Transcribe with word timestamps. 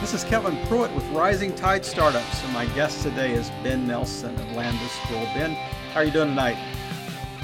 This 0.00 0.14
is 0.14 0.24
Kevin 0.24 0.56
Pruitt 0.66 0.94
with 0.94 1.06
Rising 1.10 1.54
Tide 1.54 1.84
Startups, 1.84 2.42
and 2.42 2.54
my 2.54 2.64
guest 2.74 3.02
today 3.02 3.32
is 3.34 3.50
Ben 3.62 3.86
Nelson 3.86 4.34
at 4.34 4.56
Lambda 4.56 4.88
School. 4.88 5.20
Ben, 5.34 5.50
how 5.92 6.00
are 6.00 6.04
you 6.04 6.10
doing 6.10 6.30
tonight? 6.30 6.56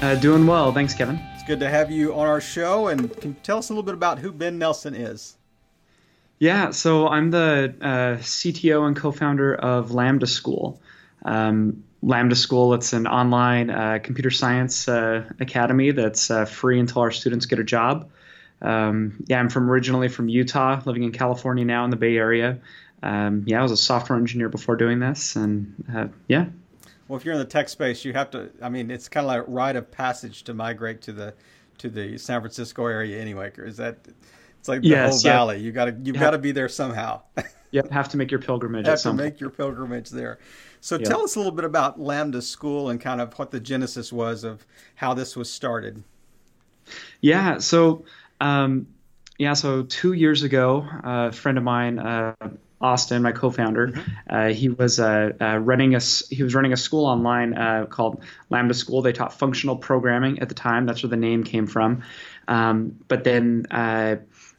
Uh, 0.01 0.15
doing 0.15 0.47
well, 0.47 0.73
thanks, 0.73 0.95
Kevin. 0.95 1.19
It's 1.35 1.43
good 1.43 1.59
to 1.59 1.69
have 1.69 1.91
you 1.91 2.15
on 2.15 2.25
our 2.25 2.41
show, 2.41 2.87
and 2.87 3.15
can 3.21 3.33
you 3.33 3.35
tell 3.43 3.59
us 3.59 3.69
a 3.69 3.73
little 3.73 3.83
bit 3.83 3.93
about 3.93 4.17
who 4.17 4.31
Ben 4.31 4.57
Nelson 4.57 4.95
is? 4.95 5.37
Yeah, 6.39 6.71
so 6.71 7.07
I'm 7.07 7.29
the 7.29 7.75
uh, 7.79 8.17
CTO 8.23 8.87
and 8.87 8.95
co-founder 8.95 9.53
of 9.53 9.91
Lambda 9.91 10.25
School. 10.25 10.81
Um, 11.25 11.83
Lambda 12.01 12.35
School, 12.35 12.73
it's 12.73 12.91
an 12.91 13.05
online 13.05 13.69
uh, 13.69 13.99
computer 14.01 14.31
science 14.31 14.87
uh, 14.87 15.29
academy 15.39 15.91
that's 15.91 16.31
uh, 16.31 16.45
free 16.45 16.79
until 16.79 17.03
our 17.03 17.11
students 17.11 17.45
get 17.45 17.59
a 17.59 17.63
job. 17.63 18.09
Um, 18.61 19.23
yeah, 19.27 19.39
I'm 19.39 19.49
from 19.49 19.69
originally 19.69 20.07
from 20.07 20.29
Utah, 20.29 20.81
living 20.85 21.03
in 21.03 21.11
California 21.11 21.65
now 21.65 21.85
in 21.85 21.91
the 21.91 21.95
Bay 21.95 22.17
Area. 22.17 22.59
Um, 23.03 23.43
yeah, 23.45 23.59
I 23.59 23.63
was 23.63 23.71
a 23.71 23.77
software 23.77 24.17
engineer 24.17 24.49
before 24.49 24.75
doing 24.75 24.99
this, 24.99 25.35
and 25.35 25.85
uh, 25.93 26.07
yeah. 26.27 26.47
Well, 27.07 27.17
if 27.17 27.25
you're 27.25 27.35
in 27.35 27.39
the 27.39 27.45
tech 27.45 27.69
space, 27.69 28.03
you 28.03 28.13
have 28.13 28.31
to. 28.31 28.49
I 28.61 28.69
mean, 28.69 28.89
it's 28.89 29.07
kind 29.07 29.25
of 29.25 29.29
like 29.29 29.43
rite 29.47 29.75
of 29.75 29.91
passage 29.91 30.43
to 30.43 30.53
migrate 30.53 31.01
to 31.03 31.13
the 31.13 31.33
to 31.77 31.89
the 31.89 32.17
San 32.17 32.41
Francisco 32.41 32.87
area 32.87 33.21
anyway. 33.21 33.51
Is 33.57 33.77
that? 33.77 33.97
It's 34.59 34.67
like 34.67 34.81
the 34.81 34.89
yes, 34.89 35.23
whole 35.23 35.31
valley. 35.31 35.59
You 35.59 35.71
got 35.71 35.85
to 35.85 35.95
you've 36.03 36.19
got 36.19 36.31
to 36.31 36.39
be 36.39 36.51
there 36.51 36.67
somehow. 36.67 37.21
yep, 37.71 37.89
have 37.91 38.09
to 38.09 38.17
make 38.17 38.31
your 38.31 38.41
pilgrimage. 38.41 38.87
have 38.87 39.01
to 39.01 39.13
make 39.13 39.39
your 39.39 39.51
pilgrimage 39.51 40.09
there. 40.09 40.39
So 40.81 40.97
yep. 40.97 41.07
tell 41.07 41.21
us 41.21 41.35
a 41.35 41.39
little 41.39 41.51
bit 41.51 41.65
about 41.65 41.99
Lambda 41.99 42.41
School 42.41 42.89
and 42.89 42.99
kind 42.99 43.21
of 43.21 43.37
what 43.37 43.51
the 43.51 43.59
genesis 43.59 44.11
was 44.11 44.43
of 44.43 44.65
how 44.95 45.13
this 45.13 45.35
was 45.35 45.51
started. 45.51 46.03
Yeah, 47.21 47.57
so 47.59 48.05
um, 48.39 48.87
yeah, 49.37 49.53
so 49.53 49.83
two 49.83 50.13
years 50.13 50.43
ago, 50.43 50.87
a 51.03 51.31
friend 51.31 51.57
of 51.57 51.63
mine, 51.63 51.99
uh, 51.99 52.33
Austin, 52.79 53.23
my 53.23 53.31
co-founder, 53.31 53.87
mm-hmm. 53.87 54.11
uh, 54.29 54.47
he 54.49 54.69
was 54.69 54.99
uh, 54.99 55.31
uh 55.41 55.57
running 55.57 55.95
a 55.95 55.99
he 56.29 56.43
was 56.43 56.53
running 56.53 56.73
a 56.73 56.77
school 56.77 57.05
online 57.05 57.55
uh, 57.55 57.85
called 57.85 58.23
Lambda 58.49 58.73
School. 58.73 59.01
They 59.01 59.13
taught 59.13 59.33
functional 59.33 59.77
programming 59.77 60.39
at 60.39 60.49
the 60.49 60.55
time. 60.55 60.85
That's 60.85 61.01
where 61.01 61.09
the 61.09 61.17
name 61.17 61.43
came 61.43 61.65
from. 61.65 62.03
Um, 62.47 62.99
but 63.07 63.23
then 63.23 63.65
uh, 63.71 64.17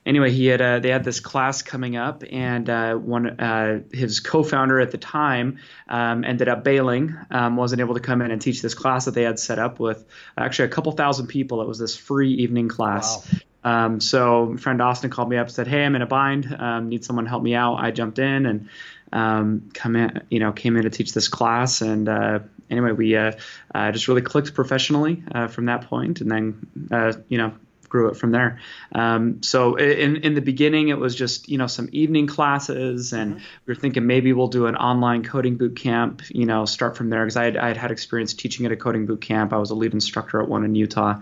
anyway, 0.08 0.30
he 0.32 0.46
had 0.46 0.60
uh, 0.60 0.78
they 0.80 0.90
had 0.90 1.04
this 1.04 1.20
class 1.20 1.62
coming 1.62 1.96
up, 1.96 2.24
and 2.28 2.68
uh, 2.68 2.94
one 2.94 3.38
uh, 3.38 3.82
his 3.92 4.20
co-founder 4.20 4.80
at 4.80 4.90
the 4.90 4.98
time 4.98 5.58
um, 5.88 6.24
ended 6.24 6.48
up 6.48 6.64
bailing, 6.64 7.16
um, 7.30 7.56
wasn't 7.56 7.80
able 7.80 7.94
to 7.94 8.00
come 8.00 8.22
in 8.22 8.30
and 8.30 8.40
teach 8.40 8.62
this 8.62 8.74
class 8.74 9.04
that 9.04 9.14
they 9.14 9.22
had 9.22 9.38
set 9.38 9.58
up 9.58 9.78
with 9.78 10.04
actually 10.36 10.66
a 10.66 10.70
couple 10.70 10.90
thousand 10.92 11.28
people. 11.28 11.62
It 11.62 11.68
was 11.68 11.78
this 11.78 11.96
free 11.96 12.32
evening 12.32 12.68
class. 12.68 13.32
Wow. 13.32 13.38
Um, 13.68 14.00
so 14.00 14.56
friend 14.56 14.80
Austin 14.80 15.10
called 15.10 15.28
me 15.28 15.36
up 15.36 15.46
and 15.46 15.54
said, 15.54 15.66
"Hey, 15.66 15.84
I'm 15.84 15.94
in 15.94 16.02
a 16.02 16.06
bind. 16.06 16.54
Um, 16.58 16.88
need 16.88 17.04
someone 17.04 17.24
to 17.24 17.28
help 17.28 17.42
me 17.42 17.54
out." 17.54 17.76
I 17.76 17.90
jumped 17.90 18.18
in 18.18 18.46
and 18.46 18.68
um, 19.12 19.70
come 19.74 19.96
in, 19.96 20.22
you 20.30 20.40
know, 20.40 20.52
came 20.52 20.76
in 20.76 20.84
to 20.84 20.90
teach 20.90 21.12
this 21.12 21.28
class. 21.28 21.82
And 21.82 22.08
uh, 22.08 22.40
anyway, 22.70 22.92
we 22.92 23.16
uh, 23.16 23.32
uh, 23.74 23.92
just 23.92 24.08
really 24.08 24.22
clicked 24.22 24.54
professionally 24.54 25.22
uh, 25.32 25.48
from 25.48 25.66
that 25.66 25.82
point, 25.82 26.20
and 26.20 26.30
then 26.30 26.66
uh, 26.90 27.12
you 27.28 27.38
know 27.38 27.52
grew 27.88 28.08
it 28.08 28.16
from 28.16 28.32
there. 28.32 28.60
Um, 28.94 29.42
so 29.42 29.76
in 29.76 30.16
in 30.16 30.34
the 30.34 30.40
beginning, 30.40 30.88
it 30.88 30.98
was 30.98 31.14
just 31.14 31.48
you 31.48 31.58
know 31.58 31.66
some 31.66 31.88
evening 31.92 32.26
classes, 32.26 33.12
and 33.12 33.34
mm-hmm. 33.34 33.44
we 33.66 33.74
were 33.74 33.80
thinking 33.80 34.06
maybe 34.06 34.32
we'll 34.32 34.48
do 34.48 34.66
an 34.66 34.76
online 34.76 35.24
coding 35.24 35.56
boot 35.56 35.76
camp. 35.76 36.22
You 36.28 36.46
know, 36.46 36.64
start 36.64 36.96
from 36.96 37.10
there 37.10 37.24
because 37.24 37.36
I 37.36 37.44
had 37.44 37.56
I 37.56 37.68
had 37.68 37.76
had 37.76 37.90
experience 37.90 38.34
teaching 38.34 38.66
at 38.66 38.72
a 38.72 38.76
coding 38.76 39.06
boot 39.06 39.20
camp. 39.20 39.52
I 39.52 39.58
was 39.58 39.70
a 39.70 39.74
lead 39.74 39.94
instructor 39.94 40.40
at 40.40 40.48
one 40.48 40.64
in 40.64 40.74
Utah, 40.74 41.20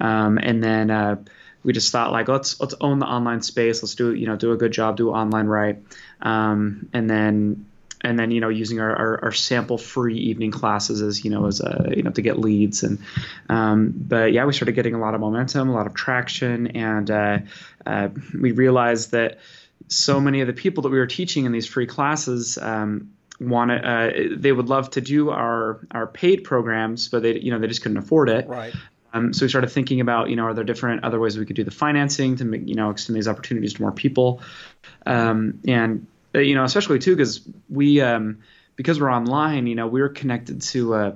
um, 0.00 0.38
and 0.38 0.62
then 0.62 0.90
uh, 0.90 1.16
we 1.62 1.72
just 1.72 1.92
thought 1.92 2.12
like 2.12 2.28
let's 2.28 2.60
let's 2.60 2.74
own 2.80 2.98
the 2.98 3.06
online 3.06 3.42
space. 3.42 3.82
Let's 3.82 3.94
do 3.94 4.14
you 4.14 4.26
know 4.26 4.36
do 4.36 4.52
a 4.52 4.56
good 4.56 4.72
job, 4.72 4.96
do 4.96 5.10
online 5.10 5.46
right, 5.46 5.82
um, 6.20 6.88
and 6.92 7.08
then 7.08 7.66
and 8.02 8.18
then 8.18 8.30
you 8.30 8.40
know 8.40 8.48
using 8.48 8.80
our, 8.80 8.94
our, 8.94 9.24
our, 9.24 9.32
sample 9.32 9.78
free 9.78 10.16
evening 10.16 10.50
classes 10.50 11.02
as 11.02 11.24
you 11.24 11.30
know 11.30 11.46
as 11.46 11.60
a 11.60 11.92
you 11.96 12.02
know 12.02 12.10
to 12.10 12.22
get 12.22 12.38
leads 12.38 12.82
and 12.82 12.98
um, 13.48 13.92
but 13.96 14.32
yeah 14.32 14.44
we 14.44 14.52
started 14.52 14.72
getting 14.72 14.94
a 14.94 14.98
lot 14.98 15.14
of 15.14 15.20
momentum, 15.20 15.68
a 15.68 15.72
lot 15.72 15.86
of 15.86 15.94
traction, 15.94 16.68
and 16.68 17.10
uh, 17.10 17.38
uh, 17.86 18.08
we 18.38 18.52
realized 18.52 19.12
that 19.12 19.38
so 19.88 20.20
many 20.20 20.40
of 20.40 20.46
the 20.46 20.52
people 20.52 20.82
that 20.82 20.90
we 20.90 20.98
were 20.98 21.06
teaching 21.06 21.44
in 21.44 21.52
these 21.52 21.66
free 21.66 21.86
classes. 21.86 22.58
Um, 22.58 23.12
wanted 23.40 23.84
uh, 23.84 24.36
they 24.36 24.50
would 24.50 24.68
love 24.68 24.90
to 24.90 25.00
do 25.00 25.30
our 25.30 25.78
our 25.92 26.08
paid 26.08 26.42
programs 26.42 27.08
but 27.08 27.22
they 27.22 27.38
you 27.38 27.52
know 27.52 27.60
they 27.60 27.68
just 27.68 27.82
couldn't 27.82 27.98
afford 27.98 28.28
it 28.28 28.48
right 28.48 28.74
um, 29.12 29.32
so 29.32 29.44
we 29.44 29.48
started 29.48 29.70
thinking 29.70 30.00
about, 30.00 30.30
you 30.30 30.36
know, 30.36 30.44
are 30.44 30.54
there 30.54 30.64
different 30.64 31.04
other 31.04 31.18
ways 31.18 31.38
we 31.38 31.46
could 31.46 31.56
do 31.56 31.64
the 31.64 31.70
financing 31.70 32.36
to 32.36 32.44
make, 32.44 32.68
you 32.68 32.74
know, 32.74 32.90
extend 32.90 33.16
these 33.16 33.28
opportunities 33.28 33.74
to 33.74 33.82
more 33.82 33.92
people, 33.92 34.42
um, 35.06 35.60
and 35.66 36.06
uh, 36.34 36.40
you 36.40 36.54
know, 36.54 36.64
especially 36.64 36.98
too 36.98 37.16
because 37.16 37.40
we, 37.68 38.00
um, 38.00 38.38
because 38.76 39.00
we're 39.00 39.12
online, 39.12 39.66
you 39.66 39.74
know, 39.74 39.86
we're 39.86 40.08
connected 40.08 40.62
to 40.62 40.94
a, 40.94 41.14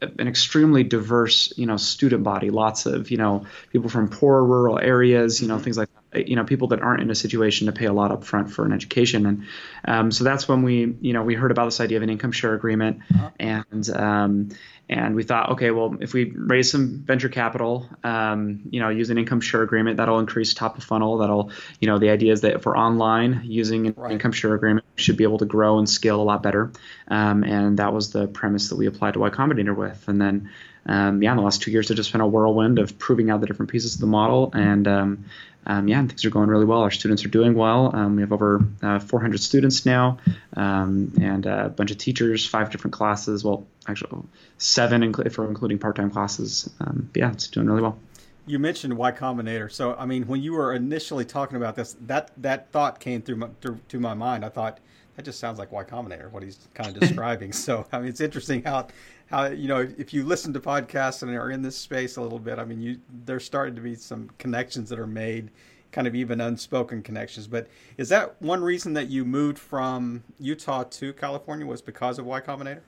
an 0.00 0.26
extremely 0.26 0.82
diverse, 0.82 1.52
you 1.56 1.66
know, 1.66 1.76
student 1.76 2.24
body. 2.24 2.50
Lots 2.50 2.86
of, 2.86 3.10
you 3.10 3.16
know, 3.16 3.46
people 3.70 3.88
from 3.88 4.08
poor 4.08 4.42
rural 4.42 4.78
areas, 4.78 5.40
you 5.40 5.48
know, 5.48 5.54
mm-hmm. 5.54 5.64
things 5.64 5.78
like 5.78 5.88
that. 6.10 6.28
You 6.28 6.36
know, 6.36 6.44
people 6.44 6.68
that 6.68 6.82
aren't 6.82 7.02
in 7.02 7.10
a 7.10 7.14
situation 7.14 7.66
to 7.66 7.72
pay 7.72 7.86
a 7.86 7.92
lot 7.92 8.10
up 8.10 8.24
front 8.24 8.50
for 8.50 8.66
an 8.66 8.72
education, 8.72 9.26
and 9.26 9.44
um, 9.86 10.10
so 10.10 10.24
that's 10.24 10.46
when 10.46 10.62
we, 10.62 10.94
you 11.00 11.12
know, 11.12 11.22
we 11.22 11.34
heard 11.34 11.50
about 11.50 11.66
this 11.66 11.80
idea 11.80 11.96
of 11.96 12.02
an 12.02 12.10
income 12.10 12.32
share 12.32 12.52
agreement, 12.52 13.00
uh-huh. 13.14 13.30
and 13.38 13.90
um, 13.90 14.48
and 14.92 15.14
we 15.14 15.22
thought, 15.22 15.52
okay, 15.52 15.70
well, 15.70 15.96
if 16.00 16.12
we 16.12 16.30
raise 16.36 16.70
some 16.70 17.02
venture 17.06 17.30
capital, 17.30 17.88
um, 18.04 18.60
you 18.70 18.78
know, 18.78 18.90
use 18.90 19.08
an 19.08 19.16
income 19.16 19.40
share 19.40 19.62
agreement, 19.62 19.96
that'll 19.96 20.18
increase 20.18 20.52
top 20.52 20.76
of 20.76 20.84
funnel. 20.84 21.16
That'll, 21.18 21.50
you 21.80 21.88
know, 21.88 21.98
the 21.98 22.10
idea 22.10 22.32
is 22.32 22.42
that 22.42 22.56
if 22.56 22.66
we're 22.66 22.76
online 22.76 23.40
using 23.44 23.86
an 23.86 23.94
right. 23.96 24.12
income 24.12 24.32
share 24.32 24.54
agreement, 24.54 24.84
we 24.94 25.02
should 25.02 25.16
be 25.16 25.24
able 25.24 25.38
to 25.38 25.46
grow 25.46 25.78
and 25.78 25.88
scale 25.88 26.20
a 26.20 26.22
lot 26.22 26.42
better. 26.42 26.72
Um, 27.08 27.42
and 27.42 27.78
that 27.78 27.94
was 27.94 28.12
the 28.12 28.26
premise 28.26 28.68
that 28.68 28.76
we 28.76 28.86
applied 28.86 29.14
to 29.14 29.20
Y 29.20 29.30
Combinator 29.30 29.74
with. 29.74 30.06
And 30.08 30.20
then, 30.20 30.50
um, 30.84 31.22
yeah, 31.22 31.30
in 31.30 31.38
the 31.38 31.42
last 31.42 31.62
two 31.62 31.70
years, 31.70 31.90
it's 31.90 31.96
just 31.96 32.12
been 32.12 32.20
a 32.20 32.28
whirlwind 32.28 32.78
of 32.78 32.98
proving 32.98 33.30
out 33.30 33.40
the 33.40 33.46
different 33.46 33.72
pieces 33.72 33.94
of 33.94 34.00
the 34.02 34.06
model. 34.06 34.50
And 34.52 34.86
um, 34.86 35.24
um, 35.66 35.88
yeah, 35.88 36.04
things 36.04 36.24
are 36.24 36.30
going 36.30 36.48
really 36.48 36.64
well. 36.64 36.80
Our 36.80 36.90
students 36.90 37.24
are 37.24 37.28
doing 37.28 37.54
well. 37.54 37.94
Um, 37.94 38.16
we 38.16 38.22
have 38.22 38.32
over 38.32 38.64
uh, 38.82 38.98
400 38.98 39.40
students 39.40 39.86
now, 39.86 40.18
um, 40.56 41.12
and 41.20 41.46
a 41.46 41.68
bunch 41.68 41.92
of 41.92 41.98
teachers, 41.98 42.46
five 42.46 42.70
different 42.70 42.94
classes. 42.94 43.44
Well, 43.44 43.66
actually, 43.88 44.22
seven 44.58 45.02
if 45.24 45.38
we're 45.38 45.48
including 45.48 45.78
part-time 45.78 46.10
classes. 46.10 46.70
Um, 46.80 47.10
yeah, 47.14 47.32
it's 47.32 47.48
doing 47.48 47.66
really 47.66 47.82
well. 47.82 47.98
You 48.46 48.58
mentioned 48.58 48.96
Y 48.96 49.12
Combinator, 49.12 49.70
so 49.70 49.94
I 49.94 50.04
mean, 50.04 50.26
when 50.26 50.42
you 50.42 50.52
were 50.52 50.74
initially 50.74 51.24
talking 51.24 51.56
about 51.56 51.76
this, 51.76 51.96
that 52.06 52.32
that 52.38 52.70
thought 52.72 52.98
came 52.98 53.22
through 53.22 53.36
my, 53.36 53.48
through 53.60 53.78
to 53.88 54.00
my 54.00 54.14
mind. 54.14 54.44
I 54.44 54.48
thought 54.48 54.80
that 55.16 55.24
just 55.24 55.38
sounds 55.38 55.58
like 55.58 55.70
Y 55.70 55.84
Combinator, 55.84 56.30
what 56.30 56.42
he's 56.42 56.68
kind 56.74 56.88
of 56.88 57.00
describing. 57.00 57.52
so 57.52 57.86
I 57.92 58.00
mean, 58.00 58.08
it's 58.08 58.20
interesting 58.20 58.62
how 58.64 58.88
how 59.26 59.46
you 59.46 59.68
know 59.68 59.88
if 59.96 60.12
you 60.12 60.24
listen 60.24 60.52
to 60.54 60.60
podcasts 60.60 61.22
and 61.22 61.34
are 61.36 61.50
in 61.50 61.62
this 61.62 61.76
space 61.76 62.16
a 62.16 62.20
little 62.20 62.38
bit, 62.38 62.58
I 62.58 62.64
mean, 62.64 62.80
you 62.80 62.98
there's 63.24 63.44
starting 63.44 63.76
to 63.76 63.80
be 63.80 63.94
some 63.94 64.30
connections 64.38 64.88
that 64.90 64.98
are 64.98 65.06
made, 65.06 65.50
kind 65.92 66.06
of 66.06 66.14
even 66.14 66.40
unspoken 66.40 67.02
connections. 67.02 67.46
But 67.46 67.68
is 67.96 68.08
that 68.08 68.40
one 68.42 68.62
reason 68.62 68.94
that 68.94 69.08
you 69.08 69.24
moved 69.24 69.58
from 69.58 70.24
Utah 70.40 70.84
to 70.84 71.12
California 71.12 71.64
was 71.64 71.80
because 71.80 72.18
of 72.18 72.26
Y 72.26 72.40
Combinator? 72.40 72.80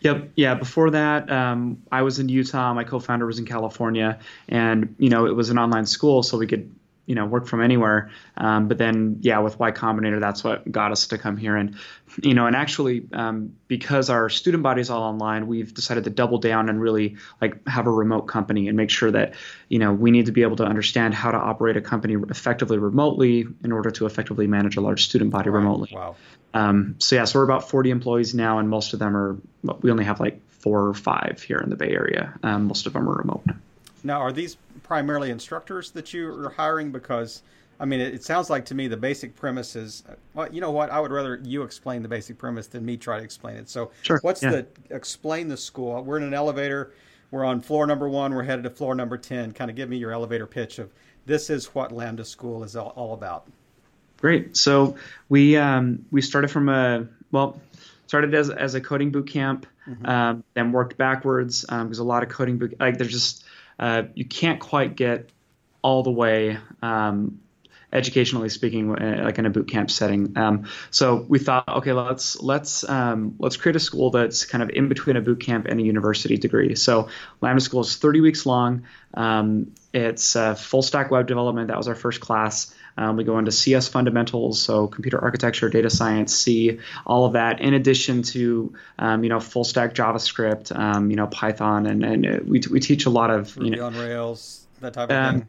Yep. 0.00 0.32
Yeah. 0.36 0.54
Before 0.54 0.90
that, 0.90 1.30
um, 1.30 1.82
I 1.90 2.02
was 2.02 2.18
in 2.18 2.28
Utah. 2.28 2.72
My 2.72 2.84
co-founder 2.84 3.26
was 3.26 3.38
in 3.38 3.46
California, 3.46 4.18
and 4.48 4.94
you 4.98 5.10
know 5.10 5.26
it 5.26 5.34
was 5.34 5.50
an 5.50 5.58
online 5.58 5.86
school, 5.86 6.22
so 6.22 6.38
we 6.38 6.46
could 6.46 6.72
you 7.08 7.14
know 7.14 7.24
work 7.24 7.46
from 7.46 7.62
anywhere. 7.62 8.10
Um, 8.36 8.68
but 8.68 8.76
then 8.76 9.16
yeah, 9.22 9.38
with 9.38 9.58
Y 9.58 9.72
Combinator, 9.72 10.20
that's 10.20 10.44
what 10.44 10.70
got 10.70 10.92
us 10.92 11.08
to 11.08 11.18
come 11.18 11.38
here. 11.38 11.56
And 11.56 11.76
you 12.22 12.34
know, 12.34 12.46
and 12.46 12.54
actually 12.54 13.08
um, 13.12 13.56
because 13.66 14.10
our 14.10 14.28
student 14.28 14.62
body 14.62 14.82
is 14.82 14.90
all 14.90 15.02
online, 15.02 15.46
we've 15.46 15.72
decided 15.72 16.04
to 16.04 16.10
double 16.10 16.38
down 16.38 16.68
and 16.68 16.80
really 16.80 17.16
like 17.40 17.66
have 17.66 17.86
a 17.86 17.90
remote 17.90 18.22
company 18.22 18.68
and 18.68 18.76
make 18.76 18.90
sure 18.90 19.10
that 19.10 19.34
you 19.68 19.78
know 19.78 19.92
we 19.92 20.10
need 20.10 20.26
to 20.26 20.32
be 20.32 20.42
able 20.42 20.56
to 20.56 20.64
understand 20.64 21.14
how 21.14 21.30
to 21.30 21.38
operate 21.38 21.78
a 21.78 21.80
company 21.80 22.14
effectively 22.28 22.76
remotely 22.76 23.46
in 23.64 23.72
order 23.72 23.90
to 23.90 24.04
effectively 24.04 24.46
manage 24.46 24.76
a 24.76 24.82
large 24.82 25.04
student 25.04 25.30
body 25.30 25.48
right. 25.48 25.58
remotely. 25.58 25.90
Wow. 25.94 26.16
Um, 26.52 26.96
so 26.98 27.16
yeah, 27.16 27.24
so 27.24 27.38
we're 27.38 27.44
about 27.44 27.70
40 27.70 27.90
employees 27.90 28.34
now, 28.34 28.58
and 28.58 28.68
most 28.68 28.92
of 28.92 28.98
them 28.98 29.16
are 29.16 29.38
we 29.80 29.90
only 29.90 30.04
have 30.04 30.20
like 30.20 30.42
four 30.50 30.88
or 30.88 30.94
five 30.94 31.42
here 31.42 31.58
in 31.58 31.70
the 31.70 31.76
Bay 31.76 31.90
Area. 31.90 32.38
Um, 32.42 32.66
most 32.66 32.86
of 32.86 32.92
them 32.92 33.08
are 33.08 33.14
remote. 33.14 33.46
Now, 34.04 34.20
are 34.20 34.32
these 34.32 34.56
primarily 34.82 35.30
instructors 35.30 35.90
that 35.92 36.12
you 36.12 36.28
are 36.28 36.50
hiring? 36.50 36.92
Because 36.92 37.42
I 37.80 37.84
mean, 37.84 38.00
it, 38.00 38.14
it, 38.14 38.24
sounds 38.24 38.50
like 38.50 38.64
to 38.66 38.74
me 38.74 38.88
the 38.88 38.96
basic 38.96 39.36
premise 39.36 39.76
is 39.76 40.02
well, 40.34 40.52
you 40.52 40.60
know 40.60 40.70
what? 40.70 40.90
I 40.90 41.00
would 41.00 41.12
rather 41.12 41.40
you 41.44 41.62
explain 41.62 42.02
the 42.02 42.08
basic 42.08 42.38
premise 42.38 42.66
than 42.66 42.84
me 42.84 42.96
try 42.96 43.18
to 43.18 43.24
explain 43.24 43.56
it. 43.56 43.68
So, 43.68 43.90
sure, 44.02 44.18
what's 44.22 44.42
yeah. 44.42 44.50
the 44.50 44.66
explain 44.90 45.48
the 45.48 45.56
school? 45.56 46.02
We're 46.02 46.18
in 46.18 46.24
an 46.24 46.34
elevator. 46.34 46.92
We're 47.30 47.44
on 47.44 47.60
floor 47.60 47.86
number 47.86 48.08
one. 48.08 48.34
We're 48.34 48.42
headed 48.42 48.64
to 48.64 48.70
floor 48.70 48.94
number 48.94 49.16
ten. 49.16 49.52
Kind 49.52 49.70
of 49.70 49.76
give 49.76 49.88
me 49.88 49.96
your 49.96 50.12
elevator 50.12 50.46
pitch 50.46 50.78
of 50.78 50.90
this 51.26 51.50
is 51.50 51.66
what 51.74 51.92
Lambda 51.92 52.24
School 52.24 52.64
is 52.64 52.74
all, 52.74 52.92
all 52.96 53.14
about. 53.14 53.46
Great. 54.16 54.56
So 54.56 54.96
we 55.28 55.56
um, 55.56 56.04
we 56.10 56.20
started 56.20 56.50
from 56.50 56.68
a 56.68 57.06
well 57.30 57.60
started 58.08 58.34
as 58.34 58.50
as 58.50 58.74
a 58.74 58.80
coding 58.80 59.10
boot 59.10 59.28
camp, 59.28 59.66
mm-hmm. 59.86 60.06
um, 60.06 60.44
then 60.54 60.72
worked 60.72 60.96
backwards 60.96 61.60
because 61.62 62.00
um, 62.00 62.06
a 62.06 62.08
lot 62.08 62.24
of 62.24 62.28
coding 62.28 62.58
boot 62.58 62.74
like 62.80 62.98
there's 62.98 63.12
just 63.12 63.44
uh, 63.78 64.04
you 64.14 64.24
can't 64.24 64.60
quite 64.60 64.96
get 64.96 65.30
all 65.82 66.02
the 66.02 66.10
way. 66.10 66.58
Um, 66.82 67.40
educationally 67.90 68.50
speaking, 68.50 68.94
uh, 68.94 69.22
like 69.24 69.38
in 69.38 69.46
a 69.46 69.50
boot 69.50 69.66
camp 69.66 69.90
setting. 69.90 70.36
Um, 70.36 70.66
so 70.90 71.24
we 71.28 71.38
thought, 71.38 71.66
okay, 71.68 71.92
let's 71.92 72.38
let's 72.42 72.86
um, 72.88 73.36
let's 73.38 73.56
create 73.56 73.76
a 73.76 73.80
school 73.80 74.10
that's 74.10 74.44
kind 74.44 74.62
of 74.62 74.70
in 74.70 74.88
between 74.88 75.16
a 75.16 75.22
boot 75.22 75.40
camp 75.40 75.66
and 75.66 75.80
a 75.80 75.82
university 75.82 76.36
degree. 76.36 76.74
So 76.74 77.08
Lambda 77.40 77.62
School 77.62 77.80
is 77.80 77.96
30 77.96 78.20
weeks 78.20 78.44
long. 78.44 78.84
Um, 79.14 79.72
it's 79.94 80.36
full 80.56 80.82
stack 80.82 81.10
web 81.10 81.26
development. 81.26 81.68
That 81.68 81.78
was 81.78 81.88
our 81.88 81.94
first 81.94 82.20
class. 82.20 82.74
Um, 82.98 83.16
we 83.16 83.22
go 83.22 83.38
into 83.38 83.52
CS 83.52 83.86
fundamentals, 83.86 84.60
so 84.60 84.88
computer 84.88 85.20
architecture, 85.22 85.68
data 85.68 85.88
science, 85.88 86.34
C, 86.34 86.80
all 87.06 87.26
of 87.26 87.34
that. 87.34 87.60
In 87.60 87.72
addition 87.74 88.22
to 88.24 88.74
um, 88.98 89.22
you 89.22 89.30
know 89.30 89.38
full 89.38 89.64
stack 89.64 89.94
JavaScript, 89.94 90.76
um, 90.76 91.10
you 91.10 91.16
know 91.16 91.28
Python, 91.28 91.86
and 91.86 92.04
and 92.04 92.48
we, 92.48 92.60
we 92.70 92.80
teach 92.80 93.06
a 93.06 93.10
lot 93.10 93.30
of 93.30 93.56
Ruby 93.56 93.70
you 93.70 93.76
know 93.76 93.86
on 93.86 93.96
Rails, 93.96 94.66
that 94.80 94.94
type 94.94 95.10
of 95.10 95.16
um, 95.16 95.34
thing. 95.40 95.48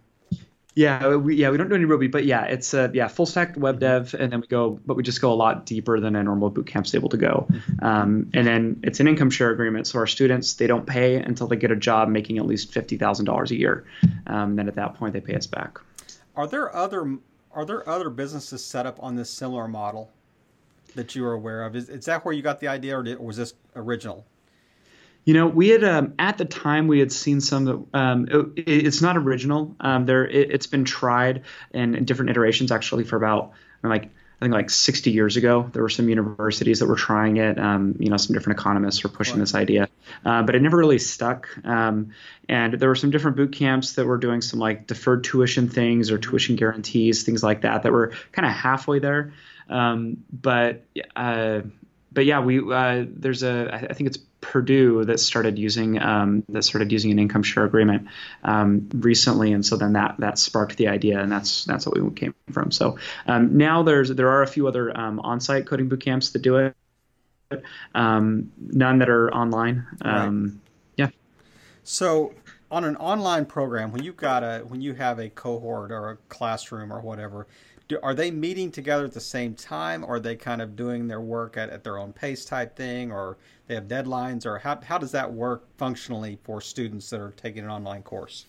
Yeah, 0.75 1.15
we 1.15 1.35
yeah 1.35 1.49
we 1.49 1.57
don't 1.57 1.67
do 1.67 1.75
any 1.75 1.85
Ruby, 1.85 2.07
but 2.07 2.23
yeah, 2.23 2.45
it's 2.45 2.75
a 2.75 2.91
yeah 2.93 3.07
full 3.07 3.25
stack 3.25 3.55
web 3.57 3.75
mm-hmm. 3.75 4.03
dev, 4.03 4.13
and 4.13 4.31
then 4.31 4.41
we 4.41 4.47
go, 4.47 4.79
but 4.85 4.95
we 4.95 5.01
just 5.01 5.19
go 5.19 5.33
a 5.33 5.35
lot 5.35 5.65
deeper 5.65 5.99
than 5.99 6.15
a 6.15 6.23
normal 6.23 6.51
boot 6.51 6.67
camp's 6.67 6.93
able 6.93 7.09
to 7.09 7.17
go. 7.17 7.47
Mm-hmm. 7.49 7.85
Um, 7.85 8.29
and 8.33 8.45
then 8.45 8.79
it's 8.83 8.99
an 8.99 9.07
income 9.07 9.31
share 9.31 9.49
agreement, 9.49 9.87
so 9.87 9.97
our 9.97 10.07
students 10.07 10.53
they 10.53 10.67
don't 10.67 10.85
pay 10.85 11.15
until 11.15 11.47
they 11.47 11.55
get 11.55 11.71
a 11.71 11.75
job 11.75 12.09
making 12.09 12.37
at 12.37 12.45
least 12.45 12.71
fifty 12.71 12.97
thousand 12.97 13.25
dollars 13.25 13.49
a 13.49 13.57
year. 13.57 13.85
Um, 14.27 14.55
then 14.55 14.67
at 14.67 14.75
that 14.75 14.93
point 14.93 15.13
they 15.13 15.21
pay 15.21 15.35
us 15.35 15.47
back. 15.47 15.79
Are 16.35 16.47
there 16.47 16.73
other 16.73 17.17
are 17.53 17.65
there 17.65 17.87
other 17.87 18.09
businesses 18.09 18.63
set 18.63 18.85
up 18.85 19.01
on 19.01 19.15
this 19.15 19.29
similar 19.29 19.67
model 19.67 20.09
that 20.95 21.15
you 21.15 21.25
are 21.25 21.33
aware 21.33 21.63
of? 21.63 21.75
Is, 21.75 21.89
is 21.89 22.05
that 22.05 22.25
where 22.25 22.33
you 22.33 22.41
got 22.41 22.59
the 22.59 22.67
idea, 22.67 22.97
or, 22.97 23.03
did, 23.03 23.17
or 23.17 23.27
was 23.27 23.37
this 23.37 23.53
original? 23.75 24.25
You 25.25 25.33
know, 25.33 25.47
we 25.47 25.69
had 25.69 25.83
um, 25.83 26.13
at 26.17 26.37
the 26.37 26.45
time 26.45 26.87
we 26.87 26.99
had 26.99 27.11
seen 27.11 27.41
some 27.41 27.65
that 27.65 27.85
um, 27.93 28.27
it, 28.55 28.63
it's 28.67 29.01
not 29.01 29.17
original. 29.17 29.75
Um, 29.79 30.05
there, 30.05 30.25
it, 30.27 30.51
has 30.51 30.67
been 30.67 30.85
tried 30.85 31.43
in, 31.71 31.95
in, 31.95 32.05
different 32.05 32.31
iterations 32.31 32.71
actually 32.71 33.03
for 33.03 33.15
about 33.15 33.51
like 33.83 34.09
I 34.39 34.45
think 34.45 34.53
like 34.53 34.69
60 34.69 35.11
years 35.11 35.35
ago, 35.35 35.69
there 35.73 35.81
were 35.81 35.89
some 35.89 36.07
universities 36.07 36.79
that 36.79 36.87
were 36.87 36.95
trying 36.95 37.37
it. 37.37 37.59
Um, 37.59 37.95
you 37.99 38.09
know, 38.09 38.15
some 38.15 38.33
different 38.33 38.57
economists 38.57 39.03
were 39.03 39.09
pushing 39.09 39.37
this 39.37 39.53
idea, 39.53 39.89
uh, 40.23 40.43
but 40.43 40.55
it 40.55 40.61
never 40.61 40.77
really 40.77 40.99
stuck. 40.99 41.49
Um, 41.65 42.11
and 42.47 42.73
there 42.75 42.87
were 42.87 42.95
some 42.95 43.11
different 43.11 43.35
boot 43.35 43.51
camps 43.51 43.93
that 43.93 44.05
were 44.05 44.17
doing 44.17 44.41
some 44.41 44.59
like 44.59 44.87
deferred 44.87 45.25
tuition 45.25 45.67
things 45.67 46.09
or 46.09 46.17
tuition 46.17 46.55
guarantees, 46.55 47.23
things 47.23 47.43
like 47.43 47.61
that, 47.61 47.83
that 47.83 47.91
were 47.91 48.13
kind 48.31 48.45
of 48.45 48.53
halfway 48.53 48.99
there. 48.99 49.33
Um, 49.69 50.23
but 50.31 50.85
uh, 51.17 51.61
but 52.11 52.25
yeah, 52.25 52.39
we 52.39 52.59
uh, 52.59 53.05
there's 53.07 53.43
a 53.43 53.87
I 53.89 53.93
think 53.93 54.07
it's 54.07 54.19
Purdue 54.41 55.03
that 55.05 55.19
started 55.19 55.59
using 55.59 56.01
um, 56.01 56.43
that 56.49 56.63
started 56.63 56.91
using 56.91 57.11
an 57.11 57.19
income 57.19 57.43
share 57.43 57.65
agreement 57.65 58.07
um, 58.43 58.89
recently, 58.93 59.51
and 59.51 59.65
so 59.65 59.75
then 59.75 59.93
that 59.93 60.15
that 60.19 60.39
sparked 60.39 60.77
the 60.77 60.87
idea, 60.87 61.19
and 61.19 61.31
that's 61.31 61.65
that's 61.65 61.85
what 61.85 61.99
we 61.99 62.09
came 62.11 62.33
from. 62.51 62.71
So 62.71 62.97
um, 63.27 63.57
now 63.57 63.83
there's 63.83 64.09
there 64.09 64.29
are 64.29 64.41
a 64.41 64.47
few 64.47 64.67
other 64.67 64.97
um, 64.97 65.19
on-site 65.19 65.67
coding 65.67 65.89
boot 65.89 66.01
camps 66.01 66.31
that 66.31 66.41
do 66.41 66.57
it, 66.57 66.75
um, 67.93 68.51
none 68.57 68.99
that 68.99 69.09
are 69.09 69.31
online. 69.33 69.85
Right. 70.03 70.25
Um, 70.25 70.61
yeah. 70.95 71.09
So 71.83 72.33
on 72.71 72.83
an 72.83 72.95
online 72.97 73.45
program, 73.45 73.91
when 73.91 74.03
you've 74.03 74.17
got 74.17 74.43
a 74.43 74.59
when 74.59 74.81
you 74.81 74.93
have 74.93 75.19
a 75.19 75.29
cohort 75.29 75.91
or 75.91 76.11
a 76.11 76.15
classroom 76.29 76.93
or 76.93 77.01
whatever, 77.01 77.47
do, 77.89 77.99
are 78.01 78.13
they 78.13 78.31
meeting 78.31 78.71
together 78.71 79.03
at 79.03 79.13
the 79.13 79.19
same 79.19 79.55
time? 79.55 80.05
Or 80.05 80.15
are 80.15 80.19
they 80.19 80.35
kind 80.35 80.61
of 80.61 80.75
doing 80.77 81.07
their 81.07 81.19
work 81.19 81.57
at, 81.57 81.69
at 81.69 81.83
their 81.83 81.97
own 81.97 82.13
pace 82.13 82.45
type 82.45 82.77
thing? 82.77 83.11
Or 83.11 83.37
they 83.67 83.75
have 83.75 83.87
deadlines? 83.87 84.45
Or 84.45 84.59
how, 84.59 84.79
how 84.81 84.97
does 84.97 85.11
that 85.11 85.33
work 85.33 85.67
functionally 85.77 86.37
for 86.43 86.61
students 86.61 87.09
that 87.09 87.19
are 87.19 87.31
taking 87.31 87.65
an 87.65 87.69
online 87.69 88.03
course? 88.03 88.45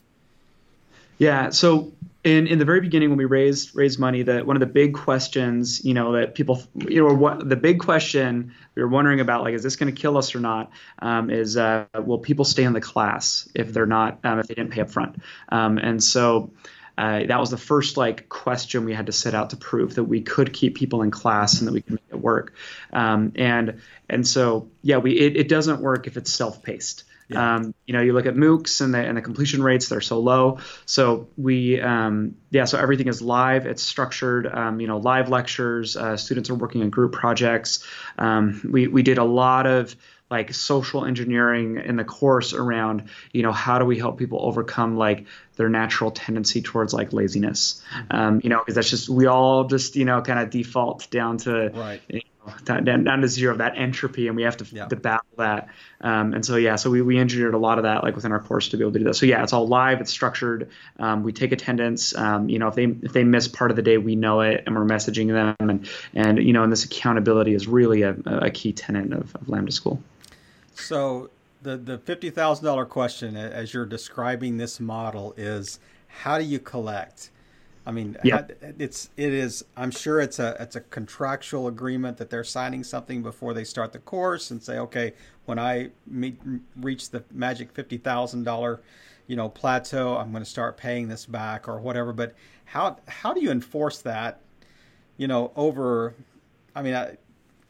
Yeah 1.19 1.51
so 1.51 1.93
in, 2.25 2.47
in 2.47 2.59
the 2.59 2.65
very 2.65 2.81
beginning 2.81 3.11
when 3.11 3.19
we 3.19 3.27
raised 3.27 3.77
raised 3.77 3.99
money 3.99 4.23
that 4.23 4.47
one 4.47 4.57
of 4.57 4.61
the 4.61 4.67
big 4.67 4.95
questions 4.95 5.85
you 5.85 5.93
know 5.93 6.13
that 6.13 6.35
people 6.35 6.63
you 6.75 7.07
know 7.07 7.13
what 7.13 7.47
the 7.47 7.57
big 7.57 7.79
question 7.79 8.55
we 8.75 8.83
were 8.83 8.89
wondering 8.89 9.21
about 9.21 9.45
like 9.45 9.53
is 9.53 9.63
this 9.63 9.77
going 9.77 9.95
to 9.95 10.01
kill 10.01 10.17
us 10.17 10.35
or 10.35 10.41
not 10.41 10.71
um, 11.01 11.29
is 11.29 11.59
uh, 11.59 11.85
will 12.07 12.21
people 12.21 12.47
stay 12.47 12.65
in 12.65 12.73
the 12.73 12.81
class 12.81 13.51
if 13.55 13.71
they're 13.71 13.85
not 13.85 14.19
um, 14.25 14.39
if 14.39 14.47
they 14.47 14.55
didn't 14.55 14.71
pay 14.71 14.81
up 14.81 14.91
front 14.91 15.17
um, 15.51 15.77
and 15.77 16.03
so 16.03 16.51
uh, 16.99 17.27
that 17.27 17.41
was 17.41 17.51
the 17.51 17.57
first 17.57 17.97
like 17.97 18.29
question 18.29 18.85
we 18.85 18.95
had 18.95 19.07
to 19.07 19.13
set 19.13 19.35
out 19.35 19.51
to 19.51 19.57
prove 19.57 19.95
that 19.95 20.05
we 20.05 20.21
could 20.21 20.53
keep 20.53 20.77
people 20.77 21.03
in 21.03 21.11
class 21.11 21.59
and 21.61 21.69
that 21.69 21.73
we 21.73 21.83
could 21.83 21.95
make 21.95 22.05
it 22.11 22.21
work. 22.21 22.55
Um, 22.93 23.33
and 23.37 23.81
and 24.09 24.27
so 24.27 24.69
yeah, 24.83 24.99
we 24.99 25.13
it, 25.13 25.37
it 25.37 25.49
doesn't 25.49 25.81
work 25.81 26.07
if 26.07 26.17
it's 26.17 26.33
self-paced. 26.33 27.05
Yeah. 27.31 27.57
Um, 27.57 27.75
you 27.87 27.95
know, 27.95 28.01
you 28.01 28.13
look 28.13 28.27
at 28.27 28.35
MOOCs 28.35 28.81
and 28.81 28.93
the 28.93 28.99
and 28.99 29.17
the 29.17 29.23
completion 29.23 29.63
rates; 29.63 29.89
they're 29.89 30.01
so 30.01 30.19
low. 30.19 30.59
So 30.85 31.29
we, 31.37 31.81
um, 31.81 32.35
yeah, 32.51 32.65
so 32.65 32.77
everything 32.77 33.07
is 33.07 33.23
live. 33.23 33.67
It's 33.67 33.85
structured. 33.85 34.49
Um, 34.49 34.81
you 34.81 34.89
know, 34.89 34.99
live 34.99 35.29
lectures. 35.29 35.97
Uh, 35.97 36.17
students 36.17 36.51
are 36.51 36.57
working 36.57 36.81
in 36.81 36.91
group 36.91 37.13
projects. 37.13 37.87
Um, 38.19 38.61
we 38.69 38.89
we 38.89 39.05
did 39.05 39.19
a 39.19 39.25
lot 39.25 39.69
of 39.69 39.95
like 40.31 40.55
social 40.55 41.05
engineering 41.05 41.77
in 41.85 41.97
the 41.97 42.05
course 42.05 42.53
around 42.53 43.05
you 43.33 43.43
know 43.43 43.53
how 43.53 43.79
do 43.79 43.85
we 43.85 43.99
help 43.99 44.19
people 44.19 44.39
overcome 44.41 44.97
like 44.97 45.27
their 45.57 45.69
natural 45.69 46.11
tendency 46.11 46.63
towards 46.63 46.95
like 46.95 47.13
laziness 47.13 47.83
mm-hmm. 47.93 48.17
um, 48.17 48.41
you 48.43 48.49
know 48.49 48.61
because 48.61 48.77
that's 48.77 48.91
just 48.91 49.09
we 49.09 49.27
all 49.27 49.65
just 49.65 49.97
you 49.97 50.05
know 50.05 50.23
kind 50.23 50.39
of 50.39 50.51
default 50.51 51.11
down 51.11 51.37
to 51.39 51.71
right. 51.75 52.01
you 52.09 52.23
know, 52.47 52.55
down, 52.65 53.05
down, 53.05 53.21
to 53.21 53.29
zero 53.29 53.57
that 53.57 53.77
entropy 53.77 54.29
and 54.29 54.37
we 54.37 54.45
have 54.45 54.57
to, 54.57 54.67
yeah. 54.75 54.87
to 54.87 54.97
battle 54.97 55.27
that 55.37 55.69
um, 56.01 56.33
and 56.33 56.47
so 56.47 56.57
yeah 56.57 56.77
so 56.77 56.91
we, 56.91 57.03
we 57.03 57.19
engineered 57.19 57.55
a 57.55 57.59
lot 57.59 57.79
of 57.79 57.85
that 57.85 58.03
like 58.05 58.15
within 58.15 58.33
our 58.33 58.41
course 58.41 58.69
to 58.69 58.77
be 58.77 58.85
able 58.85 58.93
to 58.93 59.01
do 59.01 59.05
that 59.07 59.15
so 59.15 59.27
yeah 59.27 59.43
it's 59.43 59.53
all 59.53 59.67
live 59.67 60.01
it's 60.01 60.11
structured 60.11 60.71
um, 61.01 61.25
we 61.25 61.33
take 61.33 61.53
attendance 61.53 62.15
um, 62.17 62.49
you 62.49 62.59
know 62.59 62.69
if 62.69 62.77
they 62.77 62.85
if 62.85 63.13
they 63.13 63.25
miss 63.25 63.49
part 63.49 63.71
of 63.71 63.77
the 63.77 63.83
day 63.83 63.99
we 63.99 64.15
know 64.15 64.43
it 64.43 64.63
and 64.67 64.77
we're 64.77 64.85
messaging 64.85 65.29
them 65.29 65.57
and 65.59 65.89
and 66.15 66.39
you 66.39 66.53
know 66.53 66.63
and 66.63 66.71
this 66.71 66.85
accountability 66.85 67.53
is 67.53 67.67
really 67.67 68.03
a, 68.03 68.15
a 68.25 68.51
key 68.51 68.73
tenet 68.73 69.13
of, 69.13 69.35
of 69.35 69.49
lambda 69.49 69.73
school 69.73 70.01
so 70.75 71.31
the 71.63 71.77
the 71.77 71.99
fifty 71.99 72.31
thousand 72.31 72.65
dollar 72.65 72.87
question, 72.87 73.37
as 73.37 73.75
you're 73.75 73.87
describing 73.87 74.57
this 74.57 74.81
model, 74.81 75.35
is 75.37 75.79
how 76.09 76.39
do 76.39 76.45
you 76.45 76.59
collect? 76.59 77.31
I 77.87 77.93
mean, 77.93 78.17
yeah. 78.23 78.45
it's 78.79 79.11
it 79.17 79.33
is. 79.33 79.65
I'm 79.77 79.91
sure 79.91 80.21
it's 80.21 80.39
a 80.39 80.57
it's 80.61 80.77
a 80.77 80.81
contractual 80.81 81.67
agreement 81.67 82.19
that 82.19 82.31
they're 82.31 82.45
signing 82.45 82.85
something 82.85 83.23
before 83.23 83.55
they 83.55 83.65
start 83.65 83.93
the 83.93 83.99
course 83.99 84.51
and 84.51 84.63
say, 84.63 84.79
okay, 84.79 85.15
when 85.47 85.59
I 85.59 85.91
meet 86.07 86.39
reach 86.77 87.11
the 87.11 87.25
magic 87.33 87.73
fifty 87.73 87.97
thousand 87.97 88.45
dollar, 88.45 88.81
you 89.27 89.37
know, 89.37 89.49
plateau, 89.49 90.17
I'm 90.17 90.31
going 90.31 90.45
to 90.45 90.51
start 90.51 90.77
paying 90.77 91.09
this 91.09 91.27
back 91.27 91.69
or 91.69 91.81
whatever. 91.81 92.13
But 92.13 92.35
how 92.67 92.99
how 93.09 93.33
do 93.33 93.41
you 93.41 93.51
enforce 93.51 93.99
that? 94.03 94.41
You 95.17 95.27
know, 95.27 95.51
over. 95.57 96.15
I 96.77 96.83
mean, 96.83 96.95
I, 96.95 97.17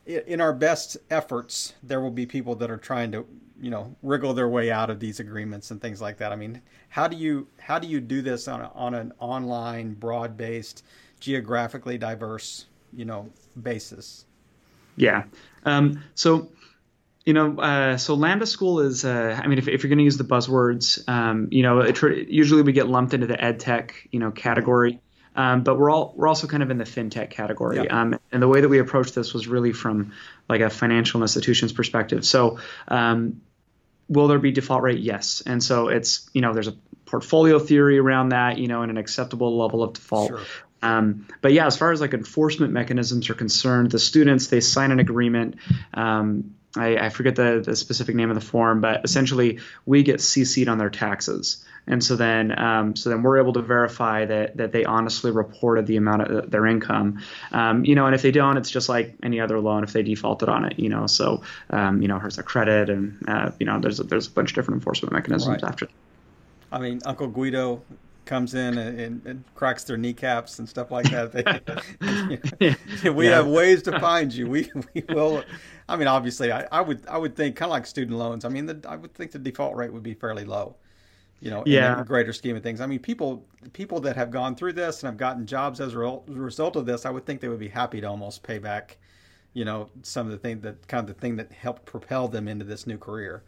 in 0.07 0.40
our 0.40 0.52
best 0.52 0.97
efforts, 1.11 1.75
there 1.83 2.00
will 2.00 2.11
be 2.11 2.26
people 2.26 2.54
that 2.57 2.71
are 2.71 2.76
trying 2.76 3.12
to, 3.12 3.26
you 3.61 3.71
know, 3.71 3.95
wriggle 4.02 4.35
their 4.35 4.49
way 4.49 4.71
out 4.71 4.90
of 4.90 5.00
these 5.00 5.21
agreements 5.21 5.71
and 5.71 5.80
things 5.80 6.00
like 6.00 6.19
that. 6.19 6.33
I 6.33 6.37
mean, 6.37 6.62
how 6.88 7.07
do 7.09 7.16
you 7.16 7.47
how 7.59 7.78
do 7.78 7.87
you 7.87 8.00
do 8.00 8.23
this 8.23 8.49
on 8.49 8.61
a, 8.61 8.71
on 8.75 8.95
an 8.95 9.12
online, 9.19 9.95
broad 9.95 10.37
based, 10.37 10.85
geographically 11.21 11.99
diverse, 11.99 12.66
you 12.92 13.04
know, 13.04 13.28
basis? 13.61 14.25
Yeah. 14.97 15.25
Um, 15.64 16.02
so 16.14 16.50
you 17.25 17.35
know, 17.35 17.59
uh, 17.61 17.97
so 17.97 18.14
Lambda 18.14 18.47
School 18.47 18.80
is, 18.80 19.04
uh, 19.04 19.38
I 19.40 19.47
mean, 19.47 19.59
if, 19.59 19.69
if 19.69 19.83
you're 19.83 19.88
going 19.88 19.99
to 19.99 20.04
use 20.04 20.16
the 20.16 20.25
buzzwords, 20.25 21.07
um, 21.09 21.49
you 21.50 21.62
know, 21.62 21.80
it, 21.80 22.02
usually 22.28 22.62
we 22.62 22.73
get 22.73 22.88
lumped 22.88 23.12
into 23.12 23.26
the 23.26 23.42
ed 23.42 23.61
tech, 23.61 24.09
you 24.11 24.19
know, 24.19 24.30
category. 24.30 25.00
Um, 25.37 25.62
but 25.62 25.78
we're 25.78 25.90
all 25.90 26.12
we're 26.16 26.28
also 26.28 26.46
kind 26.46 26.62
of 26.62 26.70
in 26.70 26.78
the 26.78 26.84
fintech 26.84 27.30
category. 27.30 27.76
Yeah. 27.76 28.00
Um, 28.00 28.18
and 28.32 28.42
the 28.42 28.49
way 28.49 28.60
that 28.60 28.68
we 28.68 28.78
approached 28.78 29.14
this 29.14 29.32
was 29.32 29.46
really 29.46 29.72
from 29.72 30.12
like 30.49 30.60
a 30.60 30.70
financial 30.70 31.22
institution's 31.22 31.72
perspective. 31.72 32.25
So 32.25 32.58
um, 32.88 33.40
will 34.08 34.28
there 34.28 34.40
be 34.40 34.50
default 34.50 34.82
rate? 34.82 34.99
Yes. 34.99 35.42
And 35.46 35.62
so 35.62 35.88
it's 35.88 36.28
you 36.32 36.40
know 36.40 36.52
there's 36.52 36.68
a 36.68 36.75
portfolio 37.06 37.58
theory 37.58 37.99
around 37.99 38.30
that, 38.30 38.58
you 38.58 38.68
know, 38.68 38.82
and 38.82 38.90
an 38.90 38.96
acceptable 38.96 39.58
level 39.58 39.82
of 39.82 39.94
default. 39.94 40.28
Sure. 40.28 40.40
Um, 40.82 41.26
but 41.42 41.52
yeah, 41.52 41.66
as 41.66 41.76
far 41.76 41.92
as 41.92 42.00
like 42.00 42.14
enforcement 42.14 42.72
mechanisms 42.72 43.28
are 43.30 43.34
concerned, 43.34 43.90
the 43.90 43.99
students 43.99 44.46
they 44.46 44.60
sign 44.60 44.92
an 44.92 45.00
agreement. 45.00 45.56
Um, 45.92 46.54
I, 46.76 46.96
I, 46.96 47.08
forget 47.08 47.34
the, 47.34 47.62
the 47.64 47.75
specific 47.75 48.14
name 48.14 48.30
of 48.30 48.37
the 48.37 48.40
form, 48.40 48.80
but 48.80 49.04
essentially 49.04 49.58
we 49.84 50.04
get 50.04 50.20
CC'd 50.20 50.68
on 50.68 50.78
their 50.78 50.88
taxes 50.88 51.64
and 51.90 52.02
so 52.02 52.16
then 52.16 52.59
um, 52.59 52.97
so 52.97 53.11
then 53.11 53.23
we're 53.23 53.38
able 53.38 53.52
to 53.52 53.61
verify 53.61 54.25
that 54.25 54.56
that 54.56 54.73
they 54.73 54.85
honestly 54.85 55.30
reported 55.30 55.87
the 55.87 55.97
amount 55.97 56.23
of 56.23 56.50
their 56.50 56.66
income 56.66 57.23
um, 57.52 57.85
you 57.85 57.94
know 57.94 58.06
and 58.06 58.14
if 58.14 58.23
they 58.23 58.30
don't 58.30 58.56
it's 58.56 58.70
just 58.70 58.88
like 58.88 59.14
any 59.23 59.40
other 59.40 59.61
loan 59.61 59.85
if 59.85 59.92
they 59.92 60.02
defaulted 60.02 60.49
on 60.49 60.64
it 60.64 60.78
you 60.78 60.88
know 60.88 61.06
so 61.06 61.42
um, 61.70 62.00
you 62.00 62.09
know 62.09 62.18
hurts 62.18 62.37
their 62.37 62.44
credit 62.44 62.88
and 62.88 63.23
uh, 63.28 63.50
you 63.59 63.66
know 63.66 63.78
there's 63.78 64.00
a, 64.00 64.04
there's 64.04 64.28
a 64.28 64.30
bunch 64.30 64.50
of 64.50 64.54
different 64.54 64.78
enforcement 64.78 65.12
mechanisms 65.12 65.62
right. 65.62 65.70
after 65.70 65.88
I 66.73 66.78
mean 66.78 67.00
Uncle 67.04 67.28
Guido 67.28 67.82
comes 68.30 68.54
in 68.54 68.78
and, 68.78 69.00
and, 69.00 69.26
and, 69.26 69.44
cracks 69.56 69.82
their 69.82 69.97
kneecaps 69.97 70.61
and 70.61 70.68
stuff 70.68 70.92
like 70.92 71.11
that. 71.11 71.32
They, 71.32 72.70
we 73.11 73.26
yeah. 73.26 73.37
have 73.37 73.49
ways 73.49 73.82
to 73.82 73.99
find 73.99 74.32
you. 74.32 74.47
We 74.47 74.70
we 74.94 75.02
will. 75.09 75.42
I 75.88 75.97
mean, 75.97 76.06
obviously, 76.06 76.52
I, 76.52 76.64
I 76.70 76.80
would 76.80 77.04
I 77.09 77.18
would 77.18 77.35
think 77.35 77.56
kind 77.56 77.68
of 77.68 77.73
like 77.73 77.87
student 77.87 78.16
loans. 78.16 78.44
I 78.44 78.49
mean, 78.49 78.66
the, 78.66 78.80
I 78.88 78.94
would 78.94 79.14
think 79.14 79.32
the 79.32 79.40
default 79.40 79.75
rate 79.75 79.92
would 79.92 80.04
be 80.04 80.14
fairly 80.14 80.44
low. 80.44 80.76
You 81.40 81.50
know, 81.50 81.62
yeah. 81.66 81.92
in 81.92 81.99
the 81.99 82.04
greater 82.04 82.35
scheme 82.35 82.54
of 82.54 82.62
things. 82.62 82.80
I 82.80 82.87
mean, 82.87 82.99
people 82.99 83.47
people 83.73 84.00
that 84.00 84.14
have 84.16 84.30
gone 84.30 84.54
through 84.54 84.75
this 84.75 85.02
and 85.02 85.09
have 85.09 85.16
gotten 85.16 85.47
jobs 85.47 85.80
as 85.80 85.94
a 85.94 85.99
result 86.26 86.76
of 86.76 86.85
this, 86.85 87.06
I 87.06 87.11
would 87.11 87.25
think 87.25 87.40
they 87.40 87.49
would 87.49 87.59
be 87.59 87.68
happy 87.68 88.00
to 88.02 88.06
almost 88.06 88.42
pay 88.42 88.59
back, 88.59 88.99
you 89.54 89.64
know, 89.64 89.88
some 90.02 90.26
of 90.26 90.32
the 90.32 90.38
thing 90.38 90.61
that 90.61 90.87
kind 90.87 91.09
of 91.09 91.14
the 91.14 91.18
thing 91.18 91.37
that 91.37 91.50
helped 91.52 91.87
propel 91.87 92.28
them 92.28 92.47
into 92.47 92.66
this 92.66 92.87
new 92.87 92.99
career. 92.99 93.42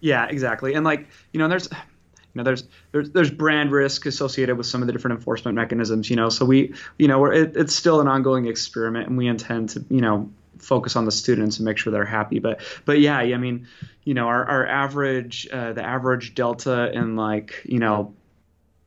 Yeah, 0.00 0.26
exactly. 0.26 0.72
And 0.72 0.84
like, 0.84 1.06
you 1.32 1.38
know, 1.38 1.48
there's 1.48 1.68
you 1.70 2.38
know 2.38 2.44
there's 2.44 2.64
there's 2.92 3.10
there's 3.10 3.30
brand 3.30 3.72
risk 3.72 4.06
associated 4.06 4.56
with 4.56 4.66
some 4.66 4.80
of 4.82 4.86
the 4.86 4.92
different 4.92 5.18
enforcement 5.18 5.56
mechanisms 5.56 6.08
you 6.08 6.14
know 6.14 6.28
so 6.28 6.44
we 6.44 6.72
you 6.98 7.08
know 7.08 7.18
we're 7.18 7.32
it, 7.32 7.56
it's 7.56 7.74
still 7.74 8.00
an 8.00 8.06
ongoing 8.06 8.46
experiment 8.46 9.08
and 9.08 9.18
we 9.18 9.26
intend 9.26 9.70
to 9.70 9.84
you 9.90 10.00
know 10.00 10.30
focus 10.60 10.96
on 10.96 11.04
the 11.04 11.12
students 11.12 11.58
and 11.58 11.64
make 11.64 11.78
sure 11.78 11.92
they're 11.92 12.04
happy 12.04 12.38
but 12.38 12.60
but 12.84 13.00
yeah 13.00 13.18
i 13.18 13.36
mean 13.36 13.66
you 14.04 14.14
know 14.14 14.26
our, 14.26 14.44
our 14.44 14.66
average 14.66 15.48
uh, 15.52 15.72
the 15.72 15.82
average 15.82 16.34
delta 16.34 16.90
in 16.92 17.16
like 17.16 17.62
you 17.64 17.78
know 17.78 18.14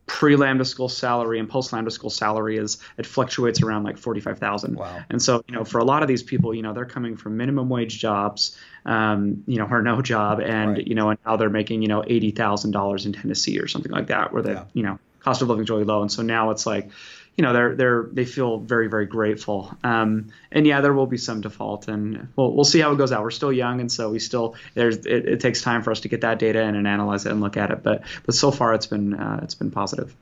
pre 0.06 0.36
lambda 0.36 0.65
school 0.65 0.89
salary 0.89 1.39
and 1.39 1.50
post 1.50 1.72
lambda 1.72 1.89
school 1.89 2.10
salary 2.10 2.58
is 2.58 2.77
it 2.98 3.06
fluctuates 3.06 3.62
around 3.62 3.84
like 3.84 3.98
45,000. 3.98 4.75
Wow. 4.75 5.01
And 5.10 5.22
so, 5.22 5.44
you 5.48 5.56
know, 5.56 5.63
for 5.63 5.80
a 5.80 5.84
lot 5.84 6.01
of 6.01 6.08
these 6.08 6.24
people, 6.24 6.53
you 6.53 6.62
know, 6.62 6.74
they're 6.74 6.86
coming 6.86 7.15
from 7.15 7.38
minimum 7.38 7.70
wage 7.70 8.00
jobs, 8.00 8.58
um, 8.86 9.44
you 9.48 9.58
know, 9.58 9.65
or 9.65 9.82
no 9.82 10.01
job 10.01 10.39
and, 10.39 10.72
right. 10.72 10.88
you 10.88 10.96
know, 10.96 11.10
and 11.10 11.20
now 11.25 11.38
they're 11.38 11.50
making, 11.50 11.82
you 11.82 11.88
know, 11.88 12.01
$80,000 12.01 13.06
in 13.06 13.13
Tennessee 13.13 13.60
or 13.60 13.68
something 13.68 13.92
like 13.92 14.08
that 14.08 14.34
where 14.34 14.42
the, 14.42 14.51
yeah. 14.51 14.65
you 14.74 14.84
know, 14.84 15.00
cost 15.20 15.42
of 15.42 15.48
living 15.48 15.63
is 15.63 15.70
really 15.70 15.86
low. 15.86 16.01
And 16.01 16.12
so 16.12 16.22
now 16.22 16.50
it's 16.50 16.65
like, 16.65 16.89
you 17.36 17.44
know 17.44 17.54
they're 17.54 17.75
they're 17.75 18.04
they 18.12 18.25
feel 18.25 18.60
very 18.60 18.88
very 18.88 19.06
grateful. 19.06 19.75
Um, 19.84 20.32
and 20.52 20.68
yeah, 20.68 20.82
there 20.82 20.94
will 20.94 21.08
be 21.08 21.18
some 21.18 21.42
default, 21.42 21.88
and 21.88 22.30
we'll 22.36 22.54
we'll 22.54 22.63
see 22.63 22.80
how 22.80 22.92
it 22.92 22.98
goes 22.98 23.12
out. 23.12 23.24
We're 23.24 23.32
still 23.32 23.54
young, 23.54 23.80
and 23.80 23.92
so 23.92 24.12
we 24.12 24.20
still 24.20 24.56
there's 24.75 24.98
it, 24.98 25.28
it 25.28 25.40
takes 25.40 25.62
time 25.62 25.82
for 25.82 25.92
us 25.92 26.02
to 26.02 26.08
get 26.08 26.22
that 26.22 26.40
data 26.40 26.62
in 26.62 26.75
and 26.75 26.88
analyze 26.88 27.25
it 27.25 27.32
and 27.32 27.42
look 27.42 27.58
at 27.58 27.72
it. 27.72 27.82
But 27.84 28.04
but 28.25 28.36
so 28.36 28.52
far 28.52 28.74
it's 28.74 28.88
been 28.88 29.16
uh, 29.16 29.40
it's 29.44 29.56
been 29.56 29.72
positive. 29.72 30.16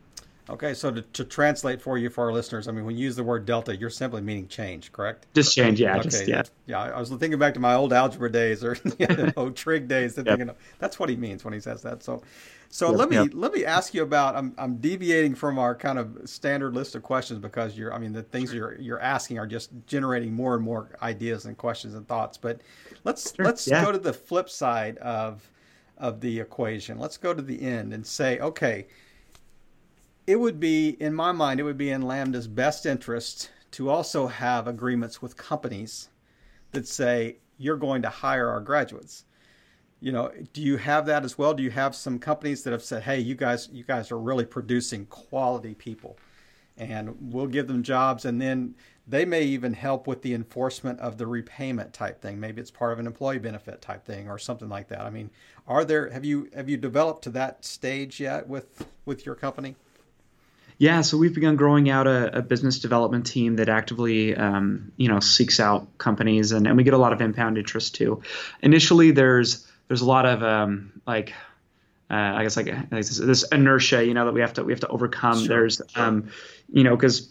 Okay, 0.49 0.73
so 0.73 0.91
to, 0.91 1.01
to, 1.01 1.23
translate 1.23 1.81
for 1.81 1.97
you 1.97 2.09
for 2.09 2.25
our 2.25 2.33
listeners, 2.33 2.67
I 2.67 2.71
mean, 2.71 2.83
when 2.83 2.97
you 2.97 3.05
use 3.05 3.15
the 3.15 3.23
word 3.23 3.45
delta, 3.45 3.73
you're 3.73 3.89
simply 3.89 4.21
meaning 4.21 4.49
change, 4.49 4.91
correct? 4.91 5.25
Just 5.33 5.55
change, 5.55 5.79
yeah. 5.79 5.97
Okay, 5.97 6.09
just, 6.09 6.27
yeah. 6.27 6.43
Yeah, 6.65 6.81
I 6.81 6.99
was 6.99 7.09
thinking 7.09 7.39
back 7.39 7.53
to 7.53 7.61
my 7.61 7.75
old 7.75 7.93
algebra 7.93 8.29
days 8.29 8.61
or 8.61 8.75
you 8.99 9.07
know, 9.07 9.51
trig 9.51 9.87
days, 9.87 10.17
yep. 10.17 10.25
thinking 10.25 10.49
that's 10.77 10.99
what 10.99 11.09
he 11.09 11.15
means 11.15 11.45
when 11.45 11.53
he 11.53 11.61
says 11.61 11.83
that. 11.83 12.03
So, 12.03 12.21
so 12.71 12.89
yep, 12.89 12.97
let 12.97 13.09
me 13.09 13.15
yep. 13.17 13.29
let 13.33 13.53
me 13.53 13.63
ask 13.63 13.93
you 13.93 14.01
about. 14.01 14.35
I'm 14.35 14.55
I'm 14.57 14.77
deviating 14.77 15.35
from 15.35 15.59
our 15.59 15.75
kind 15.75 15.99
of 15.99 16.21
standard 16.25 16.73
list 16.73 16.95
of 16.95 17.03
questions 17.03 17.39
because 17.39 17.77
you're. 17.77 17.93
I 17.93 17.99
mean, 17.99 18.13
the 18.13 18.23
things 18.23 18.53
you're 18.53 18.79
you're 18.79 18.99
asking 18.99 19.37
are 19.37 19.47
just 19.47 19.69
generating 19.85 20.33
more 20.33 20.55
and 20.55 20.63
more 20.63 20.89
ideas 21.01 21.45
and 21.45 21.55
questions 21.57 21.93
and 21.93 22.07
thoughts. 22.07 22.37
But 22.37 22.61
let's 23.03 23.35
sure. 23.35 23.45
let's 23.45 23.67
yeah. 23.67 23.85
go 23.85 23.91
to 23.91 23.99
the 23.99 24.13
flip 24.13 24.49
side 24.49 24.97
of 24.97 25.47
of 25.97 26.19
the 26.21 26.39
equation. 26.39 26.97
Let's 26.97 27.17
go 27.17 27.33
to 27.33 27.41
the 27.41 27.61
end 27.61 27.93
and 27.93 28.05
say, 28.07 28.39
okay 28.39 28.87
it 30.27 30.39
would 30.39 30.59
be, 30.59 30.89
in 30.99 31.13
my 31.13 31.31
mind, 31.31 31.59
it 31.59 31.63
would 31.63 31.77
be 31.77 31.89
in 31.89 32.01
Lambda's 32.01 32.47
best 32.47 32.85
interest 32.85 33.49
to 33.71 33.89
also 33.89 34.27
have 34.27 34.67
agreements 34.67 35.21
with 35.21 35.37
companies 35.37 36.09
that 36.71 36.87
say 36.87 37.37
you're 37.57 37.77
going 37.77 38.01
to 38.01 38.09
hire 38.09 38.47
our 38.47 38.61
graduates. 38.61 39.25
You 40.01 40.11
know, 40.11 40.31
do 40.51 40.61
you 40.61 40.77
have 40.77 41.05
that 41.05 41.23
as 41.23 41.37
well? 41.37 41.53
Do 41.53 41.63
you 41.63 41.69
have 41.71 41.95
some 41.95 42.17
companies 42.19 42.63
that 42.63 42.71
have 42.71 42.83
said, 42.83 43.03
"Hey, 43.03 43.19
you 43.19 43.35
guys, 43.35 43.69
you 43.71 43.83
guys 43.83 44.11
are 44.11 44.17
really 44.17 44.45
producing 44.45 45.05
quality 45.05 45.75
people, 45.75 46.17
and 46.77 47.15
we'll 47.31 47.47
give 47.47 47.67
them 47.67 47.83
jobs, 47.83 48.25
and 48.25 48.41
then 48.41 48.75
they 49.07 49.25
may 49.25 49.43
even 49.43 49.73
help 49.73 50.07
with 50.07 50.21
the 50.21 50.33
enforcement 50.33 50.99
of 50.99 51.17
the 51.17 51.27
repayment 51.27 51.93
type 51.93 52.21
thing. 52.21 52.39
Maybe 52.39 52.61
it's 52.61 52.71
part 52.71 52.93
of 52.93 52.99
an 52.99 53.07
employee 53.07 53.39
benefit 53.39 53.81
type 53.81 54.05
thing 54.05 54.29
or 54.29 54.37
something 54.37 54.69
like 54.69 54.87
that. 54.89 55.01
I 55.01 55.09
mean, 55.09 55.29
are 55.67 55.85
there 55.85 56.09
have 56.09 56.25
you 56.25 56.49
have 56.55 56.69
you 56.69 56.77
developed 56.77 57.23
to 57.25 57.29
that 57.31 57.63
stage 57.63 58.19
yet 58.19 58.47
with 58.47 58.85
with 59.05 59.25
your 59.25 59.35
company? 59.35 59.75
Yeah, 60.77 61.01
so 61.01 61.15
we've 61.15 61.35
begun 61.35 61.57
growing 61.57 61.91
out 61.91 62.07
a, 62.07 62.39
a 62.39 62.41
business 62.41 62.79
development 62.79 63.27
team 63.27 63.57
that 63.57 63.69
actively, 63.69 64.35
um, 64.35 64.91
you 64.97 65.09
know, 65.09 65.19
seeks 65.19 65.59
out 65.59 65.95
companies, 65.99 66.53
and, 66.53 66.65
and 66.65 66.75
we 66.75 66.83
get 66.83 66.95
a 66.95 66.97
lot 66.97 67.13
of 67.13 67.21
inbound 67.21 67.59
interest 67.59 67.93
too. 67.93 68.23
Initially, 68.63 69.11
there's 69.11 69.67
there's 69.91 69.99
a 69.99 70.05
lot 70.05 70.25
of 70.25 70.41
um, 70.41 71.01
like 71.05 71.33
uh, 72.09 72.13
I 72.13 72.43
guess 72.43 72.55
like, 72.55 72.67
like 72.67 73.05
this, 73.05 73.17
this, 73.17 73.43
inertia, 73.51 74.05
you 74.05 74.13
know, 74.13 74.23
that 74.23 74.31
we 74.31 74.39
have 74.39 74.53
to 74.53 74.63
we 74.63 74.71
have 74.71 74.79
to 74.79 74.87
overcome. 74.87 75.39
Sure, 75.39 75.47
There's, 75.49 75.81
sure. 75.89 76.01
Um, 76.01 76.29
you 76.71 76.85
know, 76.85 76.95
because 76.95 77.29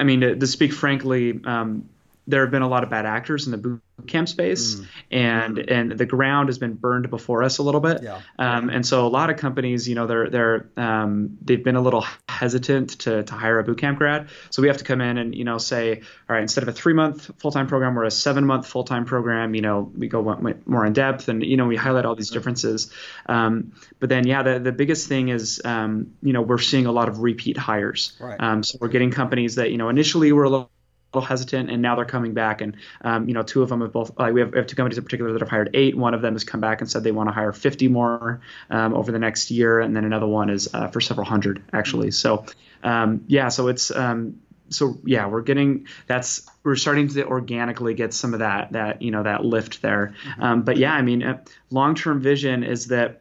I 0.00 0.04
mean, 0.04 0.22
to, 0.22 0.34
to, 0.34 0.46
speak 0.46 0.72
frankly, 0.72 1.38
um, 1.44 1.90
there 2.30 2.42
have 2.42 2.50
been 2.50 2.62
a 2.62 2.68
lot 2.68 2.84
of 2.84 2.90
bad 2.90 3.06
actors 3.06 3.46
in 3.46 3.52
the 3.52 3.58
boot 3.58 3.82
camp 4.06 4.28
space, 4.28 4.76
mm. 4.76 4.86
and 5.10 5.58
and 5.58 5.92
the 5.92 6.06
ground 6.06 6.48
has 6.48 6.58
been 6.58 6.74
burned 6.74 7.10
before 7.10 7.42
us 7.42 7.58
a 7.58 7.62
little 7.62 7.80
bit. 7.80 8.02
Yeah. 8.02 8.20
Um, 8.38 8.70
and 8.70 8.86
so 8.86 9.06
a 9.06 9.08
lot 9.08 9.30
of 9.30 9.36
companies, 9.36 9.88
you 9.88 9.94
know, 9.94 10.06
they're 10.06 10.30
they're 10.30 10.70
um, 10.76 11.38
they've 11.42 11.62
been 11.62 11.76
a 11.76 11.80
little 11.80 12.04
hesitant 12.28 13.00
to 13.00 13.22
to 13.24 13.34
hire 13.34 13.58
a 13.58 13.64
boot 13.64 13.78
camp 13.78 13.98
grad. 13.98 14.28
So 14.50 14.62
we 14.62 14.68
have 14.68 14.78
to 14.78 14.84
come 14.84 15.00
in 15.00 15.18
and 15.18 15.34
you 15.34 15.44
know 15.44 15.58
say, 15.58 15.96
all 15.96 16.34
right, 16.34 16.42
instead 16.42 16.62
of 16.62 16.68
a 16.68 16.72
three 16.72 16.94
month 16.94 17.30
full 17.38 17.50
time 17.50 17.66
program, 17.66 17.94
we're 17.94 18.04
a 18.04 18.10
seven 18.10 18.46
month 18.46 18.66
full 18.66 18.84
time 18.84 19.04
program. 19.04 19.54
You 19.54 19.62
know, 19.62 19.90
we 19.96 20.08
go 20.08 20.22
more 20.66 20.86
in 20.86 20.92
depth, 20.92 21.28
and 21.28 21.44
you 21.44 21.56
know, 21.56 21.66
we 21.66 21.76
highlight 21.76 22.04
all 22.04 22.14
these 22.14 22.30
differences. 22.30 22.92
Um, 23.26 23.72
but 23.98 24.08
then, 24.08 24.26
yeah, 24.26 24.42
the 24.42 24.58
the 24.58 24.72
biggest 24.72 25.08
thing 25.08 25.28
is, 25.28 25.60
um, 25.64 26.14
you 26.22 26.32
know, 26.32 26.42
we're 26.42 26.58
seeing 26.58 26.86
a 26.86 26.92
lot 26.92 27.08
of 27.08 27.20
repeat 27.20 27.56
hires. 27.56 28.16
Right. 28.20 28.40
Um, 28.40 28.62
so 28.62 28.78
we're 28.80 28.88
getting 28.88 29.10
companies 29.10 29.56
that 29.56 29.70
you 29.70 29.78
know 29.78 29.88
initially 29.88 30.32
were 30.32 30.44
a 30.44 30.50
little 30.50 30.70
little 31.12 31.26
hesitant, 31.26 31.70
and 31.70 31.82
now 31.82 31.96
they're 31.96 32.04
coming 32.04 32.34
back. 32.34 32.60
And 32.60 32.76
um, 33.02 33.28
you 33.28 33.34
know, 33.34 33.42
two 33.42 33.62
of 33.62 33.68
them 33.68 33.80
have 33.80 33.92
both. 33.92 34.18
Like 34.18 34.32
we, 34.32 34.40
have, 34.40 34.52
we 34.52 34.58
have 34.58 34.66
two 34.66 34.76
companies 34.76 34.98
in 34.98 35.04
particular 35.04 35.32
that 35.32 35.40
have 35.40 35.48
hired 35.48 35.70
eight. 35.74 35.96
One 35.96 36.14
of 36.14 36.22
them 36.22 36.34
has 36.34 36.44
come 36.44 36.60
back 36.60 36.80
and 36.80 36.90
said 36.90 37.02
they 37.04 37.12
want 37.12 37.28
to 37.28 37.32
hire 37.32 37.52
50 37.52 37.88
more 37.88 38.40
um, 38.70 38.94
over 38.94 39.12
the 39.12 39.18
next 39.18 39.50
year, 39.50 39.80
and 39.80 39.94
then 39.96 40.04
another 40.04 40.26
one 40.26 40.50
is 40.50 40.72
uh, 40.72 40.88
for 40.88 41.00
several 41.00 41.26
hundred 41.26 41.62
actually. 41.72 42.10
So 42.10 42.46
um, 42.82 43.24
yeah, 43.26 43.48
so 43.48 43.68
it's 43.68 43.90
um, 43.90 44.40
so 44.70 44.98
yeah, 45.04 45.26
we're 45.26 45.42
getting 45.42 45.86
that's 46.06 46.48
we're 46.62 46.76
starting 46.76 47.08
to 47.08 47.26
organically 47.26 47.94
get 47.94 48.14
some 48.14 48.32
of 48.32 48.40
that 48.40 48.72
that 48.72 49.02
you 49.02 49.10
know 49.10 49.22
that 49.22 49.44
lift 49.44 49.82
there. 49.82 50.14
Mm-hmm. 50.24 50.42
Um, 50.42 50.62
but 50.62 50.76
yeah, 50.76 50.92
I 50.92 51.02
mean, 51.02 51.22
uh, 51.22 51.44
long 51.70 51.94
term 51.94 52.20
vision 52.20 52.62
is 52.62 52.86
that 52.86 53.20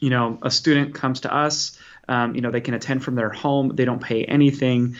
you 0.00 0.10
know 0.10 0.38
a 0.42 0.50
student 0.50 0.94
comes 0.94 1.20
to 1.20 1.34
us 1.34 1.78
um, 2.08 2.34
you 2.34 2.40
know, 2.40 2.50
they 2.50 2.60
can 2.60 2.74
attend 2.74 3.04
from 3.04 3.14
their 3.14 3.30
home. 3.30 3.72
They 3.74 3.84
don't 3.84 4.02
pay 4.02 4.24
anything, 4.24 4.96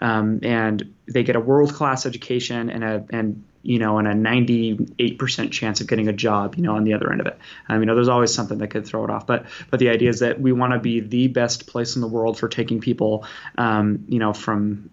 um, 0.00 0.40
and 0.42 0.94
they 1.06 1.22
get 1.22 1.36
a 1.36 1.40
world 1.40 1.74
class 1.74 2.06
education 2.06 2.70
and 2.70 2.84
a 2.84 3.04
and 3.10 3.44
you 3.62 3.78
know, 3.78 3.98
and 3.98 4.08
a 4.08 4.14
98% 4.14 5.50
chance 5.52 5.80
of 5.80 5.86
getting 5.86 6.08
a 6.08 6.12
job, 6.12 6.54
you 6.54 6.62
know, 6.62 6.76
on 6.76 6.84
the 6.84 6.94
other 6.94 7.12
end 7.12 7.20
of 7.20 7.26
it. 7.26 7.38
Um, 7.68 7.80
you 7.80 7.86
know, 7.86 7.94
there's 7.94 8.08
always 8.08 8.32
something 8.32 8.58
that 8.58 8.68
could 8.68 8.86
throw 8.86 9.04
it 9.04 9.10
off, 9.10 9.26
but 9.26 9.46
but 9.70 9.80
the 9.80 9.90
idea 9.90 10.08
is 10.08 10.20
that 10.20 10.40
we 10.40 10.52
want 10.52 10.72
to 10.72 10.78
be 10.78 11.00
the 11.00 11.28
best 11.28 11.66
place 11.66 11.94
in 11.94 12.00
the 12.00 12.08
world 12.08 12.38
for 12.38 12.48
taking 12.48 12.80
people, 12.80 13.26
um, 13.58 14.04
you 14.08 14.18
know, 14.18 14.32
from, 14.32 14.90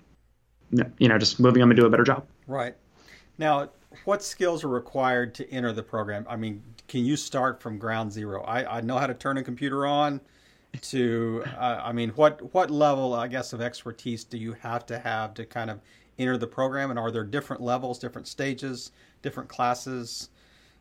you 0.72 1.08
know, 1.08 1.18
just 1.18 1.40
moving 1.40 1.62
them 1.62 1.72
into 1.72 1.86
a 1.86 1.90
better 1.90 2.04
job. 2.04 2.26
Right. 2.46 2.76
Now, 3.38 3.70
what 4.04 4.22
skills 4.22 4.64
are 4.64 4.70
required 4.70 5.36
to 5.36 5.50
enter 5.50 5.72
the 5.72 5.84
program? 5.84 6.26
I 6.30 6.36
mean, 6.36 6.62
can 6.88 7.06
you 7.06 7.16
start 7.16 7.62
from 7.62 7.78
ground 7.78 8.12
zero? 8.12 8.44
I, 8.44 8.78
I 8.78 8.82
know 8.82 8.98
how 8.98 9.08
to 9.08 9.14
turn 9.14 9.38
a 9.38 9.44
computer 9.44 9.86
on 9.86 10.20
to 10.82 11.44
uh, 11.58 11.82
i 11.84 11.92
mean 11.92 12.10
what 12.12 12.54
what 12.54 12.70
level 12.70 13.14
i 13.14 13.28
guess 13.28 13.54
of 13.54 13.62
expertise 13.62 14.24
do 14.24 14.38
you 14.38 14.54
have 14.54 14.86
to 14.86 15.00
have 15.00 15.34
to 15.34 15.46
kind 15.46 15.70
of 15.70 15.80
enter 16.20 16.38
the 16.38 16.48
program? 16.48 16.90
And 16.90 16.98
are 16.98 17.12
there 17.12 17.24
different 17.24 17.62
levels 17.62 18.00
different 18.00 18.28
stages 18.28 18.92
different 19.22 19.50
classes 19.50 20.30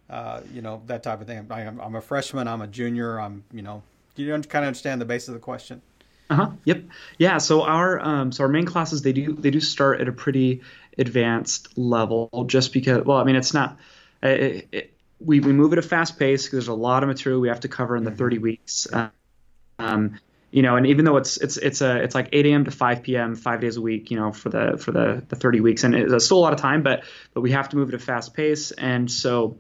uh, 0.09 0.41
you 0.53 0.63
know 0.63 0.83
that 0.87 1.03
type 1.03 1.21
of 1.21 1.27
thing? 1.27 1.47
I, 1.51 1.63
am 1.63 1.81
I'm 1.81 1.95
a 1.95 2.01
freshman 2.01 2.49
i'm 2.49 2.63
a 2.63 2.67
junior 2.67 3.21
i'm 3.21 3.45
you 3.53 3.63
know 3.63 3.83
do 4.15 4.23
you 4.23 4.33
kind 4.33 4.65
of 4.65 4.69
understand 4.69 5.01
the 5.01 5.05
base 5.05 5.29
of 5.29 5.35
the 5.35 5.41
question? 5.41 5.83
Uh-huh 6.31 6.51
yep. 6.65 6.85
Yeah 7.19 7.39
so 7.39 7.63
our 7.63 8.01
um, 8.01 8.33
so 8.33 8.45
our 8.45 8.49
main 8.49 8.67
classes 8.67 9.03
they 9.03 9.13
do 9.13 9.35
they 9.35 9.51
do 9.51 9.61
start 9.61 10.01
at 10.01 10.09
a 10.09 10.13
pretty 10.13 10.63
advanced 10.99 11.77
level 11.77 12.47
just 12.47 12.73
because 12.73 13.05
well 13.05 13.19
i 13.19 13.25
mean 13.25 13.37
it's 13.37 13.55
not 13.55 13.79
it, 14.23 14.69
it, 14.73 14.93
we, 15.21 15.41
we 15.41 15.53
move 15.53 15.73
at 15.73 15.79
a 15.79 15.83
fast 15.83 16.19
pace 16.19 16.45
because 16.45 16.53
there's 16.53 16.69
a 16.69 16.75
lot 16.75 17.03
of 17.03 17.09
material 17.09 17.41
we 17.41 17.49
have 17.49 17.61
to 17.61 17.69
cover 17.69 17.97
in 17.97 18.05
the 18.05 18.11
mm-hmm. 18.11 18.19
30 18.19 18.39
weeks. 18.39 18.87
Uh, 18.93 19.09
um, 19.79 20.19
you 20.51 20.63
know, 20.63 20.77
and 20.77 20.87
even 20.87 21.05
though 21.05 21.17
it's 21.17 21.37
it's 21.37 21.57
it's 21.57 21.81
a 21.81 22.03
it's 22.03 22.15
like 22.15 22.29
8 22.33 22.47
a.m. 22.47 22.65
to 22.65 22.71
5 22.71 23.03
p.m. 23.03 23.35
five 23.35 23.61
days 23.61 23.77
a 23.77 23.81
week, 23.81 24.11
you 24.11 24.17
know, 24.17 24.33
for 24.33 24.49
the 24.49 24.79
for 24.79 24.93
the 24.93 25.23
the 25.29 25.37
30 25.37 25.61
weeks, 25.61 25.85
and 25.85 25.95
it's 25.95 26.25
still 26.25 26.39
a 26.39 26.41
lot 26.41 26.53
of 26.53 26.61
time, 26.61 26.83
but 26.83 27.05
but 27.35 27.41
we 27.41 27.51
have 27.53 27.69
to 27.71 27.77
move 27.77 27.89
at 27.89 27.95
a 27.95 27.99
fast 27.99 28.33
pace, 28.33 28.71
and 28.71 29.11
so, 29.11 29.59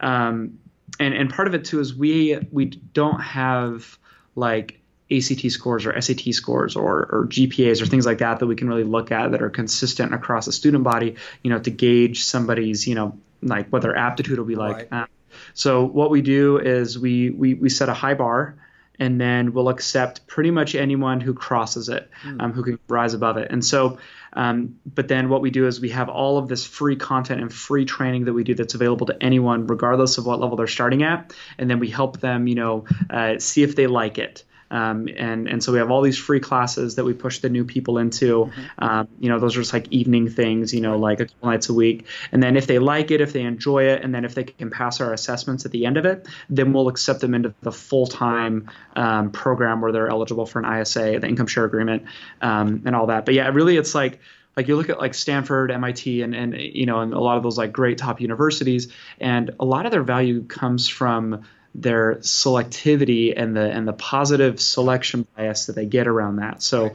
um, 0.00 0.58
and 0.98 1.12
and 1.12 1.30
part 1.30 1.48
of 1.48 1.54
it 1.54 1.64
too 1.66 1.80
is 1.80 1.94
we 1.94 2.38
we 2.50 2.66
don't 2.66 3.20
have 3.20 3.98
like 4.36 4.80
ACT 5.10 5.50
scores 5.50 5.86
or 5.86 6.00
SAT 6.00 6.34
scores 6.34 6.76
or, 6.76 7.06
or 7.10 7.26
GPAs 7.26 7.82
or 7.82 7.86
things 7.86 8.06
like 8.06 8.18
that 8.18 8.38
that 8.38 8.46
we 8.46 8.56
can 8.56 8.68
really 8.68 8.84
look 8.84 9.10
at 9.10 9.32
that 9.32 9.42
are 9.42 9.50
consistent 9.50 10.14
across 10.14 10.46
a 10.46 10.52
student 10.52 10.84
body, 10.84 11.16
you 11.42 11.50
know, 11.50 11.58
to 11.58 11.70
gauge 11.70 12.24
somebody's, 12.24 12.86
you 12.86 12.94
know, 12.94 13.18
like 13.42 13.68
what 13.70 13.82
their 13.82 13.96
aptitude 13.96 14.38
will 14.38 14.44
be 14.44 14.54
like. 14.54 14.90
Right. 14.90 15.02
Uh, 15.02 15.06
so 15.54 15.84
what 15.84 16.10
we 16.10 16.20
do 16.20 16.58
is 16.58 16.98
we, 16.98 17.30
we 17.30 17.54
we 17.54 17.68
set 17.68 17.88
a 17.88 17.94
high 17.94 18.14
bar 18.14 18.56
and 18.98 19.20
then 19.20 19.52
we'll 19.52 19.68
accept 19.68 20.26
pretty 20.26 20.50
much 20.50 20.74
anyone 20.74 21.20
who 21.20 21.34
crosses 21.34 21.88
it, 21.88 22.10
mm. 22.24 22.42
um, 22.42 22.52
who 22.52 22.62
can 22.62 22.78
rise 22.88 23.14
above 23.14 23.36
it. 23.36 23.50
And 23.50 23.64
so, 23.64 23.98
um, 24.32 24.78
but 24.84 25.08
then 25.08 25.28
what 25.28 25.40
we 25.40 25.50
do 25.50 25.66
is 25.66 25.80
we 25.80 25.90
have 25.90 26.08
all 26.08 26.38
of 26.38 26.48
this 26.48 26.66
free 26.66 26.96
content 26.96 27.40
and 27.40 27.52
free 27.52 27.84
training 27.84 28.24
that 28.24 28.32
we 28.32 28.44
do 28.44 28.54
that's 28.54 28.74
available 28.74 29.06
to 29.06 29.22
anyone, 29.22 29.66
regardless 29.66 30.18
of 30.18 30.26
what 30.26 30.40
level 30.40 30.56
they're 30.56 30.66
starting 30.66 31.02
at, 31.02 31.32
and 31.58 31.70
then 31.70 31.78
we 31.78 31.88
help 31.88 32.20
them, 32.20 32.46
you 32.46 32.54
know, 32.54 32.84
uh, 33.10 33.38
see 33.38 33.62
if 33.62 33.76
they 33.76 33.86
like 33.86 34.18
it. 34.18 34.44
Um, 34.70 35.08
and 35.16 35.48
and 35.48 35.62
so 35.62 35.72
we 35.72 35.78
have 35.78 35.90
all 35.90 36.02
these 36.02 36.18
free 36.18 36.40
classes 36.40 36.96
that 36.96 37.04
we 37.04 37.14
push 37.14 37.38
the 37.38 37.48
new 37.48 37.64
people 37.64 37.98
into. 37.98 38.46
Mm-hmm. 38.46 38.84
Um, 38.84 39.08
you 39.18 39.28
know, 39.28 39.38
those 39.38 39.56
are 39.56 39.60
just 39.60 39.72
like 39.72 39.88
evening 39.90 40.28
things. 40.28 40.74
You 40.74 40.80
know, 40.80 40.98
like 40.98 41.20
a 41.20 41.26
couple 41.26 41.50
nights 41.50 41.68
a 41.68 41.74
week. 41.74 42.06
And 42.32 42.42
then 42.42 42.56
if 42.56 42.66
they 42.66 42.78
like 42.78 43.10
it, 43.10 43.20
if 43.20 43.32
they 43.32 43.42
enjoy 43.42 43.84
it, 43.84 44.02
and 44.02 44.14
then 44.14 44.24
if 44.24 44.34
they 44.34 44.44
can 44.44 44.70
pass 44.70 45.00
our 45.00 45.12
assessments 45.12 45.64
at 45.64 45.72
the 45.72 45.86
end 45.86 45.96
of 45.96 46.04
it, 46.04 46.26
then 46.50 46.72
we'll 46.72 46.88
accept 46.88 47.20
them 47.20 47.34
into 47.34 47.54
the 47.62 47.72
full 47.72 48.06
time 48.06 48.70
um, 48.96 49.30
program 49.30 49.80
where 49.80 49.92
they're 49.92 50.08
eligible 50.08 50.46
for 50.46 50.60
an 50.60 50.80
ISA, 50.80 51.18
the 51.20 51.26
income 51.26 51.46
share 51.46 51.64
agreement, 51.64 52.04
um, 52.42 52.82
and 52.84 52.94
all 52.94 53.06
that. 53.06 53.24
But 53.24 53.34
yeah, 53.34 53.48
really, 53.48 53.76
it's 53.76 53.94
like 53.94 54.20
like 54.58 54.66
you 54.66 54.76
look 54.76 54.90
at 54.90 54.98
like 54.98 55.14
Stanford, 55.14 55.70
MIT, 55.70 56.20
and 56.22 56.34
and 56.34 56.54
you 56.56 56.84
know, 56.84 57.00
and 57.00 57.14
a 57.14 57.20
lot 57.20 57.36
of 57.36 57.44
those 57.44 57.56
like 57.56 57.72
great 57.72 57.96
top 57.96 58.20
universities, 58.20 58.92
and 59.20 59.52
a 59.60 59.64
lot 59.64 59.86
of 59.86 59.92
their 59.92 60.02
value 60.02 60.44
comes 60.44 60.88
from 60.88 61.44
their 61.80 62.16
selectivity 62.16 63.32
and 63.36 63.56
the 63.56 63.70
and 63.70 63.86
the 63.86 63.92
positive 63.92 64.60
selection 64.60 65.26
bias 65.36 65.66
that 65.66 65.74
they 65.74 65.86
get 65.86 66.06
around 66.06 66.36
that. 66.36 66.62
So. 66.62 66.94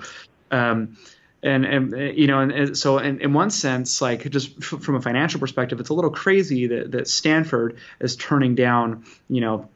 Um, 0.52 0.98
and, 1.42 1.66
and 1.66 2.18
you 2.18 2.28
know 2.28 2.40
and, 2.40 2.78
so 2.78 3.00
in, 3.00 3.20
in 3.20 3.34
one 3.34 3.50
sense 3.50 4.02
like 4.02 4.30
just 4.30 4.52
f- 4.60 4.82
from 4.82 4.96
a 4.96 5.02
financial 5.02 5.42
perspective 5.42 5.78
it's 5.82 5.90
a 5.90 5.94
little 5.94 6.10
crazy 6.10 6.68
that, 6.68 6.92
that 6.94 7.08
stanford 7.10 7.80
is 8.00 8.16
turning 8.16 8.56
down 8.56 9.04
you 9.28 9.42
know 9.42 9.68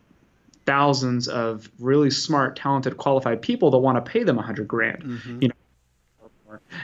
thousands 0.66 1.28
of 1.28 1.70
really 1.78 2.10
smart 2.10 2.56
talented 2.56 2.96
qualified 2.96 3.42
people 3.42 3.72
that 3.72 3.80
want 3.80 3.98
to 3.98 4.10
pay 4.10 4.24
them 4.24 4.38
a 4.40 4.42
hundred 4.42 4.66
grand 4.66 5.04
mm-hmm. 5.04 5.42
you 5.42 5.48
know 5.50 5.54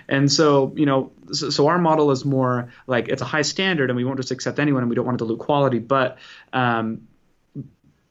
and 0.08 0.32
so, 0.32 0.74
you 0.76 0.86
know, 0.86 1.12
so, 1.32 1.50
so, 1.50 1.68
our 1.68 1.78
model 1.78 2.12
is 2.12 2.26
more 2.26 2.72
like 2.88 3.08
it's 3.08 3.22
a 3.22 3.26
high 3.26 3.42
standard, 3.42 3.90
and 3.90 3.98
we 3.98 4.04
won't 4.04 4.18
just 4.18 4.32
accept 4.32 4.60
anyone, 4.60 4.84
and 4.84 4.90
we 4.90 4.96
don't 4.96 5.06
want 5.06 5.18
to 5.18 5.26
dilute 5.26 5.40
quality. 5.40 5.80
But 5.80 6.18
um, 6.52 7.08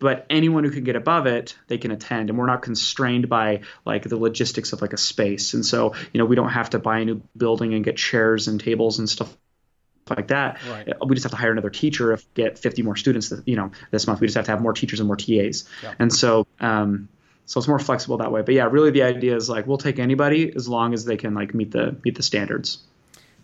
but 0.03 0.27
anyone 0.29 0.65
who 0.65 0.71
can 0.71 0.85
get 0.85 0.97
above 0.97 1.27
it 1.27 1.57
they 1.69 1.79
can 1.79 1.93
attend. 1.93 2.29
And 2.29 2.39
we're 2.39 2.47
not 2.47 2.63
constrained 2.63 3.29
by 3.29 3.61
like 3.87 4.03
the 4.03 4.17
logistics 4.17 4.73
of 4.73 4.83
like 4.83 4.93
a 4.93 4.99
space. 4.99 5.55
And 5.55 5.65
so 5.65 5.95
you 6.13 6.19
know 6.19 6.27
we 6.27 6.37
don't 6.37 6.51
have 6.51 6.71
to 6.71 6.79
buy 6.79 6.99
a 6.99 7.05
new 7.05 7.23
building 7.37 7.73
and 7.73 7.85
get 7.85 7.97
chairs 7.97 8.49
and 8.49 8.61
tables 8.61 8.99
and 8.99 9.09
stuff 9.09 9.35
like 10.11 10.29
that. 10.29 10.59
Right. 10.69 10.89
we 11.07 11.15
just 11.15 11.23
have 11.25 11.31
to 11.31 11.39
hire 11.39 11.53
another 11.53 11.71
teacher 11.71 12.13
if 12.13 12.35
get 12.35 12.59
50 12.59 12.83
more 12.83 12.97
students 12.97 13.29
that, 13.31 13.47
you 13.47 13.57
know 13.57 13.71
this 13.91 14.07
month. 14.07 14.21
We 14.21 14.27
just 14.27 14.37
have 14.37 14.47
to 14.47 14.51
have 14.51 14.61
more 14.61 14.73
teachers 14.73 15.01
and 15.01 15.07
more 15.07 15.17
tas 15.17 15.65
yeah. 15.83 15.95
and 15.99 16.13
so 16.13 16.47
um, 16.61 17.09
so 17.47 17.59
it's 17.59 17.69
more 17.69 17.79
flexible 17.79 18.19
that 18.19 18.33
way. 18.33 18.43
But 18.43 18.55
yeah 18.55 18.65
really 18.65 18.91
the 18.91 19.05
idea 19.05 19.37
is 19.37 19.49
like 19.49 19.67
we'll 19.67 19.79
take 19.79 19.99
anybody 19.99 20.53
as 20.55 20.69
long 20.69 20.93
as 20.93 21.05
they 21.05 21.17
can 21.17 21.35
like 21.35 21.55
meet 21.55 21.71
the 21.71 21.97
meet 22.05 22.17
the 22.17 22.23
standards. 22.23 22.83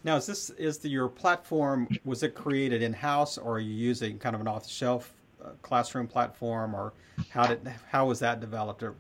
Now 0.05 0.17
is 0.17 0.27
this 0.27 0.51
is 0.51 0.79
the, 0.79 0.89
your 0.89 1.09
platform 1.09 1.89
was 2.05 2.23
it 2.23 2.35
created 2.35 2.83
in 2.83 2.93
house 2.93 3.39
or 3.39 3.55
are 3.55 3.61
you 3.61 3.75
using 3.75 4.19
kind 4.19 4.35
of 4.35 4.41
an 4.41 4.49
off 4.49 4.65
the 4.65 4.71
shelf 4.71 5.13
classroom 5.63 6.07
platform, 6.07 6.75
or 6.75 6.93
how 7.31 7.47
did 7.47 7.61
how 7.91 8.07
was 8.07 8.21
that 8.21 8.41
developed? 8.41 8.83
Or... 8.83 8.95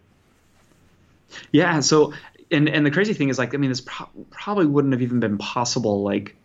Yeah, 1.52 1.80
so 1.80 2.12
and 2.50 2.68
and 2.68 2.85
the 2.85 2.90
crazy 2.90 3.14
thing 3.14 3.28
is 3.28 3.38
like 3.38 3.54
I 3.54 3.59
mean 3.59 3.71
this 3.71 3.80
pro- 3.80 4.11
probably 4.30 4.66
wouldn't 4.66 4.92
have 4.92 5.02
even 5.02 5.21
been 5.21 5.38
possible 5.38 6.02
like 6.02 6.37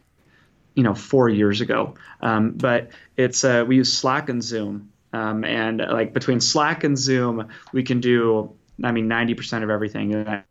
you 0.75 0.83
know 0.83 0.93
four 0.93 1.29
years 1.29 1.61
ago, 1.61 1.95
um, 2.21 2.51
but 2.51 2.89
it's 3.17 3.43
uh, 3.43 3.63
we 3.67 3.77
use 3.77 3.91
Slack 3.91 4.29
and 4.29 4.43
Zoom. 4.43 4.89
Um, 5.13 5.45
and 5.45 5.77
like 5.77 6.11
between 6.11 6.41
Slack 6.41 6.83
and 6.83 6.97
Zoom, 6.97 7.49
we 7.71 7.83
can 7.83 8.01
do, 8.01 8.51
I 8.83 8.91
mean, 8.91 9.07
90% 9.07 9.61
of 9.61 9.69
everything 9.69 10.43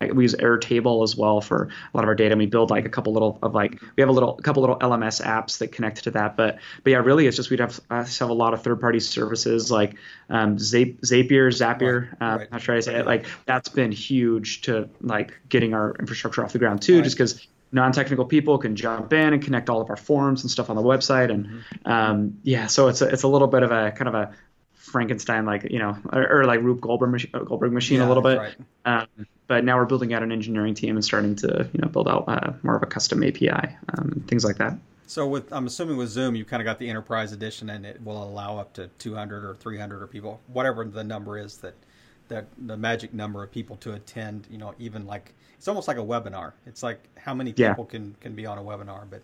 we 0.00 0.24
use 0.24 0.34
Airtable 0.34 1.02
as 1.02 1.16
well 1.16 1.40
for 1.40 1.64
a 1.64 1.96
lot 1.96 2.04
of 2.04 2.08
our 2.08 2.14
data. 2.14 2.32
And 2.32 2.38
we 2.38 2.46
build 2.46 2.70
like 2.70 2.84
a 2.84 2.88
couple 2.88 3.12
little 3.12 3.38
of 3.42 3.54
like 3.54 3.80
we 3.96 4.00
have 4.00 4.08
a 4.08 4.12
little 4.12 4.38
a 4.38 4.42
couple 4.42 4.62
little 4.62 4.78
LMS 4.78 5.24
apps 5.24 5.58
that 5.58 5.72
connect 5.72 6.04
to 6.04 6.10
that. 6.12 6.36
But 6.36 6.58
but 6.84 6.90
yeah, 6.90 6.98
really, 6.98 7.26
it's 7.26 7.36
just 7.36 7.50
we'd 7.50 7.60
have 7.60 7.80
have 7.90 8.20
a 8.20 8.32
lot 8.32 8.54
of 8.54 8.62
third 8.62 8.80
party 8.80 9.00
services 9.00 9.70
like 9.70 9.96
um, 10.30 10.56
Zapier, 10.56 11.50
Zapier. 11.50 12.12
Right. 12.20 12.32
Um, 12.32 12.38
right. 12.38 12.48
How 12.52 12.58
should 12.58 12.76
I 12.76 12.80
say 12.80 12.94
it? 13.00 13.06
Like 13.06 13.26
that's 13.46 13.68
been 13.68 13.90
huge 13.90 14.62
to 14.62 14.88
like 15.00 15.34
getting 15.48 15.74
our 15.74 15.96
infrastructure 15.98 16.44
off 16.44 16.52
the 16.52 16.58
ground 16.60 16.80
too, 16.80 16.96
right. 16.96 17.04
just 17.04 17.16
because 17.16 17.46
non-technical 17.70 18.24
people 18.24 18.56
can 18.56 18.76
jump 18.76 19.12
in 19.12 19.34
and 19.34 19.42
connect 19.42 19.68
all 19.68 19.80
of 19.80 19.90
our 19.90 19.96
forms 19.96 20.42
and 20.42 20.50
stuff 20.50 20.70
on 20.70 20.76
the 20.76 20.82
website 20.82 21.30
and 21.30 21.46
mm-hmm. 21.46 21.90
um, 21.90 22.38
yeah 22.42 22.66
so 22.66 22.88
it's 22.88 23.02
a, 23.02 23.08
it's 23.08 23.24
a 23.24 23.28
little 23.28 23.46
bit 23.46 23.62
of 23.62 23.70
a 23.70 23.90
kind 23.90 24.08
of 24.08 24.14
a 24.14 24.32
Frankenstein 24.88 25.44
like 25.46 25.70
you 25.70 25.78
know 25.78 25.96
or, 26.12 26.40
or 26.40 26.44
like 26.44 26.60
Rube 26.60 26.80
Goldberg, 26.80 27.10
machine, 27.10 27.30
Goldberg 27.32 27.72
machine 27.72 27.98
yeah, 27.98 28.06
a 28.06 28.08
little 28.08 28.22
bit 28.22 28.38
right. 28.38 28.54
um, 28.84 29.26
but 29.48 29.64
now 29.64 29.76
we're 29.78 29.86
building 29.86 30.14
out 30.14 30.22
an 30.22 30.30
engineering 30.30 30.74
team 30.74 30.94
and 30.94 31.04
starting 31.04 31.34
to 31.36 31.68
you 31.72 31.80
know 31.80 31.88
build 31.88 32.06
out 32.06 32.24
uh, 32.28 32.52
more 32.62 32.76
of 32.76 32.82
a 32.82 32.86
custom 32.86 33.24
API, 33.24 33.50
um, 33.50 34.24
things 34.28 34.44
like 34.44 34.58
that. 34.58 34.78
So 35.06 35.26
with 35.26 35.52
I'm 35.52 35.66
assuming 35.66 35.96
with 35.96 36.10
Zoom, 36.10 36.36
you 36.36 36.44
kind 36.44 36.60
of 36.60 36.66
got 36.66 36.78
the 36.78 36.88
enterprise 36.88 37.32
edition, 37.32 37.70
and 37.70 37.84
it 37.84 38.00
will 38.04 38.22
allow 38.22 38.58
up 38.58 38.74
to 38.74 38.88
200 38.98 39.44
or 39.44 39.54
300 39.54 40.02
or 40.02 40.06
people, 40.06 40.40
whatever 40.48 40.84
the 40.84 41.02
number 41.02 41.38
is 41.38 41.56
that 41.58 41.74
that 42.28 42.46
the 42.58 42.76
magic 42.76 43.14
number 43.14 43.42
of 43.42 43.50
people 43.50 43.76
to 43.76 43.94
attend. 43.94 44.46
You 44.50 44.58
know, 44.58 44.74
even 44.78 45.06
like 45.06 45.32
it's 45.56 45.66
almost 45.66 45.88
like 45.88 45.96
a 45.96 46.04
webinar. 46.04 46.52
It's 46.66 46.82
like 46.82 47.00
how 47.16 47.34
many 47.34 47.52
people 47.52 47.88
yeah. 47.88 47.90
can 47.90 48.16
can 48.20 48.34
be 48.34 48.44
on 48.44 48.58
a 48.58 48.62
webinar. 48.62 49.04
But 49.08 49.22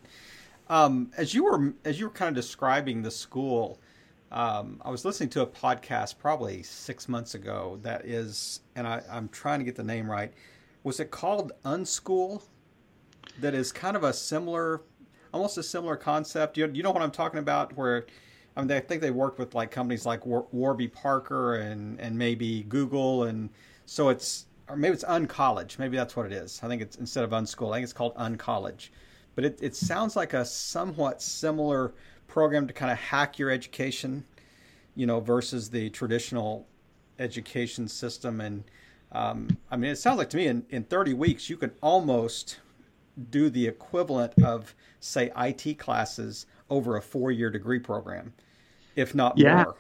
um, 0.70 1.10
as 1.18 1.34
you 1.34 1.44
were 1.44 1.74
as 1.84 2.00
you 2.00 2.06
were 2.06 2.12
kind 2.12 2.30
of 2.30 2.34
describing 2.34 3.02
the 3.02 3.10
school 3.10 3.78
um, 4.34 4.82
I 4.84 4.90
was 4.90 5.04
listening 5.04 5.28
to 5.30 5.42
a 5.42 5.46
podcast 5.46 6.18
probably 6.18 6.64
six 6.64 7.08
months 7.08 7.36
ago 7.36 7.78
that 7.82 8.04
is, 8.04 8.60
and 8.74 8.84
I, 8.84 9.00
I'm 9.08 9.28
trying 9.28 9.60
to 9.60 9.64
get 9.64 9.76
the 9.76 9.84
name 9.84 10.10
right. 10.10 10.32
Was 10.82 10.98
it 10.98 11.12
called 11.12 11.52
Unschool? 11.64 12.42
That 13.40 13.54
is 13.54 13.70
kind 13.70 13.96
of 13.96 14.02
a 14.02 14.12
similar, 14.12 14.82
almost 15.32 15.56
a 15.56 15.62
similar 15.62 15.96
concept. 15.96 16.58
You, 16.58 16.68
you 16.74 16.82
know 16.82 16.90
what 16.90 17.00
I'm 17.00 17.12
talking 17.12 17.38
about? 17.38 17.76
Where 17.76 18.06
I 18.56 18.60
mean, 18.60 18.72
I 18.72 18.80
think 18.80 19.00
they 19.00 19.12
worked 19.12 19.38
with 19.38 19.54
like 19.54 19.70
companies 19.70 20.04
like 20.04 20.26
War, 20.26 20.48
Warby 20.50 20.88
Parker 20.88 21.54
and 21.54 22.00
and 22.00 22.18
maybe 22.18 22.64
Google, 22.64 23.24
and 23.24 23.50
so 23.86 24.08
it's 24.08 24.46
or 24.68 24.76
maybe 24.76 24.94
it's 24.94 25.04
Uncollege. 25.04 25.78
Maybe 25.78 25.96
that's 25.96 26.16
what 26.16 26.26
it 26.26 26.32
is. 26.32 26.60
I 26.60 26.66
think 26.66 26.82
it's 26.82 26.96
instead 26.96 27.22
of 27.22 27.30
Unschool. 27.30 27.70
I 27.70 27.76
think 27.76 27.84
it's 27.84 27.92
called 27.92 28.16
Uncollege. 28.16 28.90
But 29.36 29.44
it, 29.44 29.58
it 29.62 29.76
sounds 29.76 30.16
like 30.16 30.32
a 30.32 30.44
somewhat 30.44 31.22
similar 31.22 31.94
program 32.26 32.66
to 32.66 32.72
kind 32.72 32.90
of 32.90 32.98
hack 32.98 33.38
your 33.38 33.50
education, 33.50 34.24
you 34.94 35.06
know, 35.06 35.20
versus 35.20 35.70
the 35.70 35.90
traditional 35.90 36.66
education 37.18 37.88
system. 37.88 38.40
And 38.40 38.64
um, 39.12 39.48
I 39.70 39.76
mean, 39.76 39.90
it 39.90 39.96
sounds 39.96 40.18
like 40.18 40.30
to 40.30 40.36
me 40.36 40.46
in, 40.46 40.64
in 40.70 40.84
30 40.84 41.14
weeks, 41.14 41.48
you 41.48 41.56
can 41.56 41.72
almost 41.80 42.58
do 43.30 43.48
the 43.48 43.66
equivalent 43.66 44.32
of, 44.42 44.74
say, 45.00 45.30
IT 45.36 45.78
classes 45.78 46.46
over 46.70 46.96
a 46.96 47.02
four 47.02 47.30
year 47.30 47.50
degree 47.50 47.78
program, 47.78 48.32
if 48.96 49.14
not 49.14 49.38
yeah. 49.38 49.64
more. 49.64 49.76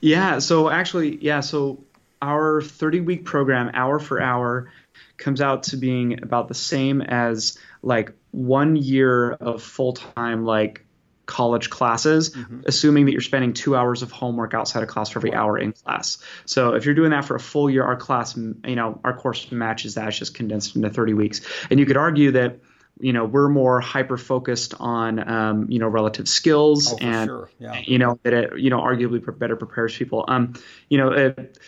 Yeah. 0.00 0.38
So 0.40 0.68
actually, 0.68 1.16
yeah. 1.22 1.40
So 1.40 1.84
our 2.20 2.60
30 2.60 3.00
week 3.00 3.24
program, 3.24 3.70
hour 3.72 3.98
for 3.98 4.20
hour, 4.20 4.70
comes 5.16 5.40
out 5.40 5.62
to 5.64 5.76
being 5.76 6.22
about 6.22 6.48
the 6.48 6.54
same 6.54 7.00
as 7.00 7.58
like 7.82 8.12
one 8.32 8.76
year 8.76 9.32
of 9.32 9.62
full 9.62 9.92
time, 9.92 10.44
like 10.44 10.84
college 11.26 11.70
classes, 11.70 12.30
mm-hmm. 12.30 12.60
assuming 12.66 13.06
that 13.06 13.12
you're 13.12 13.20
spending 13.20 13.52
two 13.52 13.76
hours 13.76 14.02
of 14.02 14.10
homework 14.10 14.54
outside 14.54 14.82
of 14.82 14.88
class 14.88 15.10
for 15.10 15.18
every 15.18 15.34
hour 15.34 15.58
in 15.58 15.72
class. 15.72 16.18
So 16.46 16.74
if 16.74 16.84
you're 16.84 16.94
doing 16.94 17.10
that 17.10 17.24
for 17.24 17.36
a 17.36 17.40
full 17.40 17.70
year, 17.70 17.84
our 17.84 17.96
class, 17.96 18.36
you 18.36 18.76
know, 18.76 19.00
our 19.04 19.16
course 19.16 19.50
matches 19.52 19.94
that. 19.94 20.08
It's 20.08 20.18
just 20.18 20.34
condensed 20.34 20.76
into 20.76 20.90
30 20.90 21.14
weeks. 21.14 21.40
And 21.70 21.78
you 21.78 21.86
could 21.86 21.96
argue 21.96 22.32
that 22.32 22.58
you 23.00 23.12
know 23.12 23.24
we're 23.24 23.48
more 23.48 23.80
hyper 23.80 24.18
focused 24.18 24.74
on 24.78 25.28
um, 25.28 25.70
you 25.70 25.78
know 25.78 25.88
relative 25.88 26.28
skills 26.28 26.92
oh, 26.92 26.98
and 27.00 27.28
sure. 27.28 27.50
yeah. 27.58 27.80
you 27.84 27.98
know 27.98 28.18
that 28.22 28.32
it 28.34 28.58
you 28.58 28.68
know 28.68 28.80
arguably 28.80 29.20
better 29.38 29.56
prepares 29.56 29.96
people 29.96 30.26
um 30.28 30.52
you 30.90 30.98
know 30.98 31.10
it, 31.10 31.58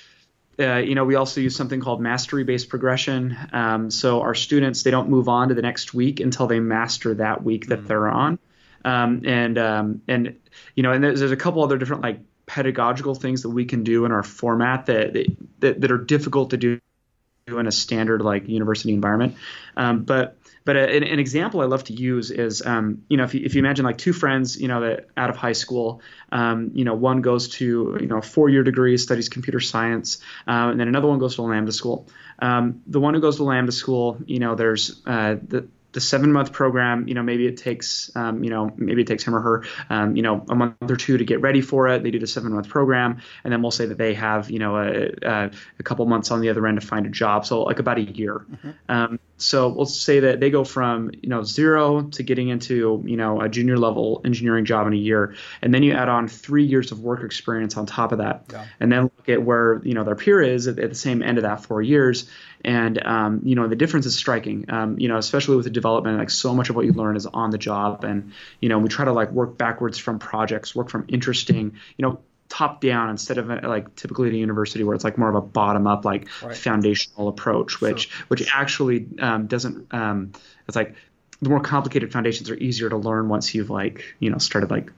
uh, 0.59 0.77
you 0.77 0.95
know, 0.95 1.05
we 1.05 1.17
also 1.17 1.40
use 1.40 1.57
something 1.57 1.81
called 1.81 2.01
mastery-based 2.01 2.69
progression. 2.69 3.37
Um, 3.53 3.90
so 3.90 4.21
our 4.21 4.37
students, 4.37 4.85
they 4.85 4.93
don't 4.93 5.09
move 5.09 5.29
on 5.29 5.49
to 5.49 5.55
the 5.55 5.62
next 5.62 5.95
week 5.95 6.21
until 6.21 6.47
they 6.47 6.61
master 6.61 7.14
that 7.14 7.43
week 7.43 7.67
that 7.69 7.81
mm. 7.81 7.88
they're 7.88 8.09
on 8.09 8.38
um, 8.85 9.23
and 9.25 9.59
um, 9.59 10.03
and 10.09 10.37
you 10.75 10.83
know, 10.83 10.92
and 10.92 11.03
there's, 11.03 11.20
there's 11.20 11.33
a 11.33 11.37
couple 11.37 11.62
other 11.62 11.79
different 11.79 12.03
like 12.03 12.20
pedagogical 12.47 13.14
things 13.14 13.42
that 13.42 13.51
we 13.51 13.64
can 13.64 13.83
do 13.85 14.05
in 14.05 14.12
our 14.12 14.23
format 14.23 14.87
that 14.87 15.14
that, 15.61 15.81
that 15.81 15.90
are 15.90 15.99
difficult 15.99 16.51
to 16.51 16.57
do 16.57 16.81
in 17.47 17.66
a 17.66 17.73
standard 17.73 18.23
like 18.23 18.49
university 18.49 18.94
environment. 18.94 19.37
Um, 19.77 20.05
but 20.05 20.38
but 20.64 20.77
a, 20.77 20.97
an, 20.97 21.03
an, 21.03 21.18
example 21.18 21.61
I 21.61 21.66
love 21.66 21.85
to 21.85 21.92
use 21.92 22.31
is 22.31 22.62
um, 22.64 23.03
you 23.09 23.16
know 23.16 23.25
if 23.25 23.35
you, 23.35 23.42
if 23.44 23.55
you 23.55 23.59
imagine 23.59 23.85
like 23.85 23.99
two 23.99 24.14
friends 24.14 24.59
you 24.59 24.68
know 24.68 24.81
that 24.81 25.09
out 25.16 25.29
of 25.29 25.37
high 25.37 25.53
school 25.53 26.01
um, 26.33 26.70
you 26.75 26.85
know 26.85 26.94
one 26.94 27.20
goes 27.20 27.49
to 27.49 27.99
you 28.01 28.07
know 28.07 28.18
a 28.18 28.23
four 28.23 28.49
year 28.49 28.62
degree 28.62 28.97
studies 28.97 29.29
computer 29.29 29.61
science 29.61 30.18
uh, 30.49 30.70
and 30.70 30.81
then 30.81 30.88
another 30.88 31.09
one 31.09 31.18
goes 31.18 31.35
to 31.37 31.42
Lambda 31.42 31.73
school. 31.73 32.09
Um, 32.38 32.83
the 32.87 33.01
one 33.01 33.14
who 33.14 33.20
goes 33.20 33.37
to 33.37 33.44
Lambda 33.44 33.73
school 33.73 34.18
you 34.27 34.38
know 34.38 34.55
there's 34.55 35.03
uh, 35.07 35.37
the 35.47 35.68
the 35.94 36.00
seven 36.00 36.33
month 36.33 36.52
program, 36.52 37.09
you 37.09 37.14
know, 37.14 37.22
maybe 37.22 37.46
it 37.46 37.57
takes, 37.57 38.11
um, 38.16 38.44
you 38.44 38.50
know, 38.50 38.70
maybe 38.76 39.02
it 39.02 39.07
takes 39.07 39.24
him 39.24 39.35
or 39.35 39.40
her, 39.40 39.64
um, 39.88 40.16
you 40.16 40.22
know, 40.22 40.44
a 40.48 40.54
month 40.54 40.90
or 40.90 40.96
two 40.96 41.16
to 41.16 41.24
get 41.24 41.40
ready 41.40 41.61
for 41.61 41.88
it. 41.88 42.02
They 42.02 42.11
do 42.11 42.18
the 42.18 42.26
seven 42.26 42.52
month 42.52 42.68
program, 42.68 43.22
and 43.44 43.52
then 43.52 43.62
we'll 43.62 43.70
say 43.70 43.87
that 43.87 43.96
they 43.96 44.14
have, 44.14 44.50
you 44.50 44.59
know, 44.59 44.76
a, 44.76 45.11
a, 45.22 45.50
a 45.78 45.83
couple 45.83 46.04
months 46.07 46.30
on 46.30 46.40
the 46.40 46.50
other 46.50 46.66
end 46.66 46.80
to 46.80 46.87
find 46.87 47.07
a 47.07 47.11
job. 47.11 47.46
So 47.46 47.62
like 47.62 47.78
about 47.78 47.98
a 47.98 48.02
year. 48.02 48.44
Mm-hmm. 48.50 48.70
Um, 48.88 49.20
so 49.37 49.68
we'll 49.68 49.87
say 49.87 50.20
that 50.20 50.38
they 50.38 50.49
go 50.51 50.62
from, 50.62 51.11
you 51.20 51.29
know, 51.29 51.42
zero 51.42 52.03
to 52.03 52.23
getting 52.23 52.49
into, 52.49 53.03
you 53.05 53.16
know, 53.16 53.40
a 53.40 53.49
junior 53.49 53.77
level 53.77 54.20
engineering 54.25 54.64
job 54.64 54.87
in 54.87 54.92
a 54.92 54.97
year, 54.97 55.35
and 55.61 55.75
then 55.75 55.83
you 55.83 55.92
add 55.92 56.09
on 56.09 56.29
three 56.29 56.64
years 56.64 56.92
of 56.92 57.01
work 57.01 57.25
experience 57.25 57.77
on 57.77 57.85
top 57.85 58.12
of 58.12 58.18
that, 58.18 58.44
yeah. 58.53 58.64
and 58.79 58.92
then 58.92 59.03
look 59.03 59.29
at 59.29 59.42
where 59.42 59.81
you 59.85 59.92
know 59.92 60.05
their 60.05 60.14
peer 60.14 60.40
is 60.40 60.68
at, 60.68 60.79
at 60.79 60.88
the 60.88 60.94
same 60.94 61.23
end 61.23 61.38
of 61.38 61.42
that 61.42 61.64
four 61.64 61.83
years, 61.83 62.31
and 62.64 63.05
um, 63.05 63.40
you 63.42 63.57
know 63.57 63.66
the 63.66 63.77
difference 63.77 64.07
is 64.07 64.14
striking. 64.14 64.66
Um, 64.68 64.99
you 65.01 65.09
know, 65.09 65.18
especially 65.18 65.57
with 65.57 65.64
the 65.64 65.70
development, 65.70 66.18
like 66.18 66.31
so 66.31 66.55
much 66.55 66.70
of 66.70 66.77
what 66.77 66.85
you 66.85 66.92
learn 66.92 67.16
is 67.16 67.27
on 67.27 67.51
the 67.51 67.59
job, 67.59 68.05
and 68.05 68.33
you 68.61 68.68
know 68.68 68.79
we 68.79 68.88
try 68.88 69.05
to 69.05 69.12
like 69.12 69.33
work 69.33 69.59
backwards 69.59 69.99
from 69.99 70.20
projects, 70.20 70.77
work 70.77 70.90
from 70.90 71.07
interesting, 71.09 71.73
you 71.97 72.03
know, 72.03 72.20
top 72.55 72.81
down 72.81 73.11
instead 73.11 73.37
of 73.37 73.49
like 73.49 73.97
typically 73.97 74.29
at 74.29 74.35
a 74.35 74.37
university 74.37 74.85
where 74.85 74.95
it's 74.95 75.03
like 75.03 75.19
more 75.19 75.29
of 75.29 75.35
a 75.35 75.40
bottom 75.40 75.88
up 75.88 76.05
like 76.05 76.29
right. 76.40 76.57
foundational 76.57 77.27
approach, 77.27 77.81
which 77.81 78.12
which 78.29 78.49
actually 78.55 79.09
um, 79.19 79.47
doesn't. 79.47 79.93
Um, 79.93 80.33
it's 80.69 80.77
like 80.77 80.95
the 81.43 81.49
more 81.49 81.61
complicated 81.61 82.12
foundations 82.12 82.49
are 82.51 82.55
easier 82.55 82.88
to 82.88 82.97
learn 82.97 83.29
once 83.29 83.55
you've 83.55 83.71
like 83.71 84.05
you 84.21 84.31
know 84.31 84.38
started 84.38 84.71
like 84.71 84.93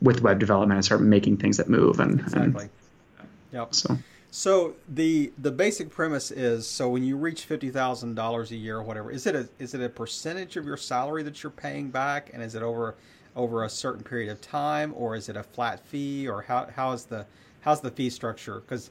with 0.00 0.22
web 0.22 0.38
development 0.38 0.78
and 0.78 0.84
start 0.84 1.02
making 1.02 1.36
things 1.36 1.58
that 1.58 1.68
move 1.68 2.00
and 2.00 2.20
exactly. 2.20 2.70
And, 3.18 3.28
yep. 3.52 3.74
So 3.74 3.98
so 4.30 4.74
the 4.88 5.32
the 5.36 5.50
basic 5.50 5.90
premise 5.90 6.30
is 6.30 6.66
so 6.66 6.88
when 6.88 7.04
you 7.04 7.18
reach 7.18 7.44
fifty 7.44 7.68
thousand 7.68 8.14
dollars 8.14 8.50
a 8.52 8.56
year 8.56 8.78
or 8.78 8.82
whatever, 8.82 9.10
is 9.10 9.26
it 9.26 9.36
a 9.36 9.48
is 9.58 9.74
it 9.74 9.82
a 9.82 9.90
percentage 9.90 10.56
of 10.56 10.64
your 10.64 10.78
salary 10.78 11.22
that 11.24 11.42
you're 11.42 11.52
paying 11.52 11.90
back, 11.90 12.30
and 12.32 12.42
is 12.42 12.54
it 12.54 12.62
over 12.62 12.94
over 13.34 13.64
a 13.64 13.68
certain 13.68 14.04
period 14.04 14.30
of 14.30 14.40
time, 14.40 14.92
or 14.96 15.16
is 15.16 15.28
it 15.28 15.36
a 15.36 15.42
flat 15.42 15.80
fee, 15.86 16.28
or 16.28 16.42
how 16.42 16.68
how 16.74 16.92
is 16.92 17.04
the 17.04 17.26
how's 17.60 17.80
the 17.80 17.90
fee 17.90 18.10
structure? 18.10 18.60
Because 18.60 18.90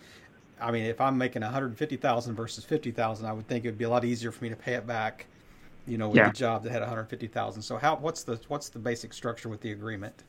I 0.60 0.72
mean, 0.72 0.86
if 0.86 1.00
I'm 1.02 1.18
making 1.18 1.42
one 1.42 1.52
hundred 1.52 1.78
fifty 1.78 1.98
thousand 1.98 2.36
versus 2.36 2.64
fifty 2.64 2.92
thousand, 2.92 3.28
I 3.28 3.34
would 3.34 3.48
think 3.48 3.66
it 3.66 3.70
would 3.70 3.78
be 3.78 3.86
a 3.86 3.90
lot 3.90 4.06
easier 4.06 4.32
for 4.32 4.44
me 4.44 4.50
to 4.50 4.56
pay 4.56 4.74
it 4.74 4.86
back, 4.86 5.26
you 5.88 5.98
know, 5.98 6.10
with 6.10 6.18
yeah. 6.18 6.28
the 6.28 6.34
job 6.34 6.64
that 6.64 6.72
had 6.72 6.82
one 6.82 6.90
hundred 6.90 7.06
fifty 7.06 7.28
thousand. 7.28 7.62
So 7.62 7.78
how 7.78 7.96
what's 7.98 8.24
the 8.24 8.40
what's 8.48 8.70
the 8.70 8.80
basic 8.80 9.14
structure 9.14 9.50
with 9.50 9.62
the 9.62 9.72
agreement? 9.72 10.24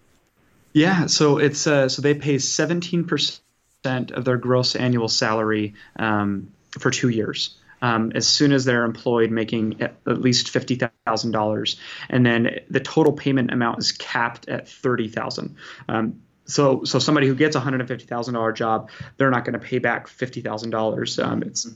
Yeah, 0.73 1.07
so 1.07 1.39
it's 1.39 1.67
uh, 1.67 1.89
so 1.89 2.03
they 2.03 2.15
pay 2.15 2.39
seventeen 2.39 3.05
percent 3.05 4.11
of 4.13 4.25
their 4.25 4.39
gross 4.39 4.77
annual 4.77 5.09
salary 5.09 5.75
um, 5.97 6.53
for 6.79 6.91
two 6.91 7.09
years. 7.09 7.59
Um, 7.83 8.13
as 8.15 8.27
soon 8.27 8.53
as 8.53 8.65
they're 8.65 8.85
employed, 8.85 9.31
making 9.31 9.83
at 9.83 10.07
least 10.07 10.51
fifty 10.51 10.79
thousand 11.05 11.33
dollars, 11.33 11.79
and 12.09 12.25
then 12.25 12.61
the 12.71 12.81
total 12.81 13.13
payment 13.13 13.53
amount 13.53 13.81
is 13.81 13.93
capped 13.93 14.49
at 14.49 14.69
thirty 14.69 15.09
thousand. 15.09 15.57
Um, 15.89 16.23
so, 16.45 16.85
so 16.85 16.99
somebody 16.99 17.27
who 17.27 17.35
gets 17.35 17.57
a 17.57 17.61
hundred 17.61 17.81
and 17.81 17.89
fifty 17.89 18.07
thousand 18.07 18.35
dollar 18.35 18.53
job, 18.53 18.91
they're 19.17 19.31
not 19.31 19.45
going 19.45 19.59
to 19.59 19.67
pay 19.67 19.79
back 19.79 20.09
fifty 20.09 20.41
thousand 20.41 20.75
um, 20.75 20.79
dollars. 20.79 21.19
It's 21.19 21.69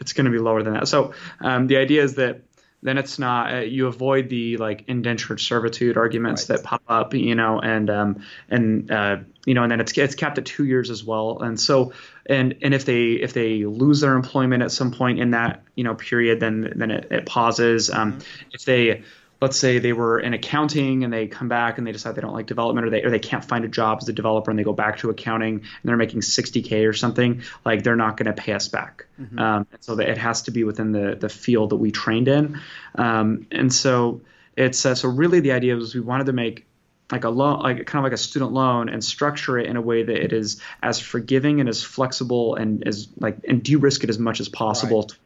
it's 0.00 0.12
going 0.12 0.26
to 0.26 0.30
be 0.30 0.38
lower 0.38 0.62
than 0.62 0.74
that. 0.74 0.88
So, 0.88 1.14
um, 1.40 1.66
the 1.68 1.76
idea 1.76 2.02
is 2.02 2.16
that 2.16 2.42
then 2.84 2.98
it's 2.98 3.18
not 3.18 3.52
uh, 3.52 3.58
you 3.60 3.88
avoid 3.88 4.28
the 4.28 4.56
like 4.58 4.84
indentured 4.86 5.40
servitude 5.40 5.96
arguments 5.96 6.48
right. 6.48 6.58
that 6.58 6.64
pop 6.64 6.82
up 6.86 7.14
you 7.14 7.34
know 7.34 7.58
and 7.58 7.90
um 7.90 8.24
and 8.48 8.90
uh 8.92 9.16
you 9.44 9.54
know 9.54 9.64
and 9.64 9.72
then 9.72 9.80
it's 9.80 9.96
it's 9.98 10.14
capped 10.14 10.38
at 10.38 10.44
two 10.44 10.64
years 10.64 10.90
as 10.90 11.02
well 11.02 11.40
and 11.40 11.58
so 11.58 11.92
and 12.26 12.56
and 12.62 12.72
if 12.72 12.84
they 12.84 13.12
if 13.12 13.32
they 13.32 13.64
lose 13.64 14.00
their 14.00 14.14
employment 14.14 14.62
at 14.62 14.70
some 14.70 14.92
point 14.92 15.18
in 15.18 15.32
that 15.32 15.64
you 15.74 15.82
know 15.82 15.94
period 15.94 16.38
then 16.38 16.72
then 16.76 16.90
it, 16.92 17.08
it 17.10 17.26
pauses 17.26 17.90
um 17.90 18.12
mm-hmm. 18.12 18.48
if 18.52 18.64
they 18.64 19.02
let's 19.44 19.58
say 19.58 19.78
they 19.78 19.92
were 19.92 20.18
in 20.18 20.32
accounting 20.32 21.04
and 21.04 21.12
they 21.12 21.26
come 21.26 21.48
back 21.48 21.76
and 21.76 21.86
they 21.86 21.92
decide 21.92 22.14
they 22.14 22.22
don't 22.22 22.32
like 22.32 22.46
development 22.46 22.86
or 22.86 22.88
they 22.88 23.02
or 23.02 23.10
they 23.10 23.18
can't 23.18 23.44
find 23.44 23.62
a 23.62 23.68
job 23.68 23.98
as 24.00 24.08
a 24.08 24.12
developer 24.14 24.50
and 24.50 24.58
they 24.58 24.64
go 24.64 24.72
back 24.72 24.96
to 24.96 25.10
accounting 25.10 25.56
and 25.56 25.64
they're 25.84 25.98
making 25.98 26.20
60k 26.20 26.88
or 26.88 26.94
something 26.94 27.42
like 27.62 27.82
they're 27.82 27.94
not 27.94 28.16
going 28.16 28.34
to 28.34 28.42
pay 28.42 28.54
us 28.54 28.68
back. 28.68 29.04
Mm-hmm. 29.20 29.38
um, 29.38 29.66
so 29.80 29.96
that 29.96 30.08
it 30.08 30.16
has 30.16 30.42
to 30.42 30.50
be 30.50 30.64
within 30.64 30.92
the 30.92 31.14
the 31.14 31.28
field 31.28 31.70
that 31.70 31.76
we 31.76 31.90
trained 31.90 32.26
in. 32.26 32.58
Um, 32.94 33.46
and 33.52 33.70
so 33.70 34.22
it's 34.56 34.86
uh, 34.86 34.94
so 34.94 35.10
really 35.10 35.40
the 35.40 35.52
idea 35.52 35.76
was 35.76 35.94
we 35.94 36.00
wanted 36.00 36.24
to 36.26 36.32
make 36.32 36.64
like 37.12 37.24
a 37.24 37.28
loan 37.28 37.60
like 37.60 37.84
kind 37.84 38.00
of 38.00 38.04
like 38.04 38.14
a 38.14 38.22
student 38.22 38.52
loan 38.52 38.88
and 38.88 39.04
structure 39.04 39.58
it 39.58 39.66
in 39.66 39.76
a 39.76 39.82
way 39.82 40.02
that 40.02 40.16
it 40.16 40.32
is 40.32 40.58
as 40.82 40.98
forgiving 40.98 41.60
and 41.60 41.68
as 41.68 41.82
flexible 41.82 42.54
and 42.54 42.88
as 42.88 43.08
like 43.18 43.36
and 43.46 43.62
de-risk 43.62 44.04
it 44.04 44.08
as 44.08 44.18
much 44.18 44.40
as 44.40 44.48
possible 44.48 45.02
right 45.02 45.18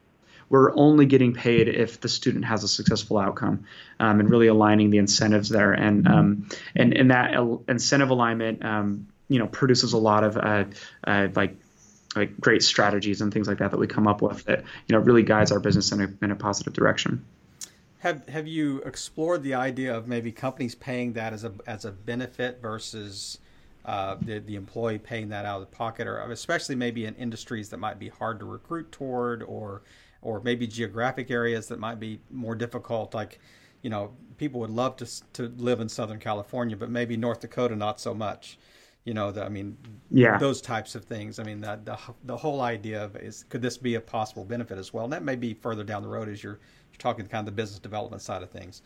we're 0.49 0.75
only 0.75 1.05
getting 1.05 1.33
paid 1.33 1.67
if 1.67 2.01
the 2.01 2.09
student 2.09 2.45
has 2.45 2.63
a 2.63 2.67
successful 2.67 3.17
outcome, 3.17 3.65
um, 3.99 4.19
and 4.19 4.29
really 4.29 4.47
aligning 4.47 4.89
the 4.89 4.97
incentives 4.97 5.49
there. 5.49 5.73
And 5.73 6.07
um, 6.07 6.49
and 6.75 6.93
and 6.93 7.11
that 7.11 7.35
incentive 7.67 8.09
alignment, 8.09 8.63
um, 8.65 9.07
you 9.27 9.39
know, 9.39 9.47
produces 9.47 9.93
a 9.93 9.97
lot 9.97 10.23
of 10.23 10.37
uh, 10.37 10.65
uh, 11.05 11.27
like 11.35 11.55
like 12.15 12.39
great 12.39 12.63
strategies 12.63 13.21
and 13.21 13.33
things 13.33 13.47
like 13.47 13.59
that 13.59 13.71
that 13.71 13.77
we 13.77 13.87
come 13.87 14.07
up 14.07 14.21
with 14.21 14.43
that 14.45 14.63
you 14.87 14.95
know 14.95 14.99
really 14.99 15.23
guides 15.23 15.51
our 15.51 15.59
business 15.59 15.91
in 15.91 16.01
a, 16.01 16.25
in 16.25 16.31
a 16.31 16.35
positive 16.35 16.73
direction. 16.73 17.23
Have 17.99 18.27
Have 18.29 18.47
you 18.47 18.81
explored 18.81 19.43
the 19.43 19.53
idea 19.53 19.95
of 19.95 20.07
maybe 20.07 20.31
companies 20.31 20.73
paying 20.73 21.13
that 21.13 21.33
as 21.33 21.43
a 21.43 21.53
as 21.67 21.85
a 21.85 21.91
benefit 21.91 22.61
versus 22.61 23.39
uh, 23.85 24.15
the 24.21 24.39
the 24.39 24.55
employee 24.55 24.97
paying 24.97 25.29
that 25.29 25.45
out 25.45 25.61
of 25.61 25.69
the 25.69 25.75
pocket, 25.75 26.07
or 26.07 26.19
especially 26.31 26.75
maybe 26.75 27.05
in 27.05 27.15
industries 27.15 27.69
that 27.69 27.77
might 27.77 27.99
be 27.99 28.09
hard 28.09 28.39
to 28.39 28.45
recruit 28.45 28.91
toward, 28.91 29.43
or 29.43 29.81
or 30.21 30.41
maybe 30.41 30.67
geographic 30.67 31.31
areas 31.31 31.67
that 31.67 31.79
might 31.79 31.99
be 31.99 32.19
more 32.29 32.55
difficult 32.55 33.13
like 33.13 33.39
you 33.81 33.89
know 33.89 34.11
people 34.37 34.59
would 34.59 34.69
love 34.69 34.95
to 34.97 35.05
to 35.33 35.51
live 35.57 35.79
in 35.79 35.89
southern 35.89 36.19
california 36.19 36.75
but 36.75 36.89
maybe 36.89 37.17
north 37.17 37.39
dakota 37.39 37.75
not 37.75 37.99
so 37.99 38.13
much. 38.13 38.57
You 39.05 39.13
know 39.13 39.31
the, 39.31 39.43
i 39.43 39.49
mean 39.49 39.77
yeah. 40.11 40.37
those 40.37 40.61
types 40.61 40.93
of 40.93 41.05
things. 41.05 41.39
I 41.39 41.43
mean 41.43 41.61
the, 41.61 41.79
the 41.83 41.97
the 42.25 42.37
whole 42.37 42.61
idea 42.61 43.03
of 43.03 43.15
is 43.15 43.43
could 43.43 43.61
this 43.61 43.77
be 43.77 43.95
a 43.95 44.01
possible 44.01 44.43
benefit 44.43 44.77
as 44.77 44.93
well? 44.93 45.05
And 45.05 45.13
that 45.13 45.23
may 45.23 45.35
be 45.35 45.53
further 45.53 45.83
down 45.83 46.03
the 46.03 46.09
road 46.09 46.29
as 46.29 46.43
you're 46.43 46.59
you're 46.91 46.99
talking 46.99 47.25
kind 47.25 47.39
of 47.39 47.45
the 47.45 47.59
business 47.59 47.79
development 47.79 48.21
side 48.21 48.43
of 48.43 48.51
things. 48.51 48.81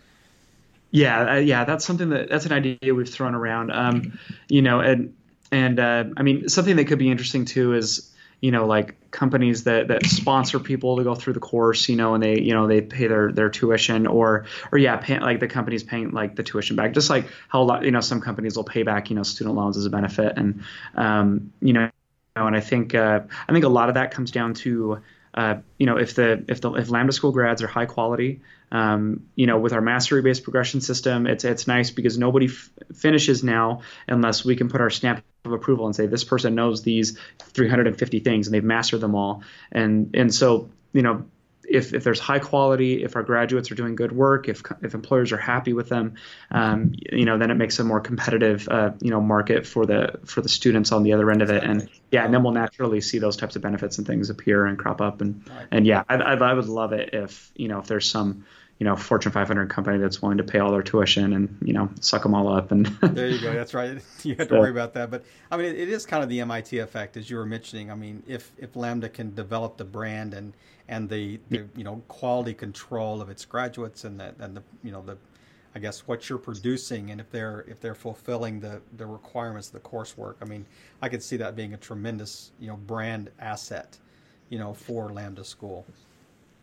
Yeah 0.91 1.33
uh, 1.33 1.35
yeah 1.37 1.65
that's 1.65 1.83
something 1.83 2.09
that 2.09 2.29
that's 2.29 2.45
an 2.45 2.53
idea 2.53 2.93
we've 2.93 3.09
thrown 3.09 3.35
around. 3.35 3.71
Um 3.71 4.17
you 4.47 4.61
know 4.61 4.79
and 4.79 5.13
and 5.51 5.79
uh, 5.79 6.05
i 6.15 6.23
mean 6.23 6.47
something 6.47 6.75
that 6.77 6.85
could 6.85 6.99
be 6.99 7.09
interesting 7.09 7.45
too 7.45 7.73
is 7.73 8.12
you 8.43 8.51
know 8.51 8.65
like 8.65 9.09
companies 9.09 9.63
that 9.63 9.87
that 9.87 10.05
sponsor 10.05 10.59
people 10.59 10.97
to 10.97 11.03
go 11.05 11.15
through 11.15 11.31
the 11.31 11.39
course 11.39 11.87
you 11.87 11.95
know 11.95 12.13
and 12.13 12.21
they 12.21 12.41
you 12.41 12.53
know 12.53 12.67
they 12.67 12.81
pay 12.81 13.07
their 13.07 13.31
their 13.31 13.49
tuition 13.49 14.05
or 14.05 14.45
or 14.69 14.77
yeah 14.77 14.97
pay, 14.97 15.17
like 15.17 15.39
the 15.39 15.47
company's 15.47 15.81
paying 15.81 16.11
like 16.11 16.35
the 16.35 16.43
tuition 16.43 16.75
back. 16.75 16.93
Just 16.93 17.09
like 17.09 17.25
how 17.47 17.61
a 17.61 17.63
lot 17.63 17.85
you 17.85 17.91
know 17.91 18.01
some 18.01 18.19
companies 18.19 18.57
will 18.57 18.65
pay 18.65 18.83
back 18.83 19.09
you 19.09 19.15
know 19.15 19.23
student 19.23 19.55
loans 19.55 19.77
as 19.77 19.85
a 19.85 19.89
benefit. 19.89 20.33
And 20.35 20.65
um, 20.95 21.53
you 21.61 21.71
know 21.71 21.89
and 22.35 22.53
I 22.53 22.59
think 22.59 22.93
uh, 22.93 23.21
I 23.47 23.53
think 23.53 23.63
a 23.63 23.69
lot 23.69 23.87
of 23.87 23.95
that 23.95 24.11
comes 24.11 24.29
down 24.29 24.55
to 24.55 25.01
uh, 25.33 25.55
you 25.77 25.85
know 25.85 25.97
if 25.97 26.15
the 26.15 26.43
if 26.47 26.61
the 26.61 26.71
if 26.73 26.89
Lambda 26.89 27.13
school 27.13 27.31
grads 27.31 27.61
are 27.61 27.67
high 27.67 27.85
quality 27.85 28.41
um, 28.73 29.27
you 29.35 29.45
know, 29.45 29.59
with 29.59 29.71
our 29.71 29.81
mastery 29.81 30.23
based 30.23 30.43
progression 30.43 30.81
system, 30.81 31.27
it's 31.27 31.45
it's 31.45 31.67
nice 31.67 31.91
because 31.91 32.17
nobody 32.17 32.47
f- 32.47 32.71
finishes 32.95 33.43
now 33.43 33.81
unless 34.07 34.43
we 34.43 34.55
can 34.55 34.67
put 34.67 34.81
our 34.81 34.89
stamp 34.89 35.23
of 35.45 35.51
approval 35.51 35.85
and 35.85 35.95
say 35.95 36.07
this 36.07 36.23
person 36.23 36.55
knows 36.55 36.81
these 36.81 37.19
350 37.39 38.19
things 38.21 38.47
and 38.47 38.53
they've 38.53 38.63
mastered 38.63 38.99
them 38.99 39.13
all. 39.13 39.43
And 39.71 40.15
and 40.15 40.33
so 40.33 40.71
you 40.91 41.03
know, 41.03 41.25
if, 41.67 41.93
if 41.93 42.03
there's 42.03 42.19
high 42.19 42.39
quality, 42.39 43.03
if 43.03 43.15
our 43.15 43.23
graduates 43.23 43.71
are 43.71 43.75
doing 43.75 43.95
good 43.95 44.11
work, 44.11 44.49
if 44.49 44.61
if 44.81 44.93
employers 44.93 45.31
are 45.31 45.37
happy 45.37 45.73
with 45.73 45.89
them, 45.89 46.15
um, 46.51 46.93
you 47.11 47.25
know, 47.25 47.37
then 47.37 47.51
it 47.51 47.55
makes 47.55 47.79
a 47.79 47.83
more 47.83 47.99
competitive, 47.99 48.67
uh, 48.69 48.91
you 48.99 49.09
know, 49.09 49.21
market 49.21 49.65
for 49.65 49.85
the 49.85 50.19
for 50.25 50.41
the 50.41 50.49
students 50.49 50.91
on 50.91 51.03
the 51.03 51.13
other 51.13 51.29
end 51.31 51.41
of 51.41 51.49
it. 51.49 51.63
And 51.63 51.89
yeah, 52.11 52.25
and 52.25 52.33
then 52.33 52.43
we'll 52.43 52.53
naturally 52.53 53.01
see 53.01 53.19
those 53.19 53.37
types 53.37 53.55
of 53.55 53.61
benefits 53.61 53.97
and 53.97 54.07
things 54.07 54.29
appear 54.29 54.65
and 54.65 54.77
crop 54.77 55.01
up. 55.01 55.21
And 55.21 55.43
and 55.71 55.85
yeah, 55.85 56.03
I, 56.09 56.15
I 56.15 56.53
would 56.53 56.67
love 56.67 56.93
it 56.93 57.13
if 57.13 57.51
you 57.55 57.67
know 57.67 57.79
if 57.79 57.87
there's 57.87 58.09
some 58.09 58.45
you 58.79 58.85
know 58.85 58.95
Fortune 58.95 59.31
500 59.31 59.69
company 59.69 59.97
that's 59.97 60.21
willing 60.21 60.37
to 60.37 60.43
pay 60.43 60.59
all 60.59 60.71
their 60.71 60.81
tuition 60.81 61.33
and 61.33 61.57
you 61.61 61.73
know 61.73 61.89
suck 62.01 62.23
them 62.23 62.33
all 62.33 62.49
up 62.49 62.71
and 62.71 62.85
there 63.01 63.29
you 63.29 63.39
go. 63.39 63.53
That's 63.53 63.73
right. 63.73 64.01
You 64.23 64.35
have 64.35 64.47
to 64.47 64.55
worry 64.55 64.71
about 64.71 64.93
that. 64.93 65.11
But 65.11 65.23
I 65.51 65.57
mean 65.57 65.67
it 65.67 65.89
is 65.89 66.05
kind 66.05 66.23
of 66.23 66.29
the 66.29 66.39
MIT 66.41 66.77
effect 66.79 67.17
as 67.17 67.29
you 67.29 67.37
were 67.37 67.45
mentioning. 67.45 67.91
I 67.91 67.95
mean 67.95 68.23
if 68.27 68.51
if 68.57 68.75
Lambda 68.75 69.09
can 69.09 69.33
develop 69.35 69.77
the 69.77 69.85
brand 69.85 70.33
and 70.33 70.53
and 70.87 71.09
the, 71.09 71.39
the 71.49 71.65
you 71.75 71.83
know 71.83 72.01
quality 72.07 72.53
control 72.53 73.21
of 73.21 73.29
its 73.29 73.45
graduates 73.45 74.03
and 74.03 74.19
the 74.19 74.33
and 74.39 74.57
the 74.57 74.63
you 74.83 74.91
know 74.91 75.01
the 75.01 75.17
I 75.75 75.79
guess 75.79 76.01
what 76.01 76.29
you're 76.29 76.37
producing 76.39 77.11
and 77.11 77.19
if 77.19 77.31
they're 77.31 77.65
if 77.67 77.79
they're 77.79 77.95
fulfilling 77.95 78.59
the 78.59 78.81
the 78.97 79.05
requirements 79.05 79.67
of 79.67 79.73
the 79.73 79.87
coursework 79.87 80.35
I 80.41 80.45
mean 80.45 80.65
I 81.01 81.09
could 81.09 81.23
see 81.23 81.37
that 81.37 81.55
being 81.55 81.73
a 81.73 81.77
tremendous 81.77 82.51
you 82.59 82.67
know 82.67 82.77
brand 82.77 83.29
asset 83.39 83.97
you 84.49 84.59
know 84.59 84.73
for 84.73 85.11
Lambda 85.11 85.43
School 85.43 85.85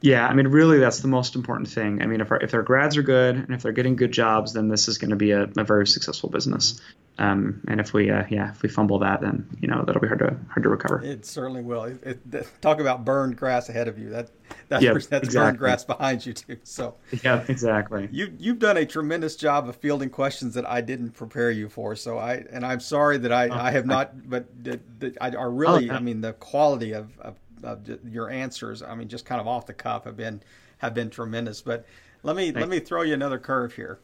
Yeah, 0.02 0.26
I 0.26 0.32
mean, 0.32 0.48
really, 0.48 0.78
that's 0.78 1.00
the 1.00 1.08
most 1.08 1.36
important 1.36 1.68
thing. 1.68 2.00
I 2.00 2.06
mean, 2.06 2.22
if, 2.22 2.30
our, 2.30 2.38
if 2.42 2.50
their 2.50 2.62
grads 2.62 2.96
are 2.96 3.02
good 3.02 3.36
and 3.36 3.50
if 3.50 3.62
they're 3.62 3.72
getting 3.72 3.96
good 3.96 4.12
jobs, 4.12 4.54
then 4.54 4.68
this 4.68 4.88
is 4.88 4.96
going 4.96 5.10
to 5.10 5.16
be 5.16 5.32
a, 5.32 5.42
a, 5.42 5.64
very 5.64 5.86
successful 5.86 6.30
business. 6.30 6.80
Um, 7.18 7.60
and 7.68 7.80
if 7.80 7.92
we, 7.92 8.10
uh, 8.10 8.24
yeah, 8.30 8.50
if 8.52 8.62
we 8.62 8.70
fumble 8.70 9.00
that, 9.00 9.20
then 9.20 9.46
you 9.60 9.68
know 9.68 9.84
that'll 9.84 10.00
be 10.00 10.06
hard 10.08 10.20
to 10.20 10.36
hard 10.48 10.62
to 10.62 10.70
recover. 10.70 11.02
It 11.04 11.26
certainly 11.26 11.60
will. 11.60 11.84
It, 11.84 11.98
it, 12.32 12.48
talk 12.62 12.80
about 12.80 13.04
burned 13.04 13.36
grass 13.36 13.68
ahead 13.68 13.88
of 13.88 13.98
you. 13.98 14.08
That 14.08 14.30
that's 14.68 14.82
yep, 14.82 14.94
that's 14.94 15.06
exactly. 15.06 15.38
burned 15.38 15.58
grass 15.58 15.84
behind 15.84 16.24
you 16.24 16.32
too. 16.32 16.56
So 16.64 16.94
yeah, 17.22 17.44
exactly. 17.46 18.08
You 18.10 18.32
you've 18.38 18.58
done 18.58 18.78
a 18.78 18.86
tremendous 18.86 19.36
job 19.36 19.68
of 19.68 19.76
fielding 19.76 20.08
questions 20.08 20.54
that 20.54 20.66
I 20.66 20.80
didn't 20.80 21.10
prepare 21.10 21.50
you 21.50 21.68
for. 21.68 21.94
So 21.94 22.16
I 22.16 22.44
and 22.50 22.64
I'm 22.64 22.80
sorry 22.80 23.18
that 23.18 23.32
I, 23.32 23.48
oh, 23.48 23.54
I 23.54 23.70
have 23.70 23.84
not, 23.84 24.30
but 24.30 24.46
the, 24.64 24.80
the, 24.98 25.14
I 25.20 25.32
are 25.32 25.50
really. 25.50 25.90
Oh, 25.90 25.94
I 25.96 26.00
mean, 26.00 26.22
the 26.22 26.32
quality 26.32 26.92
of, 26.92 27.18
of 27.18 27.36
of 27.62 27.88
your 28.08 28.30
answers. 28.30 28.82
I 28.82 28.94
mean, 28.94 29.08
just 29.08 29.24
kind 29.24 29.40
of 29.40 29.46
off 29.46 29.66
the 29.66 29.74
cuff 29.74 30.04
have 30.04 30.16
been 30.16 30.42
have 30.78 30.94
been 30.94 31.10
tremendous. 31.10 31.62
But 31.62 31.86
let 32.22 32.36
me 32.36 32.46
Thanks. 32.46 32.60
let 32.60 32.68
me 32.68 32.80
throw 32.80 33.02
you 33.02 33.14
another 33.14 33.38
curve 33.38 33.74
here. 33.74 34.00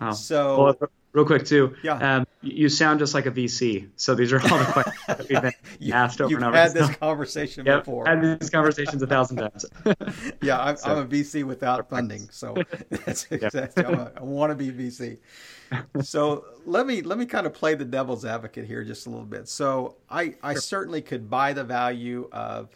Oh. 0.00 0.12
So 0.12 0.64
well, 0.64 0.90
real 1.12 1.24
quick 1.24 1.44
too. 1.44 1.74
Yeah. 1.82 2.16
Um, 2.16 2.26
you 2.42 2.68
sound 2.68 3.00
just 3.00 3.14
like 3.14 3.26
a 3.26 3.30
VC. 3.30 3.88
So 3.96 4.14
these 4.14 4.32
are 4.32 4.40
all 4.40 4.58
the 4.58 4.64
questions 4.64 4.96
that 5.06 5.28
we've 5.28 5.42
been 5.42 5.52
you, 5.78 5.92
asked 5.92 6.20
over 6.20 6.34
and 6.34 6.44
over. 6.44 6.56
Had 6.56 6.72
this 6.72 6.94
conversation 6.96 7.66
yep, 7.66 7.84
before. 7.84 8.06
Had 8.06 8.40
these 8.40 8.50
conversations 8.50 9.02
a 9.02 9.06
thousand 9.06 9.38
times. 9.38 9.64
yeah, 10.42 10.60
I'm, 10.60 10.76
so. 10.76 10.90
I'm, 10.90 10.98
a 10.98 11.06
VC 11.06 11.44
without 11.44 11.88
funding, 11.90 12.28
so 12.30 12.56
that's 13.04 13.26
exactly. 13.30 13.84
I'm 13.84 13.94
a, 13.94 14.12
I 14.16 14.22
want 14.22 14.50
to 14.50 14.54
be 14.54 14.70
VC. 14.70 15.18
So 16.02 16.44
let 16.64 16.86
me 16.86 17.02
let 17.02 17.18
me 17.18 17.26
kind 17.26 17.46
of 17.46 17.52
play 17.52 17.74
the 17.74 17.84
devil's 17.84 18.24
advocate 18.24 18.66
here 18.66 18.84
just 18.84 19.06
a 19.06 19.10
little 19.10 19.26
bit. 19.26 19.48
So 19.48 19.96
I 20.08 20.34
I 20.42 20.54
sure. 20.54 20.60
certainly 20.60 21.02
could 21.02 21.28
buy 21.28 21.52
the 21.52 21.64
value 21.64 22.28
of 22.32 22.70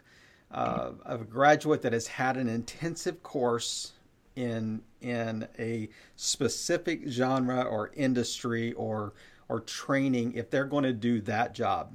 uh, 0.52 0.90
of 1.04 1.22
a 1.22 1.24
graduate 1.24 1.82
that 1.82 1.92
has 1.92 2.06
had 2.06 2.36
an 2.36 2.48
intensive 2.48 3.22
course 3.22 3.92
in 4.36 4.82
in 5.00 5.46
a 5.58 5.88
specific 6.16 7.02
genre 7.08 7.62
or 7.62 7.90
industry 7.94 8.72
or 8.74 9.12
or 9.48 9.60
training 9.60 10.32
if 10.34 10.50
they're 10.50 10.64
going 10.64 10.84
to 10.84 10.92
do 10.92 11.20
that 11.20 11.54
job. 11.54 11.94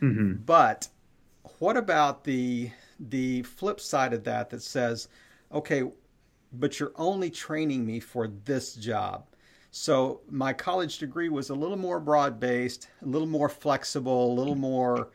Mm-hmm. 0.00 0.34
But 0.44 0.88
what 1.58 1.76
about 1.76 2.24
the 2.24 2.70
the 2.98 3.42
flip 3.42 3.80
side 3.80 4.12
of 4.12 4.24
that 4.24 4.50
that 4.50 4.62
says, 4.62 5.08
okay, 5.52 5.84
but 6.52 6.78
you're 6.78 6.92
only 6.96 7.30
training 7.30 7.84
me 7.84 8.00
for 8.00 8.28
this 8.44 8.74
job. 8.74 9.26
So 9.70 10.20
my 10.28 10.52
college 10.52 10.98
degree 10.98 11.30
was 11.30 11.48
a 11.48 11.54
little 11.54 11.78
more 11.78 11.98
broad 11.98 12.38
based, 12.38 12.88
a 13.00 13.06
little 13.06 13.26
more 13.26 13.48
flexible, 13.48 14.32
a 14.32 14.34
little 14.34 14.54
more 14.54 15.08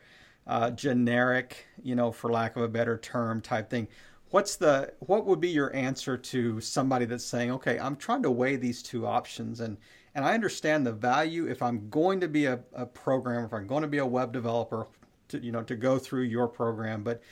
uh, 0.48 0.70
generic, 0.70 1.66
you 1.82 1.94
know, 1.94 2.10
for 2.10 2.32
lack 2.32 2.56
of 2.56 2.62
a 2.62 2.68
better 2.68 2.98
term, 2.98 3.40
type 3.40 3.70
thing. 3.70 3.86
What's 4.30 4.56
the 4.56 4.92
what 5.00 5.26
would 5.26 5.40
be 5.40 5.48
your 5.48 5.74
answer 5.74 6.16
to 6.16 6.60
somebody 6.60 7.04
that's 7.04 7.24
saying, 7.24 7.50
okay, 7.52 7.78
I'm 7.78 7.96
trying 7.96 8.22
to 8.24 8.30
weigh 8.30 8.56
these 8.56 8.82
two 8.82 9.06
options, 9.06 9.60
and 9.60 9.76
and 10.14 10.24
I 10.24 10.34
understand 10.34 10.86
the 10.86 10.92
value 10.92 11.46
if 11.46 11.62
I'm 11.62 11.88
going 11.90 12.20
to 12.20 12.28
be 12.28 12.46
a, 12.46 12.60
a 12.74 12.86
programmer, 12.86 13.46
if 13.46 13.52
I'm 13.52 13.66
going 13.66 13.82
to 13.82 13.88
be 13.88 13.98
a 13.98 14.06
web 14.06 14.32
developer, 14.32 14.86
to 15.28 15.38
you 15.38 15.52
know, 15.52 15.62
to 15.62 15.76
go 15.76 15.98
through 15.98 16.22
your 16.22 16.48
program, 16.48 17.02
but 17.02 17.22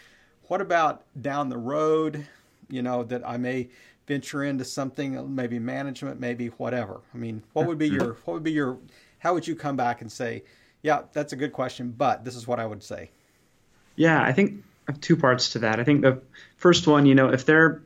what 0.44 0.60
about 0.60 1.04
down 1.20 1.48
the 1.48 1.58
road, 1.58 2.26
you 2.68 2.82
know, 2.82 3.02
that 3.04 3.26
I 3.28 3.36
may 3.36 3.68
venture 4.06 4.44
into 4.44 4.64
something, 4.64 5.34
maybe 5.34 5.58
management, 5.58 6.20
maybe 6.20 6.48
whatever. 6.48 7.00
I 7.12 7.16
mean, 7.16 7.42
what 7.52 7.66
would 7.66 7.78
be 7.78 7.88
your 7.88 8.14
what 8.24 8.34
would 8.34 8.44
be 8.44 8.52
your 8.52 8.78
how 9.18 9.34
would 9.34 9.46
you 9.46 9.56
come 9.56 9.76
back 9.76 10.00
and 10.00 10.10
say, 10.10 10.44
yeah, 10.86 11.02
that's 11.12 11.32
a 11.32 11.36
good 11.36 11.52
question, 11.52 11.92
but 11.98 12.24
this 12.24 12.36
is 12.36 12.46
what 12.46 12.60
I 12.60 12.64
would 12.64 12.80
say. 12.80 13.10
Yeah, 13.96 14.22
I 14.22 14.32
think 14.32 14.62
I 14.86 14.92
have 14.92 15.00
two 15.00 15.16
parts 15.16 15.50
to 15.50 15.58
that. 15.60 15.80
I 15.80 15.84
think 15.84 16.02
the 16.02 16.22
first 16.58 16.86
one, 16.86 17.06
you 17.06 17.16
know, 17.16 17.30
if 17.30 17.44
they're 17.44 17.82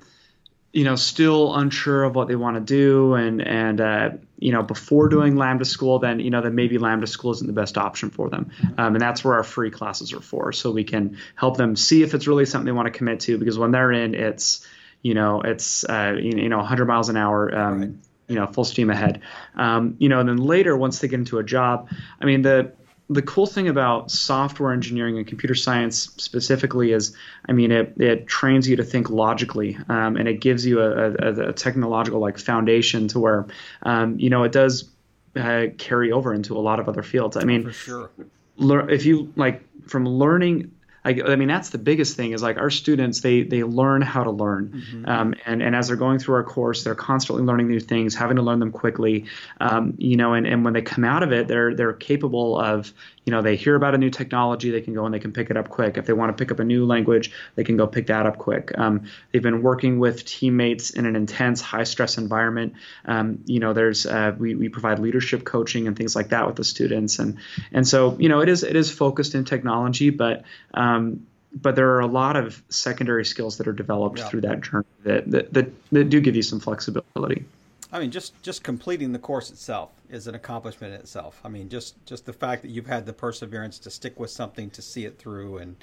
you 0.73 0.85
know 0.85 0.97
still 0.97 1.55
unsure 1.55 2.05
of 2.05 2.15
what 2.15 2.29
they 2.29 2.37
want 2.37 2.57
to 2.57 2.61
do 2.61 3.15
and 3.15 3.41
and 3.41 3.81
uh, 3.81 4.11
you 4.39 4.53
know 4.53 4.63
before 4.63 5.09
doing 5.09 5.35
lambda 5.35 5.65
school 5.65 5.99
then 5.99 6.21
you 6.21 6.31
know 6.31 6.43
then 6.43 6.55
maybe 6.55 6.79
lambda 6.79 7.09
school 7.09 7.33
isn't 7.33 7.49
the 7.49 7.53
best 7.53 7.77
option 7.77 8.11
for 8.11 8.29
them 8.29 8.53
um, 8.79 8.95
and 8.95 9.01
that's 9.01 9.25
where 9.25 9.35
our 9.35 9.43
free 9.43 9.73
classes 9.73 10.13
are 10.13 10.21
for 10.21 10.53
so 10.53 10.71
we 10.71 10.85
can 10.85 11.17
help 11.35 11.57
them 11.57 11.75
see 11.75 12.05
if 12.05 12.15
it's 12.15 12.29
really 12.29 12.47
something 12.47 12.67
they 12.67 12.73
want 12.73 12.87
to 12.87 12.97
commit 12.97 13.19
to 13.19 13.37
because 13.37 13.59
when 13.59 13.73
they're 13.73 13.91
in 13.91 14.15
it's 14.15 14.65
you 15.03 15.15
know 15.15 15.41
it's 15.41 15.83
uh, 15.83 16.17
you 16.17 16.49
know 16.49 16.59
100 16.59 16.87
miles 16.87 17.09
an 17.09 17.17
hour 17.17 17.53
um, 17.53 17.81
right. 17.81 17.91
you 18.29 18.37
know 18.37 18.47
full 18.47 18.63
steam 18.65 18.91
ahead 18.91 19.23
um, 19.57 19.97
you 19.99 20.09
know 20.09 20.21
and 20.21 20.29
then 20.29 20.37
later 20.37 20.77
once 20.77 21.01
they 21.01 21.09
get 21.09 21.19
into 21.19 21.39
a 21.39 21.45
job 21.45 21.89
i 22.21 22.25
mean 22.25 22.43
the 22.43 22.71
the 23.11 23.23
cool 23.23 23.47
thing 23.47 23.67
about 23.67 24.09
software 24.09 24.73
engineering 24.73 25.19
and 25.19 25.27
computer 25.27 25.57
science 25.57 26.11
specifically 26.17 26.93
is, 26.93 27.15
I 27.49 27.53
mean, 27.53 27.73
it, 27.73 28.01
it 28.01 28.29
trains 28.29 28.69
you 28.69 28.77
to 28.77 28.85
think 28.85 29.11
logically, 29.11 29.77
um, 29.89 30.17
and 30.17 30.29
it 30.29 30.41
gives 30.41 30.65
you 30.65 30.81
a, 30.81 31.11
a, 31.11 31.49
a, 31.49 31.53
technological 31.53 32.21
like 32.21 32.39
foundation 32.39 33.09
to 33.09 33.19
where, 33.19 33.47
um, 33.83 34.17
you 34.21 34.31
know, 34.31 34.45
it 34.45 34.53
does 34.53 34.89
uh, 35.35 35.67
carry 35.77 36.13
over 36.13 36.33
into 36.33 36.57
a 36.57 36.61
lot 36.61 36.79
of 36.79 36.89
other 36.89 37.03
fields. 37.03 37.37
I 37.37 37.43
mean, 37.43 37.65
for 37.65 37.73
sure. 37.73 38.11
if 38.59 39.05
you 39.05 39.33
like 39.35 39.65
from 39.89 40.07
learning 40.07 40.71
I, 41.05 41.21
I, 41.27 41.37
mean 41.37 41.49
that's 41.49 41.71
the 41.71 41.79
biggest 41.79 42.17
thing 42.17 42.33
is 42.33 42.43
like 42.43 42.59
our 42.59 42.71
students 42.71 43.21
they 43.21 43.43
they 43.43 43.65
learn 43.65 44.03
how 44.03 44.25
to 44.25 44.31
learn 44.31 44.69
mm-hmm. 44.69 45.09
um, 45.09 45.35
and 45.47 45.63
and 45.63 45.75
as 45.75 45.89
they're 45.89 45.97
going 45.97 46.19
through 46.19 46.35
our 46.35 46.45
course 46.45 46.85
they're 46.85 46.95
constantly 46.95 47.45
learning 47.45 47.69
new 47.69 47.81
things 47.81 48.15
having 48.15 48.37
to 48.37 48.43
learn 48.43 48.59
them 48.59 48.71
quickly 48.71 49.25
um, 49.61 49.95
you 49.97 50.17
know 50.17 50.35
and, 50.35 50.47
and 50.47 50.65
when 50.65 50.75
they 50.75 50.83
come 50.83 51.05
out 51.05 51.23
of 51.23 51.33
it 51.33 51.49
they're 51.49 51.75
they're 51.75 51.93
capable 51.93 52.59
of 52.59 52.93
you 53.25 53.31
know 53.31 53.43
they 53.43 53.57
hear 53.57 53.75
about 53.75 53.95
a 53.95 53.99
new 53.99 54.11
technology 54.11 54.71
they 54.71 54.81
can 54.81 54.95
go 54.95 55.05
and 55.05 55.15
they 55.15 55.19
can 55.19 55.33
pick 55.33 55.51
it 55.51 55.57
up 55.57 55.69
quick 55.69 55.97
if 55.97 56.07
they 56.07 56.13
want 56.13 56.37
to 56.37 56.43
pick 56.43 56.51
up 56.51 56.59
a 56.59 56.65
new 56.65 56.87
language 56.87 57.33
they 57.55 57.65
can 57.65 57.77
go 57.77 57.87
pick 57.87 58.07
that 58.07 58.27
up 58.27 58.39
quick 58.39 58.73
um, 58.79 59.05
they've 59.31 59.43
been 59.43 59.63
working 59.63 59.99
with 59.99 60.25
teammates 60.25 60.91
in 60.91 61.07
an 61.07 61.17
intense 61.17 61.61
high 61.61 61.85
stress 61.85 62.19
environment 62.19 62.75
um, 63.05 63.39
you 63.47 63.61
know 63.61 63.73
there's 63.73 64.07
uh, 64.07 64.35
we, 64.39 64.55
we 64.55 64.69
provide 64.69 64.99
leadership 64.99 65.45
coaching 65.45 65.87
and 65.87 65.97
things 65.97 66.17
like 66.17 66.29
that 66.29 66.47
with 66.47 66.57
the 66.57 66.65
students 66.65 67.19
and 67.19 67.39
and 67.73 67.87
so 67.87 68.17
you 68.19 68.29
know 68.29 68.41
it 68.41 68.49
is 68.49 68.63
it 68.63 68.77
is 68.77 68.91
focused 68.91 69.35
in 69.35 69.45
technology 69.45 70.11
but 70.11 70.45
um, 70.75 71.27
but 71.53 71.75
there 71.75 71.91
are 71.97 72.01
a 72.01 72.07
lot 72.07 72.37
of 72.37 72.63
secondary 72.69 73.25
skills 73.25 73.59
that 73.59 73.67
are 73.67 73.73
developed 73.73 74.19
yeah. 74.19 74.29
through 74.29 74.41
that 74.43 74.61
journey 74.61 74.87
that, 75.03 75.31
that, 75.31 75.53
that, 75.53 75.73
that 75.91 76.05
do 76.05 76.21
give 76.21 76.37
you 76.37 76.43
some 76.43 76.61
flexibility. 76.61 77.45
I 77.93 77.99
mean, 77.99 78.11
just 78.11 78.41
just 78.43 78.63
completing 78.63 79.13
the 79.13 79.19
course 79.19 79.51
itself 79.51 79.91
is 80.09 80.27
an 80.27 80.35
accomplishment 80.35 80.95
in 80.95 81.01
itself. 81.01 81.41
I 81.45 81.49
mean, 81.49 81.69
just 81.69 82.05
just 82.07 82.27
the 82.27 82.33
fact 82.33 82.63
that 82.63 82.71
you've 82.71 82.87
had 82.87 83.07
the 83.07 83.13
perseverance 83.13 83.79
to 83.81 83.91
stick 83.91 84.19
with 84.21 84.31
something 84.31 84.71
to 84.71 84.83
see 84.83 85.05
it 85.05 85.19
through, 85.19 85.59
and 85.59 85.77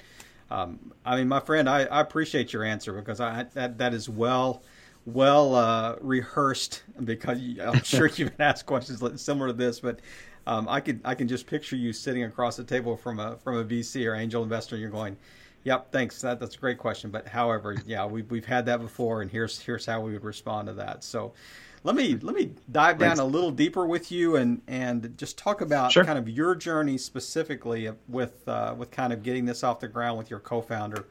um, 0.50 0.92
I 1.04 1.16
mean, 1.16 1.28
my 1.28 1.40
friend, 1.40 1.68
I, 1.68 1.84
I, 1.84 2.00
appreciate 2.00 2.54
your 2.54 2.64
answer 2.64 2.94
because 2.94 3.20
I 3.20 3.44
that 3.54 3.78
that 3.78 3.92
is 3.92 4.08
well 4.08 4.62
well 5.04 5.54
uh, 5.54 5.96
rehearsed 6.00 6.82
because 7.04 7.38
I'm 7.60 7.82
sure 7.82 8.06
you've 8.06 8.36
been 8.36 8.46
asked 8.46 8.66
questions 8.66 9.02
similar 9.20 9.48
to 9.48 9.52
this, 9.52 9.80
but 9.80 10.00
um, 10.46 10.66
I 10.66 10.80
could 10.80 11.00
I 11.04 11.14
can 11.14 11.28
just 11.28 11.46
picture 11.46 11.76
you 11.76 11.92
sitting 11.92 12.24
across 12.24 12.56
the 12.56 12.64
table 12.64 12.96
from 12.96 13.20
a 13.20 13.36
from 13.36 13.58
a 13.58 13.64
VC 13.64 14.10
or 14.10 14.14
angel 14.14 14.42
investor, 14.42 14.76
and 14.76 14.80
you're 14.82 14.90
going, 14.90 15.18
"Yep, 15.64 15.92
thanks. 15.92 16.22
That, 16.22 16.40
that's 16.40 16.54
a 16.54 16.58
great 16.58 16.78
question." 16.78 17.10
But 17.10 17.28
however, 17.28 17.76
yeah, 17.86 18.06
we've 18.06 18.30
we've 18.30 18.46
had 18.46 18.64
that 18.66 18.80
before, 18.80 19.20
and 19.20 19.30
here's 19.30 19.60
here's 19.60 19.84
how 19.84 20.00
we 20.00 20.14
would 20.14 20.24
respond 20.24 20.68
to 20.68 20.74
that. 20.74 21.04
So 21.04 21.34
let 21.84 21.94
me 21.94 22.16
let 22.16 22.34
me 22.34 22.52
dive 22.70 22.98
down 22.98 23.18
a 23.18 23.24
little 23.24 23.50
deeper 23.50 23.86
with 23.86 24.10
you 24.10 24.36
and 24.36 24.60
and 24.66 25.16
just 25.16 25.38
talk 25.38 25.60
about 25.60 25.92
sure. 25.92 26.04
kind 26.04 26.18
of 26.18 26.28
your 26.28 26.54
journey 26.54 26.98
specifically 26.98 27.90
with 28.08 28.46
uh, 28.48 28.74
with 28.76 28.90
kind 28.90 29.12
of 29.12 29.22
getting 29.22 29.44
this 29.44 29.62
off 29.62 29.80
the 29.80 29.88
ground 29.88 30.18
with 30.18 30.30
your 30.30 30.40
co-founder. 30.40 31.06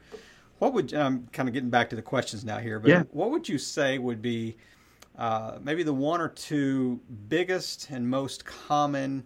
What 0.60 0.74
would 0.74 0.94
I'm 0.94 1.28
kind 1.32 1.48
of 1.48 1.54
getting 1.54 1.70
back 1.70 1.90
to 1.92 1.96
the 1.96 2.02
questions 2.02 2.44
now 2.44 2.58
here, 2.58 2.80
but 2.80 2.90
yeah. 2.90 3.04
what 3.12 3.32
would 3.32 3.48
you 3.48 3.58
say 3.58 3.98
would 3.98 4.22
be 4.22 4.58
uh, 5.18 5.58
maybe 5.62 5.84
the 5.84 5.94
one 5.94 6.22
or 6.22 6.30
two 6.30 7.00
biggest 7.28 7.90
and 7.90 8.08
most 8.08 8.46
common 8.46 9.26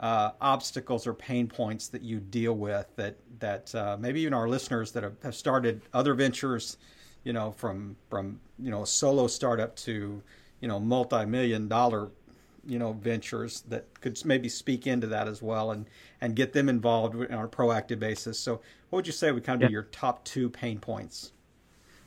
uh, 0.00 0.30
obstacles 0.40 1.06
or 1.06 1.14
pain 1.14 1.48
points 1.48 1.88
that 1.88 2.02
you 2.02 2.20
deal 2.20 2.54
with 2.54 2.86
that 2.96 3.16
that 3.40 3.74
uh, 3.74 3.96
maybe 3.98 4.20
even 4.20 4.34
our 4.34 4.48
listeners 4.48 4.92
that 4.92 5.02
have, 5.02 5.16
have 5.22 5.34
started 5.34 5.82
other 5.92 6.14
ventures, 6.14 6.76
you 7.24 7.32
know, 7.32 7.50
from 7.52 7.96
from 8.08 8.40
you 8.58 8.70
know 8.70 8.82
a 8.82 8.86
solo 8.86 9.26
startup 9.26 9.74
to 9.76 10.22
you 10.60 10.68
know 10.68 10.80
multi-million 10.80 11.68
dollar 11.68 12.10
you 12.66 12.78
know 12.78 12.92
ventures 12.92 13.62
that 13.68 13.86
could 14.00 14.22
maybe 14.24 14.48
speak 14.48 14.86
into 14.86 15.06
that 15.06 15.26
as 15.26 15.42
well 15.42 15.70
and 15.70 15.86
and 16.20 16.36
get 16.36 16.52
them 16.52 16.68
involved 16.68 17.14
on 17.14 17.44
a 17.44 17.48
proactive 17.48 17.98
basis. 17.98 18.38
So 18.38 18.60
what 18.90 18.98
would 18.98 19.06
you 19.06 19.12
say 19.12 19.32
would 19.32 19.44
kind 19.44 19.56
of 19.56 19.62
yeah. 19.62 19.68
be 19.68 19.72
your 19.72 19.82
top 19.84 20.24
two 20.24 20.50
pain 20.50 20.78
points? 20.78 21.32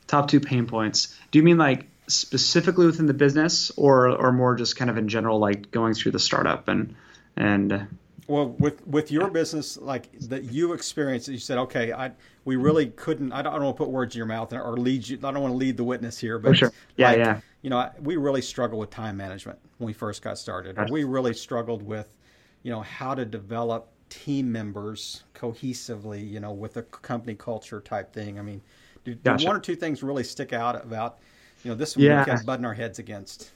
Top 0.06 0.28
two 0.28 0.40
pain 0.40 0.66
points. 0.66 1.18
Do 1.30 1.38
you 1.38 1.42
mean 1.42 1.58
like 1.58 1.86
specifically 2.08 2.86
within 2.86 3.06
the 3.06 3.14
business 3.14 3.70
or 3.76 4.08
or 4.08 4.32
more 4.32 4.54
just 4.54 4.76
kind 4.76 4.90
of 4.90 4.96
in 4.96 5.08
general 5.08 5.38
like 5.38 5.70
going 5.70 5.94
through 5.94 6.12
the 6.12 6.18
startup 6.18 6.68
and 6.68 6.94
and 7.36 7.88
well 8.28 8.48
with 8.58 8.86
with 8.86 9.10
your 9.10 9.28
business 9.30 9.76
like 9.76 10.12
that 10.20 10.44
you 10.44 10.72
experienced 10.72 11.28
you 11.28 11.38
said 11.38 11.58
okay 11.58 11.92
i 11.92 12.10
we 12.44 12.56
really 12.56 12.86
couldn't 12.86 13.32
i 13.32 13.42
don't, 13.42 13.52
I 13.52 13.56
don't 13.56 13.64
want 13.64 13.76
to 13.76 13.84
put 13.84 13.90
words 13.90 14.14
in 14.14 14.18
your 14.18 14.26
mouth 14.26 14.52
or 14.52 14.76
lead 14.76 15.08
you 15.08 15.18
i 15.18 15.32
don't 15.32 15.40
want 15.40 15.52
to 15.52 15.58
lead 15.58 15.76
the 15.76 15.84
witness 15.84 16.18
here 16.18 16.38
but 16.38 16.50
oh, 16.50 16.54
sure. 16.54 16.72
yeah 16.96 17.08
like, 17.08 17.18
yeah 17.18 17.40
you 17.62 17.70
know, 17.70 17.90
we 18.02 18.16
really 18.16 18.42
struggled 18.42 18.80
with 18.80 18.90
time 18.90 19.16
management 19.16 19.58
when 19.78 19.86
we 19.86 19.92
first 19.92 20.20
got 20.20 20.36
started. 20.36 20.76
We 20.90 21.04
really 21.04 21.32
struggled 21.32 21.82
with, 21.82 22.16
you 22.64 22.72
know, 22.72 22.80
how 22.82 23.14
to 23.14 23.24
develop 23.24 23.88
team 24.08 24.50
members 24.50 25.22
cohesively, 25.34 26.28
you 26.28 26.40
know, 26.40 26.52
with 26.52 26.76
a 26.76 26.82
company 26.82 27.34
culture 27.36 27.80
type 27.80 28.12
thing. 28.12 28.38
I 28.38 28.42
mean, 28.42 28.60
Do, 29.04 29.14
do 29.14 29.30
one 29.30 29.56
or 29.56 29.60
two 29.60 29.76
things 29.76 30.02
really 30.02 30.24
stick 30.24 30.52
out 30.52 30.84
about, 30.84 31.18
you 31.62 31.70
know, 31.70 31.76
this 31.76 31.96
one 31.96 32.04
Yeah. 32.04 32.20
we 32.20 32.32
kept 32.32 32.44
butting 32.44 32.64
our 32.64 32.74
heads 32.74 32.98
against? 32.98 33.52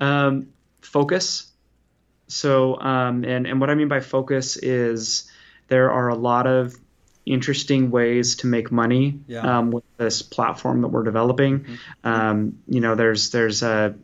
Um, 0.00 0.48
focus. 0.80 1.49
So, 2.30 2.80
um, 2.80 3.24
and 3.24 3.46
and 3.46 3.60
what 3.60 3.70
I 3.70 3.74
mean 3.74 3.88
by 3.88 4.00
focus 4.00 4.56
is 4.56 5.30
there 5.68 5.90
are 5.90 6.08
a 6.08 6.14
lot 6.14 6.46
of 6.46 6.74
interesting 7.26 7.90
ways 7.90 8.36
to 8.36 8.46
make 8.46 8.72
money 8.72 9.20
Yeah. 9.26 9.58
um, 9.58 9.70
with 9.70 9.84
this 9.98 10.22
platform 10.22 10.80
that 10.82 10.88
we're 10.88 11.02
developing. 11.04 11.66
Um, 12.02 12.58
you 12.66 12.80
know, 12.80 12.94
there's 12.94 13.30
there's 13.30 13.62
a 13.62 13.94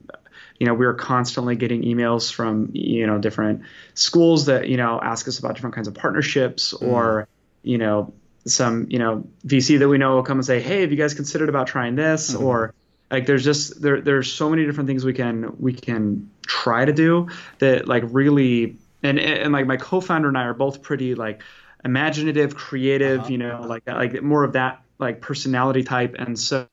you 0.59 0.67
know 0.67 0.75
we're 0.75 0.95
constantly 0.95 1.57
getting 1.57 1.83
emails 1.83 2.33
from 2.33 2.71
you 2.73 3.07
know 3.07 3.19
different 3.19 3.63
schools 3.95 4.47
that 4.47 4.69
you 4.69 4.77
know 4.77 4.99
ask 5.03 5.29
us 5.29 5.39
about 5.39 5.55
different 5.55 5.75
kinds 5.75 5.89
of 5.89 5.95
partnerships 5.95 6.73
or 6.73 7.29
you 7.63 7.79
know 7.79 8.13
some 8.47 8.87
you 8.91 8.99
know 8.99 9.27
VC 9.47 9.79
that 9.79 9.89
we 9.89 9.99
know 9.99 10.15
will 10.17 10.23
come 10.23 10.39
and 10.39 10.47
say 10.47 10.61
hey 10.61 10.81
have 10.83 10.91
you 10.91 10.97
guys 10.97 11.15
considered 11.15 11.49
about 11.49 11.67
trying 11.67 11.95
this 11.97 12.35
or 12.35 12.73
like 13.11 13.27
there's 13.27 13.45
just 13.45 13.81
there 13.81 14.01
there's 14.01 14.33
so 14.33 14.51
many 14.51 14.65
different 14.67 14.89
things 14.89 15.05
we 15.05 15.13
can 15.13 15.55
we 15.59 15.73
can 15.73 16.31
try 16.47 16.85
to 16.85 16.93
do 16.93 17.29
that 17.59 17.87
like 17.87 18.05
really 18.07 18.77
and 19.03 19.19
and 19.19 19.53
like 19.53 19.67
my 19.67 19.77
co-founder 19.77 20.29
and 20.29 20.37
I 20.39 20.45
are 20.45 20.55
both 20.55 20.83
pretty 20.83 21.15
like 21.15 21.43
imaginative 21.85 22.55
creative 22.57 23.21
Uh-huh. 23.21 23.29
you 23.31 23.39
know 23.39 23.63
like 23.67 23.87
like 23.87 24.23
more 24.23 24.45
of 24.45 24.55
that 24.55 24.83
like 24.99 25.21
personality 25.21 25.83
type 25.83 26.17
and 26.19 26.39
so 26.39 26.67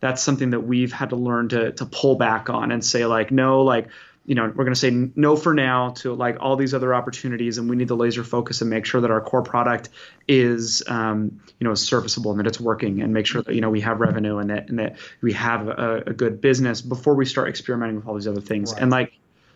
that's 0.00 0.22
something 0.22 0.50
that 0.50 0.60
we've 0.60 0.92
had 0.92 1.10
to 1.10 1.16
learn 1.16 1.48
to 1.50 1.72
to 1.72 1.86
pull 1.86 2.16
back 2.16 2.50
on 2.50 2.72
and 2.72 2.84
say 2.84 3.06
like 3.06 3.30
no 3.30 3.62
like 3.62 3.88
you 4.26 4.34
know 4.34 4.44
we're 4.46 4.64
going 4.64 4.74
to 4.74 4.80
say 4.80 4.90
no 4.90 5.36
for 5.36 5.52
now 5.54 5.90
to 5.90 6.14
like 6.14 6.38
all 6.40 6.56
these 6.56 6.72
other 6.74 6.94
opportunities 6.94 7.58
and 7.58 7.68
we 7.68 7.76
need 7.76 7.88
to 7.88 7.94
laser 7.94 8.24
focus 8.24 8.60
and 8.62 8.70
make 8.70 8.86
sure 8.86 9.00
that 9.00 9.10
our 9.10 9.20
core 9.20 9.42
product 9.42 9.90
is 10.26 10.82
um, 10.88 11.40
you 11.60 11.66
know 11.66 11.74
serviceable 11.74 12.30
and 12.30 12.40
that 12.40 12.46
it's 12.46 12.60
working 12.60 13.02
and 13.02 13.12
make 13.12 13.26
sure 13.26 13.42
that 13.42 13.54
you 13.54 13.60
know 13.60 13.70
we 13.70 13.80
have 13.80 14.00
revenue 14.00 14.38
and 14.38 14.50
that 14.50 14.68
and 14.68 14.78
that 14.78 14.96
we 15.20 15.32
have 15.34 15.68
a, 15.68 16.02
a 16.06 16.12
good 16.12 16.40
business 16.40 16.80
before 16.80 17.14
we 17.14 17.26
start 17.26 17.48
experimenting 17.48 17.96
with 17.96 18.06
all 18.06 18.14
these 18.14 18.28
other 18.28 18.40
things 18.40 18.72
Right. 18.72 18.82
and 18.82 18.90
like 18.90 19.12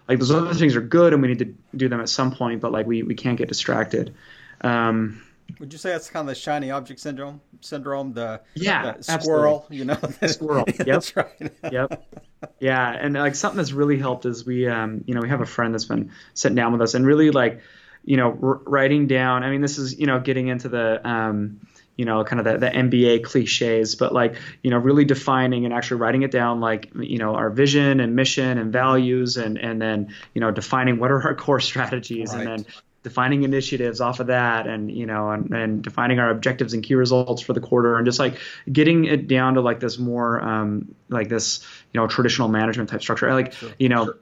like 0.06 0.18
those 0.18 0.30
other 0.30 0.54
things 0.54 0.76
are 0.76 0.80
good 0.80 1.12
and 1.12 1.22
we 1.22 1.28
need 1.28 1.38
to 1.40 1.54
do 1.76 1.88
them 1.88 2.00
at 2.00 2.08
some 2.08 2.32
point 2.32 2.60
but 2.60 2.72
like 2.72 2.86
we 2.86 3.02
we 3.02 3.14
can't 3.14 3.38
get 3.38 3.48
distracted 3.48 4.14
um, 4.60 5.22
Would 5.60 5.72
you 5.72 5.78
say 5.78 5.90
that's 5.90 6.08
kind 6.10 6.22
of 6.28 6.34
the 6.34 6.40
shiny 6.40 6.70
object 6.70 7.00
syndrome? 7.00 7.40
Syndrome, 7.60 8.12
the, 8.12 8.40
Yeah, 8.54 8.94
the 8.98 9.02
squirrel, 9.02 9.66
you 9.70 9.84
know? 9.84 9.94
the, 9.94 10.28
Squirrel, 10.28 10.64
yep. 10.68 10.86
that's 10.86 11.16
right. 11.16 11.52
yep. 11.72 12.04
Yeah, 12.60 12.90
and 12.90 13.14
like 13.14 13.34
something 13.34 13.56
that's 13.56 13.72
really 13.72 13.98
helped 13.98 14.24
is 14.26 14.46
we, 14.46 14.68
um, 14.68 15.02
you 15.06 15.14
know, 15.14 15.20
we 15.20 15.28
have 15.28 15.40
a 15.40 15.46
friend 15.46 15.74
that's 15.74 15.86
been 15.86 16.12
sitting 16.34 16.54
down 16.54 16.72
with 16.72 16.82
us 16.82 16.94
and 16.94 17.04
really 17.04 17.30
like, 17.32 17.60
you 18.04 18.16
know, 18.16 18.38
r- 18.40 18.60
writing 18.66 19.06
down. 19.08 19.42
I 19.42 19.50
mean, 19.50 19.60
this 19.60 19.78
is 19.78 19.98
you 19.98 20.06
know 20.06 20.20
getting 20.20 20.46
into 20.48 20.68
the, 20.68 21.06
um, 21.08 21.60
you 21.96 22.04
know, 22.04 22.22
kind 22.22 22.38
of 22.38 22.44
the, 22.46 22.58
the 22.58 22.70
MBA 22.70 23.24
cliches, 23.24 23.96
but 23.96 24.12
like, 24.14 24.36
you 24.62 24.70
know, 24.70 24.78
really 24.78 25.04
defining 25.04 25.64
and 25.64 25.74
actually 25.74 25.96
writing 26.00 26.22
it 26.22 26.30
down, 26.30 26.60
like, 26.60 26.92
you 26.94 27.18
know, 27.18 27.34
our 27.34 27.50
vision 27.50 27.98
and 27.98 28.14
mission 28.14 28.56
and 28.58 28.72
values, 28.72 29.36
and 29.36 29.58
and 29.58 29.82
then 29.82 30.14
you 30.34 30.40
know 30.40 30.52
defining 30.52 31.00
what 31.00 31.10
are 31.10 31.20
our 31.22 31.34
core 31.34 31.58
strategies, 31.58 32.32
Right. 32.32 32.46
and 32.46 32.64
then 32.64 32.66
defining 33.02 33.42
initiatives 33.44 34.00
off 34.00 34.20
of 34.20 34.26
that 34.26 34.66
and 34.66 34.90
you 34.90 35.06
know 35.06 35.30
and, 35.30 35.52
and 35.54 35.82
defining 35.82 36.18
our 36.18 36.30
objectives 36.30 36.74
and 36.74 36.82
key 36.82 36.94
results 36.94 37.40
for 37.40 37.52
the 37.52 37.60
quarter 37.60 37.96
and 37.96 38.04
just 38.04 38.18
like 38.18 38.36
getting 38.72 39.04
it 39.04 39.28
down 39.28 39.54
to 39.54 39.60
like 39.60 39.80
this 39.80 39.98
more 39.98 40.40
um, 40.42 40.94
like 41.08 41.28
this 41.28 41.60
you 41.92 42.00
know 42.00 42.06
traditional 42.06 42.48
management 42.48 42.88
type 42.90 43.00
structure 43.00 43.32
like 43.32 43.52
Sure. 43.52 43.70
you 43.78 43.88
know 43.88 44.12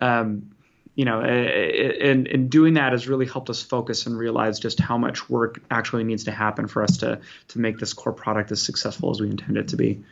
um, 0.00 0.50
you 0.96 1.04
know 1.04 1.20
and, 1.20 2.26
and 2.26 2.50
doing 2.50 2.74
that 2.74 2.92
has 2.92 3.08
really 3.08 3.26
helped 3.26 3.50
us 3.50 3.62
focus 3.62 4.06
and 4.06 4.18
realize 4.18 4.58
just 4.58 4.80
how 4.80 4.98
much 4.98 5.30
work 5.30 5.60
actually 5.70 6.04
needs 6.04 6.24
to 6.24 6.30
happen 6.32 6.66
for 6.66 6.82
us 6.82 6.96
to 6.98 7.20
to 7.48 7.58
make 7.58 7.78
this 7.78 7.92
core 7.92 8.12
product 8.12 8.50
as 8.52 8.60
successful 8.60 9.10
as 9.10 9.20
we 9.20 9.28
intend 9.30 9.56
it 9.56 9.68
to 9.68 9.76
be 9.76 10.02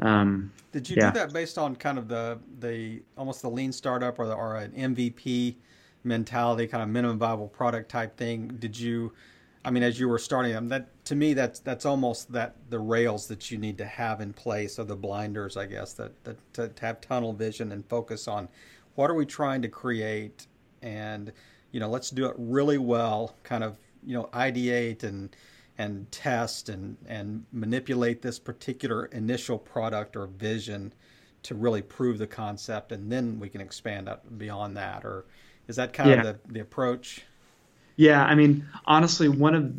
um, 0.00 0.50
Did 0.72 0.88
you 0.88 0.96
Yeah. 0.96 1.10
do 1.10 1.18
that 1.18 1.32
based 1.32 1.58
on 1.58 1.76
kind 1.76 1.98
of 1.98 2.08
the 2.08 2.38
the 2.60 3.02
almost 3.16 3.42
the 3.42 3.50
lean 3.50 3.72
startup 3.72 4.18
or 4.18 4.26
the 4.26 4.34
or 4.34 4.56
an 4.56 4.72
MVP 4.72 5.56
mentality, 6.08 6.66
kind 6.66 6.82
of 6.82 6.88
minimum 6.88 7.18
viable 7.18 7.48
product 7.48 7.90
type 7.90 8.16
thing? 8.16 8.48
Did 8.58 8.78
you? 8.78 9.12
I 9.64 9.70
mean, 9.70 9.82
as 9.82 10.00
you 10.00 10.08
were 10.08 10.18
starting 10.18 10.52
them, 10.52 10.68
that 10.68 11.04
to 11.06 11.14
me 11.14 11.34
that's 11.34 11.60
that's 11.60 11.84
almost 11.84 12.32
that 12.32 12.56
the 12.70 12.78
rails 12.78 13.26
that 13.28 13.50
you 13.50 13.58
need 13.58 13.78
to 13.78 13.84
have 13.84 14.20
in 14.20 14.32
place, 14.32 14.78
or 14.78 14.84
the 14.84 14.96
blinders, 14.96 15.56
I 15.56 15.66
guess, 15.66 15.92
that 15.94 16.24
that 16.24 16.54
to, 16.54 16.68
to 16.68 16.86
have 16.86 17.00
tunnel 17.00 17.32
vision 17.32 17.72
and 17.72 17.84
focus 17.88 18.26
on 18.26 18.48
what 18.94 19.10
are 19.10 19.14
we 19.14 19.26
trying 19.26 19.62
to 19.62 19.68
create, 19.68 20.46
and 20.82 21.32
you 21.70 21.80
know, 21.80 21.88
let's 21.88 22.10
do 22.10 22.26
it 22.26 22.34
really 22.38 22.78
well. 22.78 23.36
Kind 23.42 23.62
of 23.62 23.78
you 24.04 24.14
know, 24.14 24.28
ideate 24.32 25.02
and 25.02 25.34
and 25.76 26.10
test 26.10 26.68
and 26.68 26.96
and 27.06 27.44
manipulate 27.52 28.22
this 28.22 28.38
particular 28.38 29.06
initial 29.06 29.58
product 29.58 30.16
or 30.16 30.26
vision 30.26 30.92
to 31.42 31.54
really 31.54 31.82
prove 31.82 32.18
the 32.18 32.26
concept, 32.26 32.92
and 32.92 33.10
then 33.10 33.38
we 33.38 33.48
can 33.48 33.60
expand 33.60 34.08
out 34.08 34.38
beyond 34.38 34.76
that. 34.76 35.04
Or 35.04 35.26
is 35.68 35.76
that 35.76 35.92
kind 35.92 36.10
Yeah. 36.10 36.20
of 36.22 36.24
the, 36.46 36.52
the 36.54 36.60
approach? 36.60 37.22
Yeah, 37.96 38.24
I 38.24 38.34
mean, 38.34 38.66
honestly, 38.84 39.28
one 39.28 39.54
of 39.54 39.72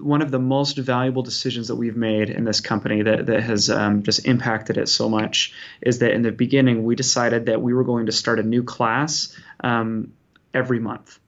one 0.00 0.22
of 0.22 0.30
the 0.30 0.38
most 0.38 0.78
valuable 0.78 1.22
decisions 1.22 1.68
that 1.68 1.74
we've 1.76 1.96
made 1.96 2.30
in 2.30 2.44
this 2.44 2.60
company 2.60 3.02
that 3.02 3.26
that 3.26 3.42
has 3.42 3.68
um, 3.68 4.02
just 4.02 4.26
impacted 4.26 4.78
it 4.78 4.88
so 4.88 5.08
much 5.08 5.52
is 5.82 5.98
that 5.98 6.12
in 6.12 6.22
the 6.22 6.32
beginning 6.32 6.84
we 6.84 6.94
decided 6.94 7.46
that 7.46 7.60
we 7.60 7.74
were 7.74 7.84
going 7.84 8.06
to 8.06 8.12
start 8.12 8.38
a 8.38 8.42
new 8.42 8.62
class 8.62 9.36
um, 9.62 10.12
every 10.54 10.80
month. 10.80 11.18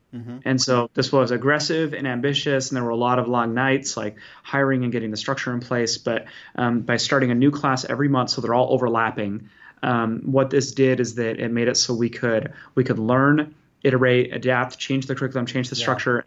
And 0.47 0.59
so 0.59 0.89
this 0.95 1.13
was 1.13 1.31
aggressive 1.31 1.93
and 1.93 2.07
ambitious, 2.07 2.71
and 2.71 2.77
there 2.77 2.83
were 2.85 2.89
a 2.89 2.97
lot 2.97 3.19
of 3.19 3.29
long 3.29 3.53
nights, 3.53 3.99
like 3.99 4.17
hiring 4.43 4.83
and 4.83 4.91
getting 4.91 5.11
the 5.11 5.17
structure 5.19 5.53
in 5.53 5.61
place. 5.61 5.99
But 5.99 6.25
um, 6.55 6.81
by 6.81 6.97
starting 6.97 7.31
a 7.31 7.35
new 7.35 7.51
class 7.51 7.85
every 7.85 8.09
month, 8.09 8.31
so 8.31 8.41
they're 8.41 8.55
all 8.55 8.73
overlapping, 8.73 9.51
um, 9.83 10.23
what 10.25 10.49
this 10.49 10.73
did 10.73 11.01
is 11.01 11.17
that 11.17 11.39
it 11.39 11.51
made 11.51 11.69
it 11.69 11.77
so 11.77 11.93
we 11.93 12.09
could 12.09 12.55
we 12.75 12.83
could 12.83 12.99
learn, 12.99 13.55
iterate, 13.83 14.35
adapt, 14.35 14.79
change 14.79 15.07
the 15.07 15.15
curriculum, 15.15 15.47
change 15.47 15.69
the 15.71 15.77
Yeah. 15.77 15.83
structure, 15.83 16.25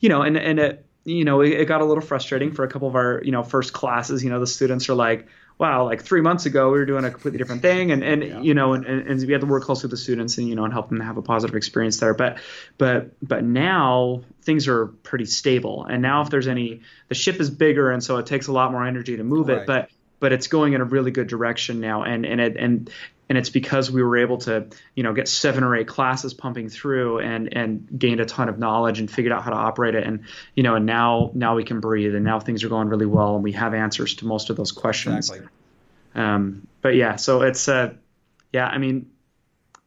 you 0.00 0.08
know, 0.08 0.22
and 0.22 0.36
and 0.36 0.58
it 0.58 0.86
you 1.04 1.24
know 1.24 1.40
it, 1.40 1.52
it 1.52 1.64
got 1.66 1.80
a 1.80 1.84
little 1.84 2.02
frustrating 2.02 2.52
for 2.52 2.64
a 2.64 2.68
couple 2.68 2.88
of 2.88 2.94
our 2.94 3.20
you 3.24 3.32
know 3.32 3.42
first 3.42 3.72
classes. 3.72 4.22
You 4.22 4.30
know, 4.30 4.40
the 4.40 4.46
students 4.46 4.88
are 4.88 4.94
like, 4.94 5.26
wow, 5.58 5.84
like 5.84 6.02
three 6.02 6.20
months 6.20 6.46
ago 6.46 6.70
we 6.70 6.78
were 6.78 6.86
doing 6.86 7.04
a 7.04 7.10
completely 7.10 7.38
different 7.38 7.62
thing, 7.62 7.90
and 7.90 8.02
and 8.04 8.22
Yeah. 8.22 8.40
you 8.40 8.54
know, 8.54 8.74
and, 8.74 8.84
and, 8.86 9.08
and 9.08 9.26
we 9.26 9.32
had 9.32 9.40
to 9.40 9.46
work 9.46 9.64
closely 9.64 9.84
with 9.88 9.92
the 9.92 9.96
students 9.96 10.38
and 10.38 10.48
you 10.48 10.54
know 10.54 10.64
and 10.64 10.72
help 10.72 10.88
them 10.88 11.00
have 11.00 11.16
a 11.16 11.22
positive 11.22 11.56
experience 11.56 11.98
there. 11.98 12.14
But 12.14 12.38
but 12.78 13.16
but 13.20 13.42
now 13.44 14.22
things 14.42 14.68
are 14.68 14.86
pretty 14.86 15.24
stable, 15.26 15.84
and 15.84 16.02
now 16.02 16.22
if 16.22 16.30
there's 16.30 16.48
any, 16.48 16.82
the 17.08 17.14
ship 17.14 17.40
is 17.40 17.50
bigger, 17.50 17.90
and 17.90 18.02
so 18.02 18.18
it 18.18 18.26
takes 18.26 18.46
a 18.46 18.52
lot 18.52 18.70
more 18.72 18.84
energy 18.84 19.16
to 19.16 19.24
move 19.24 19.48
Right. 19.48 19.58
it, 19.62 19.66
but 19.66 19.90
but 20.20 20.32
it's 20.32 20.46
going 20.46 20.72
in 20.74 20.80
a 20.80 20.84
really 20.84 21.10
good 21.10 21.26
direction 21.26 21.80
now, 21.80 22.04
and 22.04 22.24
and 22.24 22.40
it 22.40 22.56
and 22.56 22.90
and 23.32 23.38
it's 23.38 23.48
because 23.48 23.90
we 23.90 24.02
were 24.02 24.18
able 24.18 24.36
to 24.36 24.66
you 24.94 25.02
know 25.02 25.14
get 25.14 25.26
seven 25.26 25.64
or 25.64 25.74
eight 25.74 25.88
classes 25.88 26.34
pumping 26.34 26.68
through 26.68 27.18
and 27.20 27.56
and 27.56 27.88
gained 27.98 28.20
a 28.20 28.26
ton 28.26 28.50
of 28.50 28.58
knowledge 28.58 29.00
and 29.00 29.10
figured 29.10 29.32
out 29.32 29.42
how 29.42 29.48
to 29.48 29.56
operate 29.56 29.94
it 29.94 30.06
and 30.06 30.24
you 30.54 30.62
know 30.62 30.74
and 30.74 30.84
now 30.84 31.30
now 31.32 31.56
we 31.56 31.64
can 31.64 31.80
breathe 31.80 32.14
and 32.14 32.26
now 32.26 32.38
things 32.38 32.62
are 32.62 32.68
going 32.68 32.88
really 32.88 33.06
well 33.06 33.34
and 33.34 33.42
we 33.42 33.52
have 33.52 33.72
answers 33.72 34.16
to 34.16 34.26
most 34.26 34.50
of 34.50 34.56
those 34.56 34.70
questions 34.70 35.30
Exactly. 35.30 35.48
um, 36.14 36.66
but 36.82 36.94
yeah 36.94 37.16
so 37.16 37.40
it's 37.40 37.68
uh 37.68 37.94
yeah 38.52 38.66
i 38.66 38.76
mean 38.76 39.10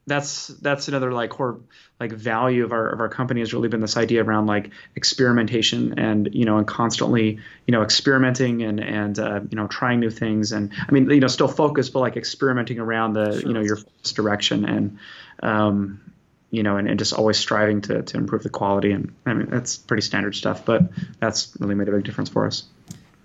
that's 0.08 0.48
that's 0.48 0.88
another 0.88 1.12
like 1.12 1.32
core 1.32 1.60
like 2.00 2.12
value 2.12 2.64
of 2.64 2.72
our 2.72 2.90
of 2.90 3.00
our 3.00 3.10
company 3.10 3.40
has 3.40 3.54
really 3.54 3.70
been 3.70 3.80
this 3.80 3.98
idea 3.98 4.24
around 4.24 4.46
like 4.46 4.70
experimentation 4.96 5.98
and 5.98 6.30
you 6.34 6.46
know 6.46 6.58
and 6.58 6.68
constantly 6.68 7.40
you 7.66 7.72
know 7.72 7.82
experimenting 7.82 8.62
and 8.62 8.80
and 8.80 9.18
uh, 9.18 9.42
you 9.50 9.56
know 9.56 9.68
trying 9.68 10.00
new 10.00 10.12
things 10.12 10.52
and 10.52 10.72
I 10.88 10.92
mean 10.92 11.10
you 11.10 11.20
know 11.20 11.28
still 11.28 11.48
focused 11.48 11.94
but 11.94 12.00
like 12.00 12.18
experimenting 12.18 12.80
around 12.80 13.14
the 13.14 13.26
Sure. 13.40 13.48
you 13.48 13.54
know 13.54 13.62
your 13.62 13.80
direction 14.14 14.66
and 14.66 15.00
um, 15.42 16.14
you 16.52 16.62
know 16.62 16.78
and, 16.78 16.88
and 16.88 17.00
just 17.00 17.14
always 17.14 17.38
striving 17.38 17.82
to 17.82 18.04
to 18.04 18.18
improve 18.18 18.44
the 18.44 18.50
quality 18.50 18.92
and 18.92 19.14
I 19.26 19.34
mean 19.34 19.50
that's 19.50 19.78
pretty 19.78 20.02
standard 20.02 20.36
stuff 20.36 20.66
but 20.66 20.84
that's 21.20 21.56
really 21.60 21.76
made 21.76 21.90
a 21.90 21.92
big 21.92 22.04
difference 22.04 22.30
for 22.30 22.46
us. 22.46 22.64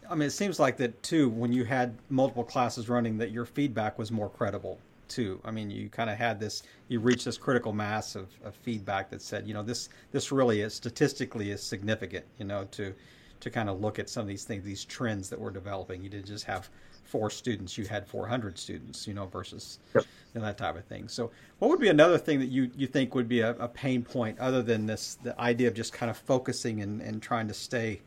I 0.09 0.17
mean, 0.17 0.27
it 0.27 0.33
seems 0.33 0.59
like 0.59 0.79
that 0.79 1.05
too. 1.05 1.29
When 1.29 1.53
you 1.53 1.63
had 1.65 1.95
multiple 2.09 2.43
classes 2.43 2.89
running, 2.89 3.19
that 3.19 3.31
your 3.31 3.45
feedback 3.45 3.97
was 3.97 4.11
more 4.11 4.29
credible 4.29 4.81
too. 5.11 5.41
I 5.45 5.51
mean, 5.51 5.71
you 5.71 5.89
kind 5.91 6.09
of 6.09 6.17
had 6.17 6.41
this. 6.41 6.63
You 6.89 7.01
reached 7.01 7.27
this 7.27 7.37
critical 7.37 7.73
mass 7.73 8.15
of, 8.15 8.29
of 8.45 8.55
feedback 8.55 9.11
that 9.11 9.21
said, 9.21 9.47
you 9.47 9.53
know, 9.53 9.63
this 9.63 9.89
this 10.13 10.33
really 10.33 10.63
is 10.63 10.73
statistically 10.73 11.51
is 11.51 11.63
significant. 11.63 12.25
You 12.39 12.47
know, 12.47 12.65
to 12.73 12.95
to 13.41 13.51
kind 13.51 13.69
of 13.69 13.81
look 13.81 13.99
at 13.99 14.09
some 14.09 14.23
of 14.23 14.29
these 14.29 14.45
things, 14.45 14.65
these 14.65 14.85
trends 14.85 15.29
that 15.31 15.39
we're 15.39 15.51
developing. 15.51 16.03
You 16.03 16.09
didn't 16.09 16.27
just 16.27 16.45
have 16.45 16.71
four 17.05 17.29
students; 17.31 17.77
you 17.77 17.87
had 17.87 18.07
400 18.07 18.59
students. 18.59 19.07
You 19.07 19.15
know, 19.15 19.27
versus 19.27 19.79
Yep. 19.95 20.05
you 20.35 20.41
know, 20.41 20.47
that 20.47 20.57
type 20.57 20.77
of 20.77 20.85
thing. 20.87 21.09
So, 21.09 21.31
what 21.59 21.69
would 21.69 21.81
be 21.81 21.89
another 21.89 22.17
thing 22.19 22.39
that 22.39 22.49
you 22.49 22.71
you 22.75 22.87
think 22.87 23.15
would 23.15 23.29
be 23.29 23.41
a, 23.41 23.51
a 23.57 23.69
pain 23.69 24.03
point 24.03 24.39
other 24.39 24.63
than 24.63 24.87
this 24.87 25.19
the 25.23 25.39
idea 25.39 25.69
of 25.69 25.75
just 25.75 25.93
kind 25.93 26.09
of 26.09 26.17
focusing 26.17 26.81
and, 26.81 27.03
and 27.03 27.21
trying 27.21 27.49
to 27.49 27.55
stay 27.55 28.01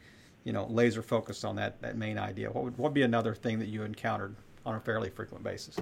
you 0.44 0.52
know, 0.52 0.66
laser 0.66 1.02
focused 1.02 1.46
on 1.46 1.56
that, 1.56 1.82
that 1.82 1.98
main 1.98 2.18
idea. 2.18 2.50
What 2.50 2.64
would 2.64 2.78
what 2.78 2.94
be 2.94 3.04
another 3.04 3.34
thing 3.34 3.60
that 3.60 3.68
you 3.68 3.84
encountered 3.84 4.36
on 4.66 4.76
a 4.76 4.80
fairly 4.80 5.10
frequent 5.10 5.44
basis? 5.44 5.78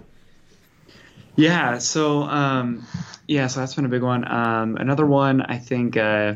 Yeah. 1.35 1.77
So, 1.77 2.23
um, 2.23 2.85
yeah. 3.27 3.47
So 3.47 3.59
that's 3.61 3.75
been 3.75 3.85
a 3.85 3.89
big 3.89 4.03
one. 4.03 4.29
Um, 4.29 4.77
another 4.77 5.05
one, 5.05 5.41
I 5.41 5.57
think. 5.57 5.97
Uh, 5.97 6.35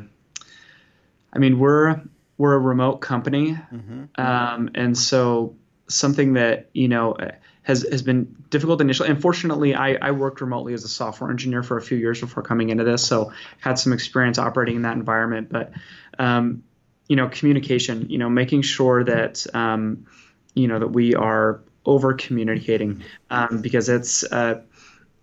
I 1.34 1.40
mean, 1.40 1.60
we're 1.60 2.02
we're 2.38 2.54
a 2.54 2.60
remote 2.60 2.98
company, 2.98 3.54
Mm-hmm. 3.54 4.22
um, 4.22 4.70
and 4.76 4.98
so 4.98 5.56
something 5.88 6.34
that 6.34 6.70
you 6.74 6.88
know 6.88 7.18
has 7.64 7.86
has 7.92 8.02
been 8.02 8.36
difficult 8.50 8.80
initially. 8.82 9.10
Unfortunately, 9.10 9.76
I, 9.76 9.96
I 9.96 10.12
worked 10.12 10.42
remotely 10.42 10.74
as 10.74 10.84
a 10.84 10.88
software 10.88 11.30
engineer 11.30 11.64
for 11.64 11.78
a 11.78 11.82
few 11.82 11.98
years 11.98 12.22
before 12.22 12.44
coming 12.44 12.70
into 12.70 12.84
this, 12.84 13.06
so 13.06 13.34
had 13.60 13.78
some 13.78 13.92
experience 13.92 14.38
operating 14.40 14.78
in 14.78 14.82
that 14.84 14.96
environment. 14.96 15.50
But 15.52 15.74
um, 16.18 16.64
you 17.08 17.16
know, 17.16 17.28
communication, 17.28 18.10
you 18.10 18.18
know, 18.18 18.30
making 18.30 18.62
sure 18.62 19.04
that 19.04 19.46
um, 19.54 20.06
you 20.54 20.68
know 20.68 20.80
that 20.80 20.88
we 20.88 21.16
are 21.16 21.62
over 21.86 22.14
communicating 22.14 23.04
um, 23.30 23.62
because 23.62 23.90
it's 23.90 24.24
uh, 24.24 24.62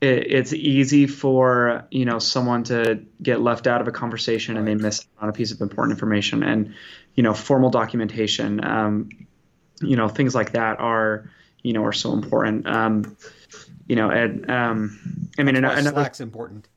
it, 0.02 0.30
it's 0.30 0.52
easy 0.52 1.06
for 1.06 1.86
you 1.90 2.04
know 2.04 2.18
someone 2.18 2.64
to 2.64 3.02
get 3.22 3.40
left 3.40 3.66
out 3.66 3.80
of 3.80 3.88
a 3.88 3.92
conversation 3.92 4.56
and 4.56 4.68
they 4.68 4.74
miss 4.74 5.06
on 5.18 5.28
a 5.30 5.32
piece 5.32 5.52
of 5.52 5.60
important 5.60 5.92
information 5.96 6.42
and 6.42 6.74
you 7.14 7.22
know 7.22 7.32
formal 7.32 7.70
documentation 7.70 8.62
um, 8.64 9.08
you 9.80 9.96
know 9.96 10.08
things 10.08 10.34
like 10.34 10.52
that 10.52 10.78
are 10.80 11.30
you 11.62 11.72
know 11.72 11.84
are 11.84 11.92
so 11.92 12.12
important. 12.12 12.66
Um, 12.66 13.16
you 13.86 13.96
know, 13.96 14.10
and 14.10 14.50
um, 14.50 15.28
I 15.38 15.42
mean, 15.42 15.60
That's 15.60 15.80
another 15.80 16.02
Slack's 16.02 16.20
important. 16.20 16.68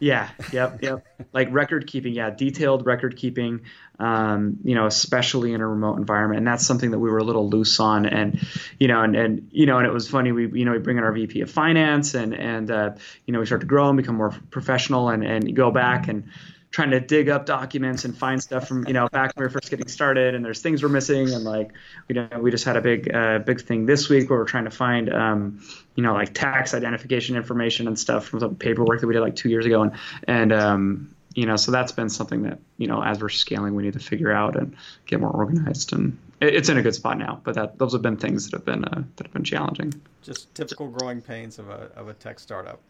Yeah. 0.00 0.30
Yep. 0.52 0.82
Yep. 0.82 1.06
like 1.32 1.48
record 1.50 1.86
keeping. 1.86 2.14
Yeah. 2.14 2.30
Detailed 2.30 2.86
record 2.86 3.16
keeping. 3.16 3.62
Um, 3.98 4.58
you 4.62 4.76
know, 4.76 4.86
especially 4.86 5.52
in 5.52 5.60
a 5.60 5.66
remote 5.66 5.96
environment, 5.96 6.38
and 6.38 6.46
that's 6.46 6.64
something 6.64 6.92
that 6.92 7.00
we 7.00 7.10
were 7.10 7.18
a 7.18 7.24
little 7.24 7.48
loose 7.48 7.80
on. 7.80 8.06
And 8.06 8.40
you 8.78 8.86
know, 8.86 9.02
and 9.02 9.16
and 9.16 9.48
you 9.50 9.66
know, 9.66 9.78
and 9.78 9.86
it 9.86 9.92
was 9.92 10.08
funny. 10.08 10.30
We 10.30 10.48
you 10.56 10.64
know 10.64 10.72
we 10.72 10.78
bring 10.78 10.98
in 10.98 11.04
our 11.04 11.12
VP 11.12 11.40
of 11.40 11.50
finance, 11.50 12.14
and 12.14 12.32
and 12.32 12.70
uh, 12.70 12.90
you 13.26 13.32
know 13.32 13.40
we 13.40 13.46
start 13.46 13.62
to 13.62 13.66
grow 13.66 13.88
and 13.88 13.96
become 13.96 14.14
more 14.14 14.30
professional, 14.50 15.08
and 15.08 15.24
and 15.24 15.56
go 15.56 15.72
back 15.72 16.06
and 16.06 16.30
trying 16.70 16.90
to 16.90 17.00
dig 17.00 17.28
up 17.28 17.46
documents 17.46 18.04
and 18.04 18.16
find 18.16 18.42
stuff 18.42 18.68
from 18.68 18.86
you 18.86 18.92
know 18.92 19.08
back 19.08 19.32
when 19.34 19.42
we 19.42 19.46
were 19.46 19.50
first 19.50 19.70
getting 19.70 19.88
started 19.88 20.34
and 20.34 20.44
there's 20.44 20.60
things 20.60 20.82
we're 20.82 20.88
missing 20.88 21.32
and 21.32 21.44
like 21.44 21.72
we 22.08 22.14
know 22.14 22.28
we 22.40 22.50
just 22.50 22.64
had 22.64 22.76
a 22.76 22.80
big 22.80 23.12
uh, 23.14 23.38
big 23.38 23.60
thing 23.60 23.86
this 23.86 24.08
week 24.08 24.28
where 24.28 24.38
we're 24.38 24.44
trying 24.44 24.64
to 24.64 24.70
find 24.70 25.12
um, 25.12 25.60
you 25.94 26.02
know 26.02 26.12
like 26.12 26.34
tax 26.34 26.74
identification 26.74 27.36
information 27.36 27.86
and 27.86 27.98
stuff 27.98 28.26
from 28.26 28.40
some 28.40 28.54
paperwork 28.54 29.00
that 29.00 29.06
we 29.06 29.14
did 29.14 29.20
like 29.20 29.36
two 29.36 29.48
years 29.48 29.66
ago. 29.66 29.82
And 29.82 29.92
and 30.24 30.52
um, 30.52 31.14
you 31.34 31.46
know 31.46 31.56
so 31.56 31.72
that's 31.72 31.92
been 31.92 32.10
something 32.10 32.42
that 32.42 32.58
you 32.76 32.86
know 32.86 33.02
as 33.02 33.20
we're 33.20 33.28
scaling 33.30 33.74
we 33.74 33.82
need 33.82 33.94
to 33.94 33.98
figure 33.98 34.32
out 34.32 34.56
and 34.56 34.76
get 35.06 35.20
more 35.20 35.30
organized. 35.30 35.92
And 35.92 36.18
it's 36.40 36.68
in 36.68 36.78
a 36.78 36.82
good 36.82 36.94
spot 36.94 37.18
now 37.18 37.40
but 37.42 37.54
that 37.54 37.78
those 37.78 37.92
have 37.92 38.02
been 38.02 38.16
things 38.16 38.44
that 38.44 38.56
have 38.56 38.64
been 38.64 38.84
uh, 38.84 39.02
that 39.16 39.26
have 39.26 39.32
been 39.32 39.44
challenging. 39.44 39.94
Just 40.22 40.54
typical 40.54 40.88
growing 40.88 41.22
pains 41.22 41.58
of 41.58 41.70
a, 41.70 41.90
of 41.96 42.08
a 42.08 42.14
tech 42.14 42.38
startup 42.38 42.80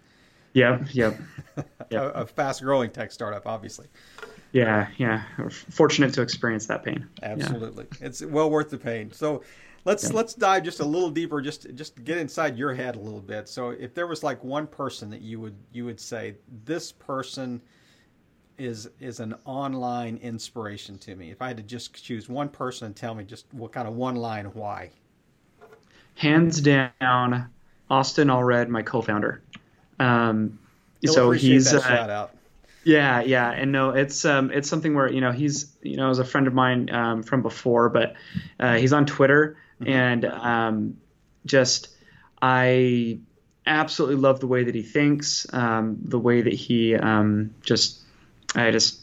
Yep, 0.55 0.95
yep. 0.95 1.19
yep. 1.57 1.67
a, 1.93 2.11
a 2.11 2.27
fast 2.27 2.63
growing 2.63 2.91
tech 2.91 3.13
startup, 3.13 3.47
obviously. 3.47 3.87
Yeah, 4.53 4.89
yeah. 4.97 5.23
We're 5.37 5.51
fortunate 5.51 6.15
to 6.15 6.23
experience 6.23 6.67
that 6.67 6.85
pain. 6.85 7.07
Absolutely. 7.23 7.87
Yeah. 8.01 8.07
It's 8.07 8.25
well 8.25 8.51
worth 8.51 8.71
the 8.71 8.79
pain. 8.79 9.13
So 9.13 9.43
let's 9.85 10.05
yeah. 10.05 10.17
let's 10.17 10.35
dive 10.35 10.63
just 10.63 10.81
a 10.81 10.85
little 10.85 11.11
deeper, 11.11 11.41
just 11.41 11.75
just 11.75 12.03
get 12.05 12.19
inside 12.19 12.57
your 12.57 12.75
head 12.75 12.97
a 12.97 12.99
little 12.99 13.21
bit. 13.21 13.49
So 13.49 13.71
if 13.71 13.95
there 13.95 14.07
was 14.07 14.23
like 14.23 14.43
one 14.43 14.67
person 14.67 15.11
that 15.11 15.21
you 15.21 15.41
would 15.41 15.57
you 15.73 15.85
would 15.85 16.01
say, 16.01 16.37
this 16.65 16.93
person 16.93 17.61
is 18.57 18.89
is 19.01 19.21
an 19.21 19.35
online 19.45 20.17
inspiration 20.19 20.99
to 20.99 21.15
me. 21.15 21.31
If 21.31 21.43
I 21.43 21.49
had 21.49 21.57
to 21.59 21.63
just 21.63 22.03
choose 22.03 22.29
one 22.29 22.49
person 22.49 22.87
and 22.87 22.97
tell 22.97 23.15
me 23.15 23.25
just 23.25 23.47
what 23.53 23.73
kind 23.73 23.87
of 23.87 23.95
one 23.95 24.17
line 24.17 24.47
why. 24.47 24.91
Hands 26.15 26.61
down, 26.61 27.49
Austin 27.91 28.29
Allred, 28.29 28.69
my 28.69 28.83
co-founder. 28.83 29.41
Um, 29.99 30.59
so 31.05 31.31
he's 31.31 31.73
uh, 31.73 31.81
shout 31.81 32.11
out. 32.11 32.35
Yeah, 32.85 33.21
yeah, 33.21 33.51
and 33.51 33.73
no, 33.73 33.91
it's 33.91 34.25
um, 34.25 34.51
it's 34.51 34.69
something 34.69 34.95
where 34.95 35.11
you 35.11 35.21
know 35.21 35.33
he's 35.33 35.71
you 35.83 35.97
know 35.97 36.11
as 36.11 36.19
a 36.19 36.25
friend 36.25 36.47
of 36.47 36.55
mine 36.55 36.91
um, 36.91 37.23
from 37.23 37.43
before, 37.43 37.89
but 37.89 38.15
uh, 38.59 38.77
he's 38.77 38.93
on 38.93 39.05
Twitter 39.05 39.59
mm-hmm. 39.81 39.93
and 39.93 40.25
um, 40.25 40.97
just 41.45 41.89
I 42.41 43.19
absolutely 43.67 44.17
love 44.17 44.41
the 44.41 44.47
way 44.47 44.65
that 44.65 44.75
he 44.75 44.83
thinks, 44.83 45.47
um, 45.53 45.99
the 46.03 46.19
way 46.19 46.41
that 46.41 46.53
he 46.53 46.95
um, 46.95 47.55
just 47.63 48.01
I 48.55 48.71
just 48.71 49.01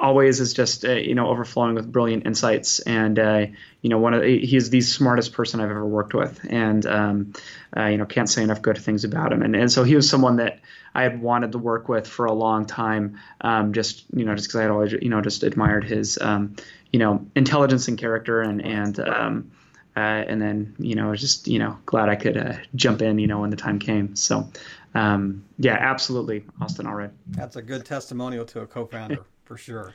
always 0.00 0.40
is 0.40 0.52
just 0.52 0.84
uh, 0.84 0.92
you 0.92 1.14
know 1.14 1.28
overflowing 1.28 1.74
with 1.74 1.90
brilliant 1.90 2.26
insights. 2.26 2.80
And 2.80 3.18
uh, 3.18 3.46
you 3.80 3.90
know 3.90 3.98
one 3.98 4.12
of 4.14 4.20
the, 4.20 4.44
he's 4.44 4.70
the 4.70 4.82
smartest 4.82 5.32
person 5.32 5.60
I've 5.60 5.70
ever 5.70 5.86
worked 5.86 6.14
with. 6.14 6.40
And 6.48 6.84
um, 6.86 7.32
uh, 7.74 7.86
you 7.86 7.96
know 7.96 8.04
can't 8.04 8.28
say 8.28 8.42
enough 8.42 8.60
good 8.60 8.78
things 8.78 9.04
about 9.04 9.32
him. 9.32 9.42
And 9.42 9.56
and 9.56 9.72
so 9.72 9.84
he 9.84 9.96
was 9.96 10.08
someone 10.08 10.36
that 10.36 10.60
I 10.94 11.04
had 11.04 11.22
wanted 11.22 11.52
to 11.52 11.58
work 11.58 11.88
with 11.88 12.06
for 12.06 12.26
a 12.26 12.32
long 12.32 12.66
time 12.66 13.18
um, 13.40 13.72
just 13.72 14.04
you 14.14 14.24
know 14.24 14.34
just 14.34 14.48
because 14.48 14.58
I 14.58 14.62
had 14.62 14.70
always 14.70 14.92
you 14.92 15.08
know 15.08 15.22
just 15.22 15.42
admired 15.42 15.84
his 15.84 16.18
um, 16.20 16.56
you 16.92 16.98
know 16.98 17.26
intelligence 17.34 17.88
and 17.88 17.96
character 17.96 18.42
and 18.42 18.62
and 18.62 19.00
um, 19.00 19.52
uh, 19.96 20.00
and 20.28 20.40
then 20.40 20.74
you 20.78 20.94
know 20.94 21.08
I 21.08 21.10
was 21.10 21.20
just 21.20 21.48
you 21.48 21.58
know 21.58 21.76
glad 21.86 22.08
I 22.08 22.16
could 22.16 22.36
uh, 22.36 22.54
jump 22.74 23.02
in 23.02 23.18
you 23.18 23.26
know 23.26 23.40
when 23.40 23.50
the 23.50 23.56
time 23.56 23.78
came 23.78 24.16
so 24.16 24.48
um, 24.94 25.44
yeah, 25.58 25.76
absolutely, 25.80 26.44
Austin 26.60 26.86
Allred. 26.86 27.12
That's 27.28 27.56
a 27.56 27.62
good 27.62 27.84
testimonial 27.84 28.44
to 28.46 28.60
a 28.60 28.66
co-founder 28.66 29.24
for 29.44 29.56
sure. 29.56 29.94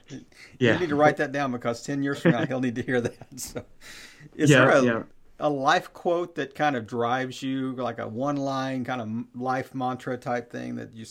Yeah. 0.60 0.74
You 0.74 0.80
need 0.80 0.89
to 0.89 0.95
write 0.95 1.18
that 1.18 1.32
down 1.32 1.52
because 1.52 1.84
ten 1.84 2.02
years 2.02 2.20
from 2.20 2.32
now 2.32 2.45
he'll 2.45 2.60
need 2.60 2.76
to 2.76 2.82
hear 2.82 3.02
that. 3.02 3.16
So, 3.38 3.64
is 4.36 4.50
yeah, 4.50 4.58
there 4.58 4.70
a, 4.70 4.84
yeah. 4.84 5.04
a 5.39 5.50
life 5.50 5.93
quote 5.93 6.36
that 6.36 6.56
kind 6.56 6.76
of 6.76 6.88
drives 6.88 7.43
you, 7.43 7.74
like 7.74 8.00
a 8.00 8.08
one-line 8.08 8.84
kind 8.84 9.02
of 9.02 9.39
life 9.39 9.76
mantra 9.76 10.18
type 10.18 10.52
thing 10.52 10.76
that 10.76 10.95
you? 10.95 11.06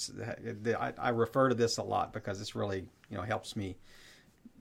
I, 0.76 0.92
I 0.98 1.08
refer 1.10 1.48
to 1.48 1.54
this 1.54 1.78
a 1.78 1.82
lot 1.82 2.12
because 2.12 2.38
this 2.38 2.56
really 2.56 2.84
you 3.08 3.16
know 3.16 3.22
helps 3.22 3.54
me 3.54 3.76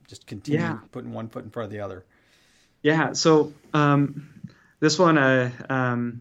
just 0.06 0.26
continue 0.26 0.60
yeah. 0.60 0.78
putting 0.92 1.12
one 1.12 1.28
foot 1.28 1.44
in 1.44 1.50
front 1.50 1.66
of 1.66 1.72
the 1.72 1.80
other. 1.80 2.04
Yeah. 2.86 3.14
So 3.14 3.52
um, 3.74 4.28
this 4.78 4.96
one, 4.96 5.18
uh, 5.18 5.50
um, 5.68 6.20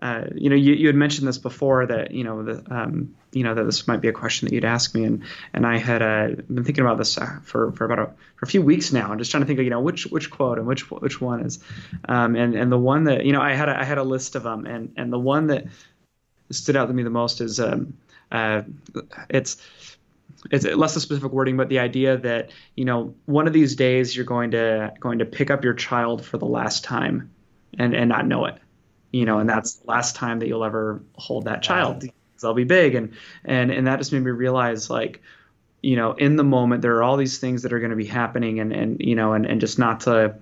uh, 0.00 0.24
you 0.34 0.48
know, 0.48 0.56
you, 0.56 0.72
you 0.72 0.86
had 0.86 0.96
mentioned 0.96 1.28
this 1.28 1.36
before 1.36 1.84
that 1.84 2.12
you 2.12 2.24
know 2.24 2.42
the 2.42 2.64
um, 2.74 3.14
you 3.32 3.44
know 3.44 3.52
that 3.52 3.64
this 3.64 3.86
might 3.86 4.00
be 4.00 4.08
a 4.08 4.14
question 4.14 4.48
that 4.48 4.54
you'd 4.54 4.64
ask 4.64 4.94
me, 4.94 5.04
and 5.04 5.24
and 5.52 5.66
I 5.66 5.76
had 5.76 6.00
uh, 6.00 6.28
been 6.28 6.64
thinking 6.64 6.84
about 6.84 6.96
this 6.96 7.18
uh, 7.18 7.40
for 7.42 7.70
for 7.72 7.84
about 7.84 7.98
a, 7.98 8.06
for 8.36 8.46
a 8.46 8.48
few 8.48 8.62
weeks 8.62 8.94
now, 8.94 9.10
and 9.10 9.20
just 9.20 9.30
trying 9.30 9.42
to 9.42 9.46
think 9.46 9.58
of 9.58 9.64
you 9.66 9.70
know 9.70 9.80
which 9.80 10.06
which 10.06 10.30
quote 10.30 10.56
and 10.56 10.66
which 10.66 10.90
which 10.90 11.20
one 11.20 11.42
is, 11.42 11.58
um, 12.08 12.34
and 12.34 12.54
and 12.54 12.72
the 12.72 12.78
one 12.78 13.04
that 13.04 13.26
you 13.26 13.32
know 13.32 13.42
I 13.42 13.52
had 13.52 13.68
a, 13.68 13.78
I 13.78 13.84
had 13.84 13.98
a 13.98 14.02
list 14.02 14.36
of 14.36 14.42
them, 14.42 14.64
and 14.64 14.94
and 14.96 15.12
the 15.12 15.18
one 15.18 15.48
that 15.48 15.66
stood 16.50 16.76
out 16.76 16.86
to 16.86 16.94
me 16.94 17.02
the 17.02 17.10
most 17.10 17.42
is 17.42 17.60
um, 17.60 17.92
uh, 18.32 18.62
it's 19.28 19.58
it's 20.50 20.64
less 20.64 20.94
the 20.94 21.00
specific 21.00 21.32
wording, 21.32 21.56
but 21.56 21.68
the 21.68 21.78
idea 21.78 22.16
that 22.18 22.50
you 22.74 22.84
know 22.84 23.14
one 23.26 23.46
of 23.46 23.52
these 23.52 23.76
days 23.76 24.14
you're 24.14 24.24
going 24.24 24.52
to 24.52 24.92
going 25.00 25.18
to 25.18 25.24
pick 25.24 25.50
up 25.50 25.64
your 25.64 25.74
child 25.74 26.24
for 26.24 26.38
the 26.38 26.46
last 26.46 26.84
time, 26.84 27.30
and 27.78 27.94
and 27.94 28.08
not 28.08 28.26
know 28.26 28.46
it 28.46 28.58
you 29.16 29.24
know, 29.24 29.38
and 29.38 29.48
that's 29.48 29.76
the 29.76 29.86
last 29.86 30.16
time 30.16 30.40
that 30.40 30.48
you'll 30.48 30.64
ever 30.64 31.02
hold 31.14 31.46
that 31.46 31.62
child. 31.62 32.02
Wow. 32.02 32.10
They'll 32.42 32.54
be 32.54 32.64
big, 32.64 32.94
and 32.94 33.14
and 33.46 33.70
and 33.70 33.86
that 33.86 33.98
just 33.98 34.12
made 34.12 34.22
me 34.22 34.30
realize 34.30 34.90
like, 34.90 35.22
you 35.82 35.96
know, 35.96 36.12
in 36.12 36.36
the 36.36 36.44
moment 36.44 36.82
there 36.82 36.96
are 36.96 37.02
all 37.02 37.16
these 37.16 37.38
things 37.38 37.62
that 37.62 37.72
are 37.72 37.78
going 37.78 37.90
to 37.90 37.96
be 37.96 38.04
happening, 38.04 38.60
and 38.60 38.72
and 38.72 39.00
you 39.00 39.14
know, 39.14 39.32
and 39.32 39.46
and 39.46 39.60
just 39.60 39.78
not 39.78 40.00
to 40.00 40.36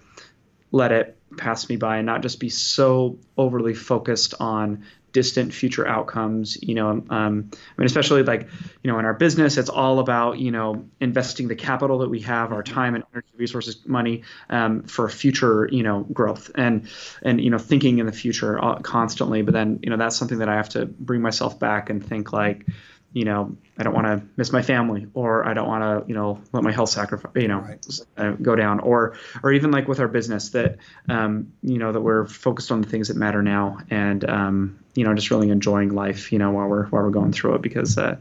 let 0.73 0.91
it 0.91 1.17
pass 1.37 1.69
me 1.69 1.77
by, 1.77 1.99
and 1.99 2.07
not 2.07 2.23
just 2.23 2.41
be 2.41 2.49
so 2.49 3.19
overly 3.39 3.75
focused 3.75 4.35
on 4.41 4.85
distant 5.15 5.55
future 5.55 5.89
outcomes. 5.89 6.63
You 6.63 6.75
know, 6.75 6.91
um, 6.91 7.51
I 7.51 7.75
mean, 7.79 7.87
especially 7.87 8.23
like, 8.23 8.47
you 8.83 8.93
know, 8.93 8.99
in 8.99 9.07
our 9.07 9.15
business, 9.15 9.57
it's 9.57 9.71
all 9.71 10.01
about, 10.01 10.39
you 10.39 10.51
know, 10.51 10.85
investing 11.01 11.49
the 11.49 11.57
capital 11.57 11.99
that 12.01 12.11
we 12.11 12.21
have, 12.21 12.53
our 12.53 12.63
time 12.63 12.95
and 12.95 13.05
energy, 13.15 13.31
resources, 13.39 13.79
money 13.87 14.25
um, 14.51 14.83
for 14.83 15.09
future, 15.09 15.71
you 15.73 15.83
know, 15.83 16.01
growth 16.13 16.51
and, 16.55 16.91
and, 17.23 17.41
you 17.41 17.49
know, 17.49 17.59
thinking 17.59 17.99
in 18.01 18.05
the 18.05 18.13
future 18.13 18.63
uh, 18.63 18.79
constantly. 18.81 19.41
But 19.41 19.55
then, 19.55 19.79
you 19.83 19.89
know, 19.89 19.97
that's 19.97 20.17
something 20.17 20.39
that 20.41 20.51
I 20.51 20.57
have 20.57 20.69
to 20.71 20.85
bring 20.85 21.23
myself 21.23 21.59
back 21.59 21.89
and 21.89 22.05
think 22.05 22.33
like, 22.33 22.67
you 23.15 23.25
know, 23.25 23.57
I 23.79 23.85
don't 23.85 23.95
want 23.95 24.07
to 24.09 24.23
miss 24.37 24.53
my 24.53 24.61
family, 24.61 25.07
or 25.15 25.47
I 25.47 25.55
don't 25.55 25.69
want 25.69 25.83
to, 25.83 26.09
you 26.09 26.15
know, 26.15 26.41
let 26.53 26.65
my 26.65 26.73
health 26.73 26.91
sacrifice, 26.91 27.31
you 27.37 27.49
know, 27.49 27.61
right. 27.61 27.87
uh, 28.17 28.33
go 28.33 28.57
down, 28.57 28.81
or, 28.81 29.17
or 29.43 29.53
even 29.53 29.71
like 29.71 29.89
with 29.89 30.01
our 30.01 30.09
business 30.09 30.51
that, 30.51 30.79
um, 31.09 31.53
you 31.63 31.79
know, 31.79 31.93
that 31.93 32.01
we're 32.01 32.27
focused 32.27 32.73
on 32.73 32.83
the 32.83 32.89
things 32.89 33.09
that 33.09 33.17
matter 33.17 33.41
now, 33.41 33.79
and, 33.89 34.29
um, 34.29 34.79
you 34.95 35.05
know, 35.05 35.15
just 35.15 35.31
really 35.31 35.49
enjoying 35.49 35.95
life, 35.95 36.33
you 36.33 36.39
know, 36.39 36.51
while 36.51 36.67
we're 36.67 36.87
while 36.87 37.05
we're 37.05 37.11
going 37.11 37.33
through 37.33 37.55
it, 37.55 37.63
because, 37.63 37.97
uh, 37.97 38.17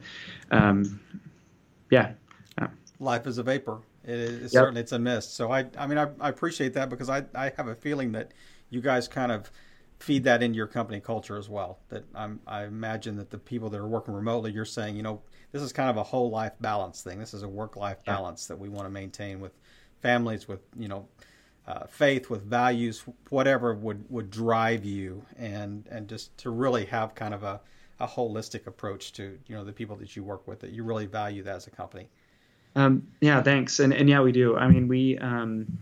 um, 0.52 1.00
yeah, 1.90 2.12
yeah, 2.58 2.68
life 3.00 3.28
is 3.28 3.40
a 3.40 3.44
vapor. 3.44 3.80
It 4.04 4.12
is 4.12 4.54
yep. 4.54 4.62
certainly 4.62 4.82
it's 4.82 4.92
a 4.92 5.00
mist. 5.00 5.36
So 5.36 5.52
I, 5.52 5.66
I 5.78 5.88
mean, 5.88 5.98
I, 5.98 6.10
I 6.20 6.30
appreciate 6.30 6.74
that 6.74 6.90
because 6.90 7.10
I, 7.10 7.24
I 7.34 7.52
have 7.58 7.68
a 7.68 7.76
feeling 7.76 8.12
that 8.12 8.32
you 8.70 8.82
guys 8.82 9.08
kind 9.08 9.32
of 9.32 9.50
feed 10.04 10.26
that 10.26 10.44
into 10.44 10.58
your 10.58 10.68
company 10.68 11.00
culture 11.00 11.38
as 11.38 11.48
well. 11.48 11.80
That 11.88 12.04
I'm, 12.14 12.42
I 12.46 12.66
imagine 12.66 13.16
that 13.16 13.30
the 13.30 13.38
people 13.38 13.70
that 13.70 13.80
are 13.80 13.88
working 13.88 14.14
remotely, 14.14 14.52
you're 14.52 14.66
saying, 14.66 14.98
you 14.98 15.02
know, 15.02 15.22
this 15.54 15.62
is 15.62 15.72
kind 15.72 15.90
of 15.90 15.96
a 15.96 16.04
whole 16.04 16.30
life 16.30 16.52
balance 16.60 17.02
thing. 17.02 17.20
This 17.20 17.34
is 17.34 17.42
a 17.42 17.48
work 17.48 17.78
life 17.78 18.00
yeah. 18.06 18.16
balance 18.16 18.48
that 18.48 18.60
we 18.60 18.68
want 18.68 18.86
to 18.86 18.90
maintain 18.90 19.40
with 19.40 19.54
families, 20.02 20.46
with 20.46 20.60
you 20.78 20.90
know, 20.90 21.08
uh, 21.68 21.86
faith, 21.88 22.30
with 22.30 22.44
values, 22.44 23.06
whatever 23.30 23.74
would 23.76 24.04
would 24.10 24.30
drive 24.30 24.84
you, 24.84 25.26
and 25.38 25.88
and 25.90 26.10
just 26.10 26.38
to 26.40 26.50
really 26.50 26.84
have 26.86 27.16
kind 27.16 27.34
of 27.34 27.44
a 27.44 27.62
a 28.02 28.08
holistic 28.08 28.68
approach 28.68 29.14
to 29.14 29.40
you 29.48 29.56
know 29.56 29.64
the 29.64 29.72
people 29.72 29.96
that 29.96 30.18
you 30.18 30.24
work 30.24 30.46
with 30.50 30.60
that 30.60 30.72
you 30.72 30.84
really 30.84 31.06
value 31.06 31.44
that 31.44 31.56
as 31.56 31.68
a 31.68 31.72
company. 31.72 32.10
Um, 32.76 33.08
yeah, 33.22 33.42
thanks, 33.42 33.80
and 33.80 33.94
and 33.94 34.10
yeah, 34.10 34.20
we 34.20 34.34
do. 34.34 34.58
I 34.58 34.68
mean, 34.68 34.90
we. 34.90 35.18
Um, 35.18 35.80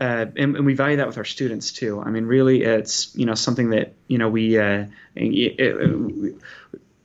uh, 0.00 0.26
and, 0.36 0.56
and, 0.56 0.66
we 0.66 0.74
value 0.74 0.96
that 0.96 1.06
with 1.06 1.18
our 1.18 1.24
students 1.24 1.72
too. 1.72 2.00
I 2.00 2.10
mean, 2.10 2.26
really, 2.26 2.62
it's 2.62 3.14
you 3.14 3.26
know 3.26 3.34
something 3.34 3.70
that 3.70 3.94
you 4.08 4.18
know 4.18 4.28
we 4.28 4.58
uh, 4.58 4.86
it, 5.14 5.60
it, 5.60 6.34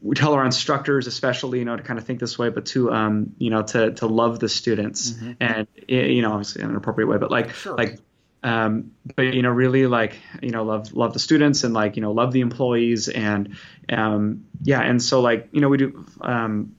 we 0.01 0.15
tell 0.15 0.33
our 0.33 0.45
instructors, 0.45 1.07
especially, 1.07 1.59
you 1.59 1.65
know, 1.65 1.75
to 1.75 1.83
kind 1.83 1.99
of 1.99 2.05
think 2.05 2.19
this 2.19 2.39
way, 2.39 2.49
but 2.49 2.65
to, 2.67 2.91
um, 2.91 3.35
you 3.37 3.49
know, 3.49 3.63
to 3.63 3.91
to 3.91 4.07
love 4.07 4.39
the 4.39 4.49
students, 4.49 5.11
mm-hmm. 5.11 5.31
and 5.39 5.67
you 5.87 6.21
know, 6.21 6.31
obviously 6.31 6.63
in 6.63 6.69
an 6.69 6.75
appropriate 6.75 7.07
way, 7.07 7.17
but 7.17 7.31
like, 7.31 7.53
sure. 7.53 7.75
like, 7.75 7.99
um, 8.41 8.91
but 9.15 9.33
you 9.33 9.41
know, 9.41 9.49
really 9.49 9.87
like, 9.87 10.17
you 10.41 10.51
know, 10.51 10.63
love 10.63 10.93
love 10.93 11.13
the 11.13 11.19
students 11.19 11.63
and 11.63 11.73
like, 11.73 11.95
you 11.95 12.01
know, 12.01 12.11
love 12.11 12.31
the 12.31 12.39
employees, 12.41 13.09
and 13.09 13.57
um, 13.89 14.45
yeah, 14.63 14.81
and 14.81 15.01
so 15.01 15.21
like, 15.21 15.49
you 15.51 15.61
know, 15.61 15.69
we 15.69 15.77
do. 15.77 16.05
Um, 16.21 16.75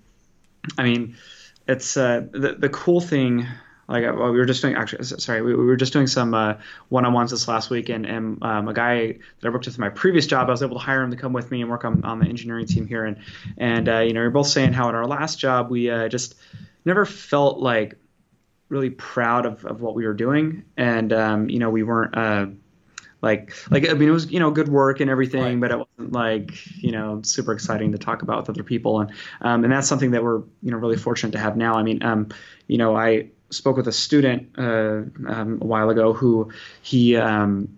I 0.79 0.85
mean, 0.85 1.17
it's 1.69 1.97
uh, 1.97 2.27
the 2.31 2.55
the 2.59 2.69
cool 2.69 3.01
thing 3.01 3.47
like 3.91 4.05
uh, 4.05 4.13
we 4.13 4.39
were 4.39 4.47
just 4.47 4.63
doing 4.63 4.75
actually 4.75 5.05
sorry 5.05 5.43
we, 5.43 5.55
we 5.55 5.65
were 5.65 5.77
just 5.77 5.93
doing 5.93 6.07
some 6.07 6.33
uh, 6.33 6.55
one-on-ones 6.89 7.33
this 7.33 7.49
last 7.49 7.69
week 7.69 7.89
and, 7.89 8.07
and 8.07 8.43
um, 8.43 8.69
a 8.69 8.73
guy 8.73 9.09
that 9.09 9.49
I 9.49 9.49
worked 9.51 9.67
with 9.67 9.75
in 9.75 9.81
my 9.81 9.91
previous 9.91 10.27
job 10.27 10.49
I 10.49 10.53
was 10.53 10.63
able 10.63 10.79
to 10.79 10.83
hire 10.83 11.03
him 11.03 11.11
to 11.11 11.17
come 11.17 11.33
with 11.33 11.51
me 11.51 11.61
and 11.61 11.71
work 11.71 11.85
on, 11.85 12.05
on 12.05 12.21
the 12.21 12.27
engineering 12.27 12.67
team 12.67 12.87
here 12.87 13.05
and 13.05 13.19
and 13.59 13.89
uh, 13.89 13.99
you 13.99 14.13
know 14.13 14.21
we 14.21 14.27
are 14.27 14.31
both 14.31 14.47
saying 14.47 14.73
how 14.73 14.89
in 14.89 14.95
our 14.95 15.07
last 15.07 15.39
job 15.39 15.71
we 15.71 15.91
uh, 15.91 16.09
just 16.09 16.37
never 16.85 17.05
felt 17.05 17.59
like 17.59 17.97
really 18.69 18.91
proud 18.91 19.45
of, 19.45 19.65
of 19.65 19.81
what 19.81 19.95
we 19.95 20.07
were 20.07 20.15
doing 20.15 20.65
and 20.77 21.13
um, 21.13 21.51
you 21.51 21.59
know 21.59 21.71
we 21.71 21.83
weren't 21.83 22.17
uh, 22.17 22.47
like 23.23 23.53
like 23.71 23.89
I 23.89 23.93
mean 23.95 24.09
it 24.09 24.13
was 24.13 24.31
you 24.31 24.41
know 24.41 24.51
good 24.51 24.69
work 24.69 25.01
and 25.01 25.11
everything, 25.11 25.61
right. 25.61 25.61
but 25.61 25.71
it 25.71 25.79
wasn't 25.79 26.13
like 26.13 26.83
you 26.83 26.93
know 26.93 27.21
super 27.23 27.53
exciting 27.53 27.93
to 27.93 27.99
talk 27.99 28.23
about 28.23 28.39
with 28.39 28.51
other 28.51 28.63
people, 28.63 29.01
and 29.01 29.11
um, 29.43 29.63
and 29.63 29.71
that's 29.71 29.89
something 29.89 30.13
that 30.13 30.25
we're 30.25 30.39
you 30.63 30.71
know 30.71 30.79
really 30.79 30.97
fortunate 30.97 31.33
to 31.33 31.39
have 31.39 31.55
now. 31.55 31.75
I 31.75 31.83
mean, 31.83 32.03
um, 32.03 32.29
you 32.67 32.79
know 32.79 32.97
I 32.97 33.29
spoke 33.51 33.77
with 33.77 33.89
a 33.89 33.93
student 33.93 34.49
uh, 34.59 35.03
um, 35.29 35.59
a 35.61 35.67
while 35.67 35.91
ago 35.91 36.13
who 36.13 36.51
he 36.83 37.17
um, 37.17 37.69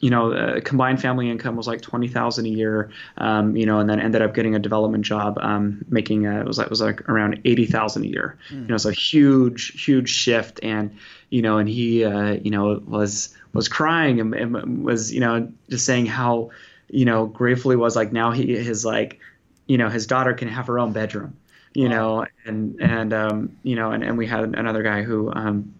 you 0.00 0.10
know, 0.10 0.32
uh, 0.32 0.60
combined 0.60 1.00
family 1.00 1.30
income 1.30 1.56
was 1.56 1.66
like 1.66 1.80
twenty 1.80 2.08
thousand 2.08 2.46
a 2.46 2.48
year, 2.48 2.90
um, 3.18 3.56
you 3.56 3.66
know, 3.66 3.78
and 3.78 3.88
then 3.88 4.00
ended 4.00 4.22
up 4.22 4.34
getting 4.34 4.54
a 4.54 4.58
development 4.58 5.04
job, 5.04 5.38
um, 5.40 5.84
making 5.88 6.26
a, 6.26 6.40
it 6.40 6.46
was 6.46 6.58
like 6.58 6.70
was 6.70 6.80
like 6.80 7.08
around 7.08 7.40
eighty 7.44 7.66
thousand 7.66 8.04
a 8.04 8.08
year. 8.08 8.38
Mm. 8.50 8.62
You 8.62 8.66
know, 8.68 8.74
it's 8.74 8.84
a 8.84 8.92
huge, 8.92 9.84
huge 9.84 10.08
shift, 10.08 10.60
and 10.62 10.96
you 11.30 11.42
know, 11.42 11.58
and 11.58 11.68
he, 11.68 12.04
uh, 12.04 12.32
you 12.42 12.50
know, 12.50 12.82
was 12.86 13.34
was 13.52 13.68
crying 13.68 14.20
and, 14.20 14.34
and, 14.34 14.84
was, 14.84 15.12
you 15.12 15.20
know, 15.20 15.50
just 15.70 15.86
saying 15.86 16.06
how, 16.06 16.50
you 16.88 17.04
know, 17.04 17.26
grateful 17.26 17.70
he 17.70 17.76
was. 17.76 17.96
Like 17.96 18.12
now 18.12 18.32
he 18.32 18.56
his 18.56 18.84
like, 18.84 19.20
you 19.66 19.78
know, 19.78 19.88
his 19.88 20.06
daughter 20.06 20.34
can 20.34 20.48
have 20.48 20.66
her 20.66 20.78
own 20.78 20.92
bedroom 20.92 21.36
you 21.76 21.90
know, 21.90 22.26
and 22.46 22.80
and 22.80 23.12
um, 23.12 23.56
you 23.62 23.76
know, 23.76 23.92
and, 23.92 24.02
and 24.02 24.16
we 24.16 24.26
had 24.26 24.44
another 24.44 24.82
guy 24.82 25.02
who, 25.02 25.30
um, 25.30 25.74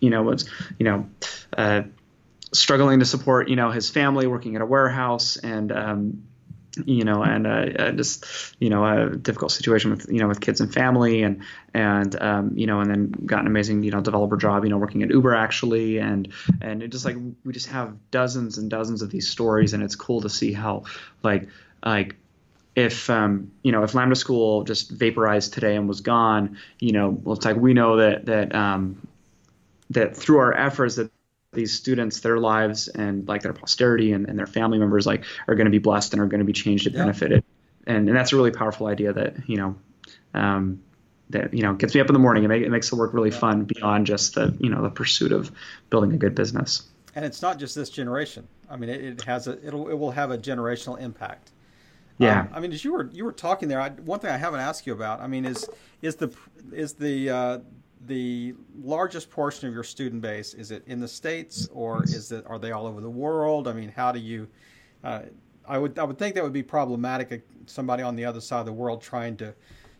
you 0.00 0.08
know, 0.08 0.22
was 0.22 0.48
you 0.78 0.84
know, 0.84 1.10
uh, 1.54 1.82
struggling 2.54 3.00
to 3.00 3.04
support 3.04 3.50
you 3.50 3.56
know 3.56 3.70
his 3.70 3.90
family, 3.90 4.26
working 4.26 4.56
at 4.56 4.62
a 4.62 4.66
warehouse, 4.66 5.36
and 5.36 5.70
um, 5.70 6.22
you 6.86 7.04
know, 7.04 7.22
and 7.22 7.46
uh, 7.46 7.92
just 7.92 8.56
you 8.60 8.70
know 8.70 8.82
a 8.82 9.14
difficult 9.14 9.52
situation 9.52 9.90
with 9.90 10.06
you 10.10 10.20
know 10.20 10.28
with 10.28 10.40
kids 10.40 10.62
and 10.62 10.72
family, 10.72 11.22
and 11.22 11.42
and 11.74 12.18
um, 12.18 12.52
you 12.56 12.66
know, 12.66 12.80
and 12.80 12.90
then 12.90 13.10
got 13.10 13.42
an 13.42 13.46
amazing 13.46 13.82
you 13.82 13.90
know 13.90 14.00
developer 14.00 14.38
job, 14.38 14.64
you 14.64 14.70
know, 14.70 14.78
working 14.78 15.02
at 15.02 15.10
Uber 15.10 15.34
actually, 15.34 15.98
and 15.98 16.32
and 16.62 16.82
it 16.82 16.88
just 16.88 17.04
like 17.04 17.16
we 17.44 17.52
just 17.52 17.66
have 17.66 17.94
dozens 18.10 18.56
and 18.56 18.70
dozens 18.70 19.02
of 19.02 19.10
these 19.10 19.28
stories, 19.28 19.74
and 19.74 19.82
it's 19.82 19.96
cool 19.96 20.22
to 20.22 20.30
see 20.30 20.54
how 20.54 20.84
like 21.22 21.50
like 21.84 22.16
if 22.74 23.10
um, 23.10 23.50
you 23.62 23.72
know 23.72 23.82
if 23.82 23.94
Lambda 23.94 24.16
School 24.16 24.64
just 24.64 24.90
vaporized 24.90 25.52
today 25.52 25.76
and 25.76 25.88
was 25.88 26.00
gone, 26.00 26.58
you 26.78 26.92
know, 26.92 27.10
well, 27.10 27.36
it's 27.36 27.44
like 27.44 27.56
we 27.56 27.74
know 27.74 27.96
that 27.96 28.26
that 28.26 28.54
um, 28.54 29.06
that 29.90 30.16
through 30.16 30.38
our 30.38 30.54
efforts 30.54 30.96
that 30.96 31.10
these 31.52 31.72
students, 31.72 32.20
their 32.20 32.38
lives 32.38 32.88
and 32.88 33.28
like 33.28 33.42
their 33.42 33.52
posterity 33.52 34.12
and, 34.12 34.26
and 34.26 34.38
their 34.38 34.46
family 34.46 34.78
members 34.78 35.06
like 35.06 35.24
are 35.46 35.54
going 35.54 35.66
to 35.66 35.70
be 35.70 35.78
blessed 35.78 36.14
and 36.14 36.22
are 36.22 36.26
going 36.26 36.40
to 36.40 36.46
be 36.46 36.52
changed 36.52 36.86
and 36.86 36.94
yeah. 36.94 37.02
benefited, 37.02 37.44
and 37.86 38.08
and 38.08 38.16
that's 38.16 38.32
a 38.32 38.36
really 38.36 38.52
powerful 38.52 38.86
idea 38.86 39.12
that 39.12 39.48
you 39.48 39.56
know. 39.56 39.76
Um, 40.34 40.82
that 41.30 41.54
you 41.54 41.62
know 41.62 41.72
gets 41.72 41.94
me 41.94 42.00
up 42.00 42.08
in 42.08 42.12
the 42.12 42.18
morning 42.18 42.44
and 42.44 42.50
make, 42.50 42.62
it 42.62 42.68
makes 42.70 42.90
the 42.90 42.96
work 42.96 43.14
really 43.14 43.30
yeah. 43.30 43.38
fun 43.38 43.64
beyond 43.64 44.06
just 44.06 44.34
the 44.34 44.54
you 44.60 44.68
know 44.68 44.82
the 44.82 44.90
pursuit 44.90 45.32
of 45.32 45.50
building 45.88 46.12
a 46.12 46.16
good 46.18 46.34
business. 46.34 46.82
And 47.14 47.24
it's 47.24 47.40
not 47.40 47.58
just 47.58 47.74
this 47.74 47.88
generation. 47.88 48.46
I 48.70 48.76
mean, 48.76 48.90
it, 48.90 49.02
it 49.02 49.22
has 49.22 49.46
a 49.46 49.66
it'll 49.66 49.88
it 49.88 49.94
will 49.94 50.10
have 50.10 50.30
a 50.30 50.36
generational 50.36 51.00
impact. 51.00 51.50
Yeah. 52.22 52.40
Um, 52.40 52.48
I 52.52 52.60
mean, 52.60 52.72
as 52.72 52.84
you 52.84 52.92
were 52.92 53.10
you 53.12 53.24
were 53.24 53.32
talking 53.32 53.68
there, 53.68 53.80
I, 53.80 53.90
one 53.90 54.20
thing 54.20 54.30
I 54.30 54.36
haven't 54.36 54.60
asked 54.60 54.86
you 54.86 54.92
about, 54.92 55.20
I 55.20 55.26
mean, 55.26 55.44
is 55.44 55.68
is 56.00 56.16
the 56.16 56.34
is 56.72 56.94
the 56.94 57.30
uh, 57.30 57.58
the 58.06 58.54
largest 58.82 59.30
portion 59.30 59.68
of 59.68 59.74
your 59.74 59.84
student 59.84 60.22
base 60.22 60.54
is 60.54 60.70
it 60.70 60.82
in 60.86 61.00
the 61.00 61.08
states 61.08 61.68
or 61.72 62.02
is 62.04 62.32
it 62.32 62.44
are 62.46 62.58
they 62.58 62.72
all 62.72 62.86
over 62.86 63.00
the 63.00 63.10
world? 63.10 63.68
I 63.68 63.72
mean, 63.72 63.90
how 63.90 64.12
do 64.12 64.18
you? 64.18 64.48
Uh, 65.04 65.22
I 65.66 65.78
would 65.78 65.98
I 65.98 66.04
would 66.04 66.18
think 66.18 66.34
that 66.34 66.44
would 66.44 66.52
be 66.52 66.62
problematic. 66.62 67.32
Uh, 67.32 67.36
somebody 67.66 68.02
on 68.02 68.16
the 68.16 68.24
other 68.24 68.40
side 68.40 68.60
of 68.60 68.66
the 68.66 68.72
world 68.72 69.02
trying 69.02 69.36
to 69.38 69.54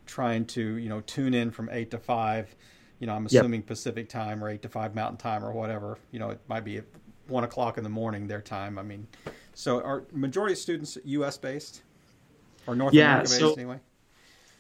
trying 0.06 0.44
to 0.46 0.76
you 0.76 0.88
know 0.88 1.00
tune 1.02 1.34
in 1.34 1.50
from 1.50 1.68
eight 1.72 1.90
to 1.90 1.98
five. 1.98 2.54
You 2.98 3.06
know, 3.06 3.14
I'm 3.14 3.26
assuming 3.26 3.60
yep. 3.60 3.66
Pacific 3.66 4.08
time 4.08 4.44
or 4.44 4.48
eight 4.48 4.62
to 4.62 4.68
five 4.68 4.94
Mountain 4.94 5.18
time 5.18 5.44
or 5.44 5.52
whatever. 5.52 5.98
You 6.12 6.20
know, 6.20 6.30
it 6.30 6.40
might 6.46 6.64
be 6.64 6.78
at 6.78 6.84
one 7.26 7.42
o'clock 7.44 7.78
in 7.78 7.84
the 7.84 7.90
morning 7.90 8.28
their 8.28 8.40
time. 8.40 8.78
I 8.78 8.82
mean, 8.82 9.06
so 9.54 9.80
are 9.80 10.04
majority 10.12 10.52
of 10.52 10.58
students 10.58 10.98
U.S. 11.04 11.36
based? 11.36 11.82
Or 12.66 12.74
North 12.74 12.94
yeah, 12.94 13.12
America 13.12 13.28
so, 13.28 13.54
anyway? 13.54 13.78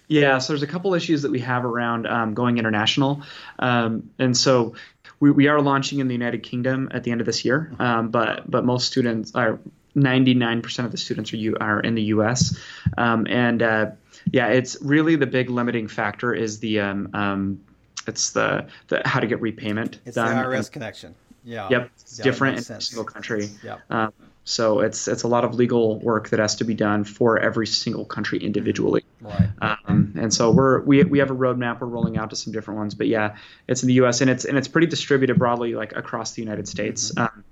Yeah, 0.08 0.38
so 0.38 0.52
there's 0.52 0.62
a 0.62 0.66
couple 0.66 0.92
issues 0.94 1.22
that 1.22 1.30
we 1.30 1.40
have 1.40 1.64
around 1.64 2.06
um, 2.06 2.34
going 2.34 2.58
international, 2.58 3.22
um, 3.58 4.10
and 4.18 4.36
so 4.36 4.74
we, 5.20 5.30
we 5.30 5.48
are 5.48 5.60
launching 5.60 6.00
in 6.00 6.08
the 6.08 6.14
United 6.14 6.42
Kingdom 6.42 6.90
at 6.92 7.04
the 7.04 7.12
end 7.12 7.20
of 7.20 7.26
this 7.26 7.44
year. 7.44 7.70
Mm-hmm. 7.72 7.82
Um, 7.82 8.08
but 8.10 8.50
but 8.50 8.64
most 8.64 8.88
students 8.88 9.34
are 9.34 9.58
99% 9.96 10.84
of 10.84 10.90
the 10.90 10.96
students 10.96 11.32
are 11.32 11.36
you 11.36 11.56
are 11.60 11.80
in 11.80 11.94
the 11.94 12.02
U.S. 12.04 12.58
Um, 12.96 13.26
and 13.28 13.62
uh, 13.62 13.90
yeah, 14.30 14.48
it's 14.48 14.76
really 14.82 15.16
the 15.16 15.26
big 15.26 15.50
limiting 15.50 15.88
factor 15.88 16.34
is 16.34 16.58
the 16.60 16.80
um, 16.80 17.10
um, 17.14 17.60
it's 18.06 18.30
the, 18.30 18.66
the 18.88 19.02
how 19.04 19.20
to 19.20 19.26
get 19.26 19.40
repayment 19.40 19.98
it's 20.04 20.16
done. 20.16 20.36
the 20.36 20.42
IRS 20.42 20.70
connection. 20.70 21.14
Yeah. 21.44 21.68
Yep. 21.70 21.90
Yeah, 22.16 22.24
different 22.24 22.58
in 22.58 22.64
every 22.70 22.82
single 22.82 23.04
country. 23.04 23.48
Yeah. 23.62 23.78
Um, 23.90 24.12
so 24.44 24.80
it's 24.80 25.06
it's 25.06 25.22
a 25.22 25.28
lot 25.28 25.44
of 25.44 25.54
legal 25.54 25.98
work 26.00 26.30
that 26.30 26.40
has 26.40 26.56
to 26.56 26.64
be 26.64 26.74
done 26.74 27.04
for 27.04 27.38
every 27.38 27.66
single 27.66 28.04
country 28.04 28.38
individually. 28.38 29.04
Right. 29.20 29.48
Um, 29.60 30.14
and 30.18 30.34
so 30.34 30.50
we're 30.50 30.80
we, 30.80 31.04
we 31.04 31.20
have 31.20 31.30
a 31.30 31.34
roadmap 31.34 31.80
we're 31.80 31.86
rolling 31.86 32.18
out 32.18 32.30
to 32.30 32.36
some 32.36 32.52
different 32.52 32.78
ones, 32.78 32.94
but 32.94 33.06
yeah, 33.06 33.36
it's 33.68 33.82
in 33.82 33.86
the 33.86 33.94
U.S. 33.94 34.20
and 34.20 34.28
it's 34.28 34.44
and 34.44 34.58
it's 34.58 34.68
pretty 34.68 34.88
distributed 34.88 35.38
broadly 35.38 35.74
like 35.74 35.92
across 35.94 36.32
the 36.32 36.42
United 36.42 36.66
States. 36.66 37.12
Mm-hmm. 37.12 37.22
Um, 37.22 37.44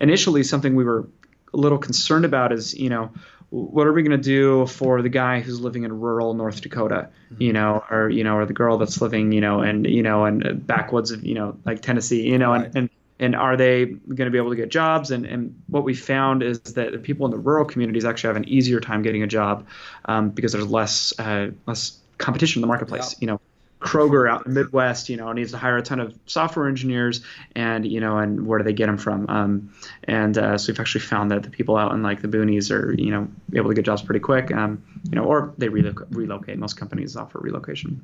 initially, 0.00 0.42
something 0.42 0.74
we 0.74 0.84
were 0.84 1.06
a 1.52 1.56
little 1.56 1.78
concerned 1.78 2.24
about 2.24 2.52
is 2.52 2.74
you 2.74 2.88
know 2.88 3.10
what 3.50 3.86
are 3.86 3.92
we 3.92 4.02
going 4.02 4.16
to 4.16 4.22
do 4.22 4.66
for 4.66 5.00
the 5.00 5.08
guy 5.08 5.40
who's 5.40 5.58
living 5.58 5.84
in 5.84 6.00
rural 6.00 6.34
North 6.34 6.60
Dakota, 6.60 7.08
mm-hmm. 7.32 7.42
you 7.42 7.52
know, 7.52 7.82
or 7.90 8.08
you 8.10 8.24
know, 8.24 8.36
or 8.36 8.46
the 8.46 8.52
girl 8.52 8.78
that's 8.78 9.00
living, 9.00 9.32
you 9.32 9.40
know, 9.40 9.60
and 9.60 9.86
you 9.86 10.02
know, 10.02 10.24
and 10.24 10.66
backwoods 10.66 11.10
of 11.10 11.24
you 11.24 11.34
know, 11.34 11.58
like 11.64 11.80
Tennessee, 11.82 12.28
you 12.28 12.38
know, 12.38 12.52
right. 12.52 12.66
and, 12.66 12.76
and 12.76 12.90
and 13.20 13.34
are 13.34 13.56
they 13.56 13.86
going 13.86 14.26
to 14.26 14.30
be 14.30 14.38
able 14.38 14.50
to 14.50 14.56
get 14.56 14.68
jobs? 14.68 15.10
And, 15.10 15.26
and 15.26 15.60
what 15.68 15.84
we 15.84 15.94
found 15.94 16.42
is 16.42 16.60
that 16.60 16.92
the 16.92 16.98
people 16.98 17.26
in 17.26 17.32
the 17.32 17.38
rural 17.38 17.64
communities 17.64 18.04
actually 18.04 18.28
have 18.28 18.36
an 18.36 18.48
easier 18.48 18.80
time 18.80 19.02
getting 19.02 19.22
a 19.22 19.26
job 19.26 19.66
um, 20.04 20.30
because 20.30 20.52
there's 20.52 20.70
less 20.70 21.12
uh, 21.18 21.50
less 21.66 21.98
competition 22.18 22.60
in 22.60 22.62
the 22.62 22.68
marketplace. 22.68 23.14
Yeah. 23.14 23.18
You 23.20 23.26
know, 23.26 23.40
Kroger 23.80 24.28
out 24.28 24.44
in 24.44 24.54
the 24.54 24.60
Midwest, 24.60 25.08
you 25.08 25.16
know, 25.16 25.32
needs 25.32 25.52
to 25.52 25.58
hire 25.58 25.76
a 25.76 25.82
ton 25.82 26.00
of 26.00 26.12
software 26.26 26.68
engineers, 26.68 27.20
and 27.54 27.86
you 27.86 28.00
know, 28.00 28.18
and 28.18 28.46
where 28.46 28.58
do 28.58 28.64
they 28.64 28.72
get 28.72 28.86
them 28.86 28.98
from? 28.98 29.26
Um, 29.28 29.72
and 30.04 30.36
uh, 30.36 30.58
so 30.58 30.72
we've 30.72 30.80
actually 30.80 31.02
found 31.02 31.30
that 31.30 31.42
the 31.44 31.50
people 31.50 31.76
out 31.76 31.92
in 31.92 32.02
like 32.02 32.20
the 32.20 32.28
boonies 32.28 32.70
are, 32.72 32.92
you 32.94 33.10
know, 33.10 33.28
able 33.54 33.68
to 33.68 33.74
get 33.74 33.84
jobs 33.84 34.02
pretty 34.02 34.20
quick, 34.20 34.52
um, 34.52 34.82
you 35.04 35.16
know, 35.16 35.24
or 35.24 35.54
they 35.58 35.68
relocate. 35.68 36.58
Most 36.58 36.76
companies 36.76 37.16
offer 37.16 37.38
relocation. 37.38 38.02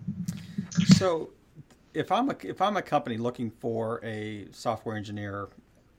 So 0.97 1.31
if 1.95 2.11
I'm 2.11 2.29
a 2.29 2.37
if 2.43 2.61
I'm 2.61 2.77
a 2.77 2.83
company 2.83 3.17
looking 3.17 3.51
for 3.51 4.05
a 4.05 4.47
software 4.51 4.97
engineer, 4.97 5.49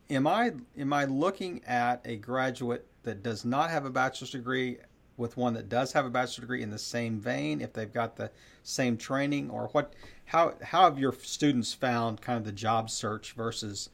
am 0.10 0.28
I 0.28 0.54
am 0.78 0.94
I 0.94 1.06
looking 1.06 1.62
at 1.66 2.02
a 2.06 2.18
graduate 2.18 2.86
that 3.04 3.24
does 3.24 3.46
not 3.46 3.70
have 3.70 3.86
a 3.86 3.90
bachelor's 3.90 4.32
degree 4.32 4.78
with 5.18 5.38
one 5.38 5.54
that 5.54 5.70
does 5.70 5.94
have 5.94 6.06
a 6.06 6.10
bachelor's 6.10 6.42
degree 6.42 6.62
in 6.62 6.70
the 6.70 6.78
same 6.78 7.20
vein 7.20 7.62
if 7.62 7.72
they've 7.72 7.94
got 7.94 8.18
the 8.18 8.30
same 8.64 8.98
training 8.98 9.50
or 9.50 9.70
what 9.70 9.94
how 10.26 10.54
how 10.62 10.84
have 10.84 11.00
your 11.00 11.14
students 11.14 11.74
found 11.74 12.22
kind 12.22 12.38
of 12.38 12.44
the 12.44 12.52
job 12.52 12.90
search 12.90 13.32
versus 13.34 13.90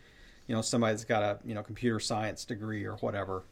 you 0.48 0.56
know 0.56 0.62
somebody 0.62 0.94
that's 0.94 1.06
got 1.06 1.22
a 1.22 1.38
you 1.46 1.54
know 1.54 1.62
computer 1.62 2.00
science 2.00 2.44
degree 2.46 2.84
or 2.86 2.96
whatever? 2.98 3.44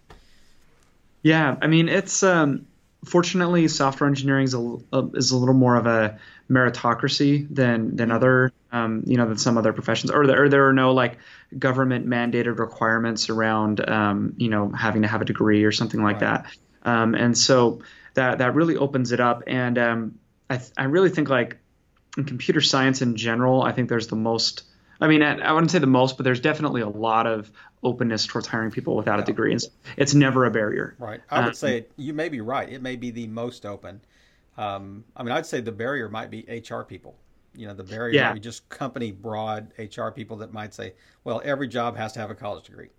Yeah 1.22 1.58
i 1.62 1.68
mean 1.68 1.90
it's 1.90 2.24
um 2.24 2.66
fortunately, 3.06 3.68
software 3.68 4.08
engineering 4.08 4.46
is 4.46 4.54
a, 4.54 4.78
is 5.14 5.32
a 5.32 5.38
little 5.38 5.56
more 5.56 5.76
of 5.76 5.86
a 5.86 6.20
meritocracy 6.50 7.48
than 7.54 7.96
than 7.96 8.12
other 8.12 8.52
um, 8.72 9.04
you 9.06 9.18
know 9.18 9.28
than 9.28 9.38
some 9.38 9.58
other 9.58 9.74
professions, 9.74 10.12
or 10.12 10.28
there, 10.28 10.44
or 10.44 10.50
there 10.50 10.68
are 10.68 10.74
no 10.74 10.94
like 10.94 11.18
government 11.58 12.08
mandated 12.08 12.60
requirements 12.60 13.30
around 13.30 13.88
um, 13.88 14.34
you 14.38 14.50
know 14.50 14.70
having 14.70 15.02
to 15.04 15.08
have 15.08 15.22
a 15.22 15.26
degree 15.26 15.64
or 15.64 15.72
something 15.72 16.02
like 16.02 16.22
right. 16.22 16.44
that. 16.44 16.58
Um, 16.84 17.16
and 17.16 17.38
so 17.38 17.82
that 18.14 18.40
that 18.40 18.56
really 18.56 18.78
opens 18.78 19.12
it 19.12 19.20
up. 19.20 19.44
And 19.48 19.78
um, 19.78 20.20
I 20.50 20.58
th- 20.58 20.72
I 20.78 20.86
really 20.86 21.10
think 21.10 21.30
like 21.30 21.58
in 22.18 22.26
computer 22.26 22.62
science 22.62 23.02
in 23.02 23.16
general, 23.16 23.62
I 23.62 23.72
think 23.72 23.90
there's 23.90 24.08
the 24.08 24.16
most 24.16 24.64
I 25.02 25.08
mean, 25.08 25.24
I 25.24 25.54
wouldn't 25.54 25.72
say 25.72 25.80
the 25.80 25.88
most, 25.88 26.18
but 26.18 26.26
there's 26.26 26.42
definitely 26.42 26.82
a 26.82 26.90
lot 26.90 27.26
of 27.26 27.50
openness 27.84 28.26
towards 28.26 28.48
hiring 28.48 28.72
people 28.72 28.96
without 28.96 29.18
yeah. 29.18 29.24
a 29.24 29.26
degree. 29.26 29.54
It's, 29.54 29.68
it's 29.98 30.14
never 30.14 30.46
a 30.46 30.52
barrier. 30.52 30.96
Right. 31.00 31.22
I 31.30 31.40
would 31.40 31.48
um, 31.50 31.54
say 31.54 31.86
you 31.98 32.14
may 32.14 32.30
be 32.30 32.42
right. 32.42 32.70
It 32.70 32.82
may 32.82 32.96
be 32.96 33.12
the 33.12 33.28
most 33.28 33.66
open. 33.66 34.02
Um, 34.58 35.06
I 35.16 35.24
mean, 35.24 35.32
I'd 35.32 35.46
say 35.46 35.62
the 35.62 35.72
barrier 35.72 36.10
might 36.10 36.30
be 36.30 36.46
HR 36.48 36.82
people. 36.82 37.16
You 37.56 37.68
know, 37.68 37.74
the 37.74 37.84
barrier 37.84 38.14
yeah. 38.14 38.28
might 38.30 38.36
be 38.36 38.40
just 38.42 38.68
company 38.70 39.12
broad 39.12 39.74
HR 39.78 40.10
people 40.10 40.38
that 40.38 40.54
might 40.54 40.74
say, 40.74 40.94
well, 41.24 41.42
every 41.44 41.68
job 41.68 41.98
has 41.98 42.14
to 42.14 42.20
have 42.20 42.30
a 42.30 42.36
college 42.36 42.66
degree. 42.66 42.90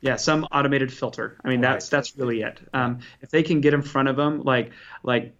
Yeah, 0.00 0.16
some 0.16 0.44
automated 0.50 0.92
filter. 0.92 1.38
I 1.44 1.48
mean, 1.48 1.60
right. 1.60 1.72
that's 1.72 1.88
that's 1.88 2.18
really 2.18 2.42
it. 2.42 2.60
Um, 2.74 3.00
if 3.20 3.30
they 3.30 3.44
can 3.44 3.60
get 3.60 3.72
in 3.72 3.82
front 3.82 4.08
of 4.08 4.16
them, 4.16 4.42
like 4.42 4.72
like 5.04 5.32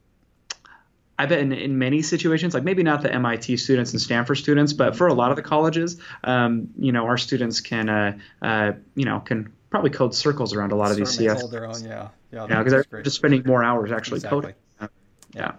I 1.18 1.26
bet 1.26 1.38
in, 1.38 1.52
in 1.52 1.78
many 1.78 2.02
situations, 2.02 2.54
like 2.54 2.64
maybe 2.64 2.82
not 2.82 3.02
the 3.02 3.12
MIT 3.12 3.56
students 3.58 3.92
and 3.92 4.00
Stanford 4.00 4.38
students, 4.38 4.72
but 4.72 4.96
for 4.96 5.06
a 5.06 5.14
lot 5.14 5.30
of 5.30 5.36
the 5.36 5.42
colleges, 5.42 5.98
um, 6.24 6.68
you 6.78 6.90
know, 6.90 7.04
our 7.04 7.18
students 7.18 7.60
can, 7.60 7.88
uh, 7.88 8.18
uh, 8.40 8.72
you 8.94 9.04
know, 9.04 9.20
can 9.20 9.52
probably 9.70 9.90
code 9.90 10.14
circles 10.14 10.54
around 10.54 10.72
a 10.72 10.76
lot 10.76 10.90
of 10.90 10.96
these 10.96 11.10
CS. 11.10 11.40
Hold 11.40 11.52
their 11.52 11.66
own, 11.66 11.84
yeah, 11.84 12.08
yeah, 12.32 12.46
because 12.46 12.86
they're 12.90 13.02
just 13.02 13.16
spending 13.16 13.42
more 13.44 13.62
hours 13.62 13.92
actually 13.92 14.16
exactly. 14.16 14.54
coding. 14.80 14.90
yeah. 15.34 15.52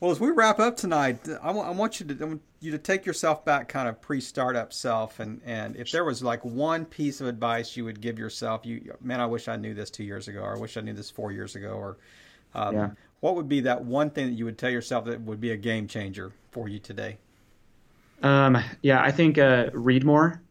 Well, 0.00 0.10
as 0.10 0.20
we 0.20 0.30
wrap 0.30 0.58
up 0.58 0.76
tonight, 0.76 1.20
I, 1.42 1.46
w- 1.46 1.64
I 1.64 1.70
want 1.70 1.98
you 1.98 2.06
to 2.06 2.24
I 2.24 2.26
want 2.26 2.42
you 2.60 2.70
to 2.72 2.78
take 2.78 3.06
yourself 3.06 3.42
back, 3.44 3.70
kind 3.70 3.88
of 3.88 4.02
pre-startup 4.02 4.72
self, 4.72 5.18
and 5.18 5.40
and 5.46 5.76
if 5.76 5.90
there 5.92 6.04
was 6.04 6.22
like 6.22 6.44
one 6.44 6.84
piece 6.84 7.22
of 7.22 7.26
advice 7.26 7.74
you 7.74 7.86
would 7.86 8.02
give 8.02 8.18
yourself, 8.18 8.66
you 8.66 8.94
man, 9.00 9.20
I 9.20 9.26
wish 9.26 9.48
I 9.48 9.56
knew 9.56 9.72
this 9.72 9.90
two 9.90 10.04
years 10.04 10.28
ago, 10.28 10.40
or 10.40 10.56
I 10.56 10.58
wish 10.58 10.76
I 10.76 10.82
knew 10.82 10.92
this 10.92 11.10
four 11.10 11.32
years 11.32 11.56
ago, 11.56 11.70
or 11.70 11.96
um, 12.54 12.74
yeah. 12.74 12.90
What 13.24 13.36
would 13.36 13.48
be 13.48 13.60
that 13.60 13.82
one 13.82 14.10
thing 14.10 14.26
that 14.26 14.34
you 14.34 14.44
would 14.44 14.58
tell 14.58 14.68
yourself 14.68 15.06
that 15.06 15.18
would 15.22 15.40
be 15.40 15.50
a 15.50 15.56
game 15.56 15.88
changer 15.88 16.30
for 16.50 16.68
you 16.68 16.78
today? 16.78 17.16
Um, 18.22 18.62
yeah, 18.82 19.02
I 19.02 19.12
think 19.12 19.38
uh, 19.38 19.70
read 19.72 20.04
more. 20.04 20.42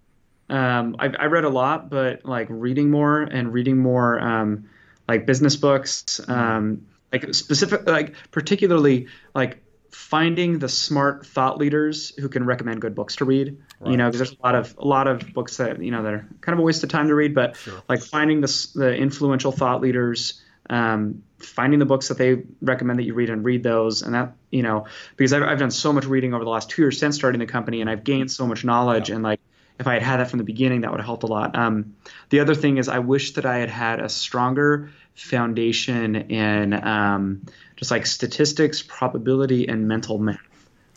Um, 0.49 0.95
I, 0.97 1.05
I 1.05 1.25
read 1.25 1.43
a 1.43 1.49
lot, 1.49 1.91
but 1.91 2.25
like 2.25 2.47
reading 2.49 2.89
more 2.89 3.21
and 3.21 3.53
reading 3.53 3.77
more, 3.77 4.19
um, 4.19 4.69
like 5.07 5.27
business 5.27 5.55
books. 5.55 6.19
Um, 6.27 6.87
like 7.11 7.35
specific 7.35 7.85
like 7.85 8.15
particularly 8.31 9.05
like 9.35 9.63
finding 9.91 10.57
the 10.57 10.67
smart 10.67 11.27
thought 11.27 11.59
leaders 11.59 12.15
who 12.17 12.27
can 12.27 12.43
recommend 12.43 12.81
good 12.81 12.95
books 12.95 13.17
to 13.17 13.25
read 13.25 13.55
right. 13.79 13.91
you 13.91 13.97
know 13.97 14.07
because 14.07 14.17
there's 14.17 14.39
a 14.39 14.43
lot 14.43 14.55
of 14.55 14.75
a 14.79 14.87
lot 14.87 15.07
of 15.07 15.31
books 15.31 15.57
that 15.57 15.79
you 15.79 15.91
know 15.91 16.01
that 16.01 16.13
are 16.15 16.27
kind 16.41 16.53
of 16.53 16.59
a 16.59 16.63
waste 16.63 16.83
of 16.83 16.89
time 16.89 17.07
to 17.07 17.13
read 17.13 17.35
but 17.35 17.55
sure. 17.55 17.83
like 17.87 18.01
finding 18.01 18.41
the, 18.41 18.67
the 18.73 18.95
influential 18.95 19.51
thought 19.51 19.79
leaders 19.79 20.41
um, 20.69 21.23
finding 21.39 21.79
the 21.79 21.85
books 21.85 22.07
that 22.07 22.17
they 22.17 22.43
recommend 22.61 22.99
that 22.99 23.03
you 23.03 23.13
read 23.13 23.29
and 23.29 23.43
read 23.43 23.63
those 23.63 24.01
and 24.01 24.15
that 24.15 24.33
you 24.49 24.63
know 24.63 24.85
because 25.17 25.33
I've, 25.33 25.43
I've 25.43 25.59
done 25.59 25.71
so 25.71 25.91
much 25.91 26.05
reading 26.05 26.33
over 26.33 26.43
the 26.43 26.49
last 26.49 26.69
two 26.69 26.81
years 26.81 26.97
since 26.97 27.15
starting 27.15 27.39
the 27.39 27.45
company 27.45 27.81
and 27.81 27.89
i've 27.89 28.05
gained 28.05 28.31
so 28.31 28.47
much 28.47 28.63
knowledge 28.63 29.09
yeah. 29.09 29.15
and 29.15 29.23
like 29.23 29.41
if 29.77 29.87
i 29.87 29.93
had 29.93 30.01
had 30.01 30.19
that 30.21 30.29
from 30.29 30.37
the 30.37 30.45
beginning 30.45 30.81
that 30.81 30.91
would 30.91 31.01
have 31.01 31.05
helped 31.05 31.23
a 31.23 31.27
lot 31.27 31.57
um, 31.57 31.95
the 32.29 32.39
other 32.39 32.55
thing 32.55 32.77
is 32.77 32.87
i 32.87 32.99
wish 32.99 33.33
that 33.33 33.45
i 33.45 33.57
had 33.57 33.69
had 33.69 33.99
a 33.99 34.07
stronger 34.07 34.89
foundation 35.15 36.15
in 36.15 36.73
um, 36.73 37.45
just 37.75 37.91
like 37.91 38.05
statistics, 38.05 38.81
probability, 38.81 39.67
and 39.67 39.87
mental 39.87 40.17
math. 40.17 40.39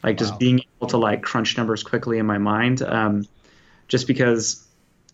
Like 0.03 0.19
just 0.19 0.39
being 0.39 0.61
able 0.79 0.89
to 0.89 0.99
like 0.99 1.23
crunch 1.23 1.57
numbers 1.57 1.83
quickly 1.83 2.19
in 2.19 2.27
my 2.27 2.39
mind, 2.39 2.81
um, 2.83 3.27
just 3.89 4.07
because 4.07 4.65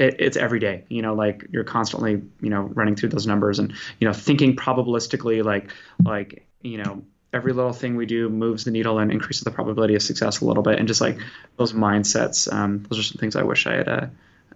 it, 0.03 0.16
it's 0.18 0.36
every 0.36 0.59
day. 0.59 0.84
You 0.88 1.03
know, 1.03 1.14
like 1.14 1.46
you're 1.50 1.64
constantly 1.64 2.22
you 2.40 2.50
know 2.50 2.62
running 2.62 2.96
through 2.96 3.11
those 3.11 3.26
numbers 3.26 3.59
and 3.59 3.72
you 4.00 4.07
know 4.07 4.12
thinking 4.12 4.57
probabilistically, 4.57 5.44
like 5.44 5.72
like 6.05 6.46
you 6.62 6.78
know 6.78 7.03
every 7.32 7.53
little 7.53 7.72
thing 7.72 7.96
we 7.96 8.07
do 8.07 8.28
moves 8.28 8.64
the 8.64 8.70
needle 8.70 8.98
and 8.98 9.11
increases 9.11 9.42
the 9.42 9.50
probability 9.50 9.94
of 9.94 10.03
success 10.03 10.40
a 10.40 10.44
little 10.44 10.62
bit. 10.62 10.78
And 10.78 10.86
just 10.86 11.00
like 11.00 11.18
those 11.57 11.72
mindsets, 11.72 12.53
um, 12.53 12.84
those 12.88 12.98
are 12.98 13.03
some 13.03 13.18
things 13.18 13.36
I 13.36 13.42
wish 13.42 13.66
I 13.66 13.76
had 13.76 13.88
uh, 13.88 14.07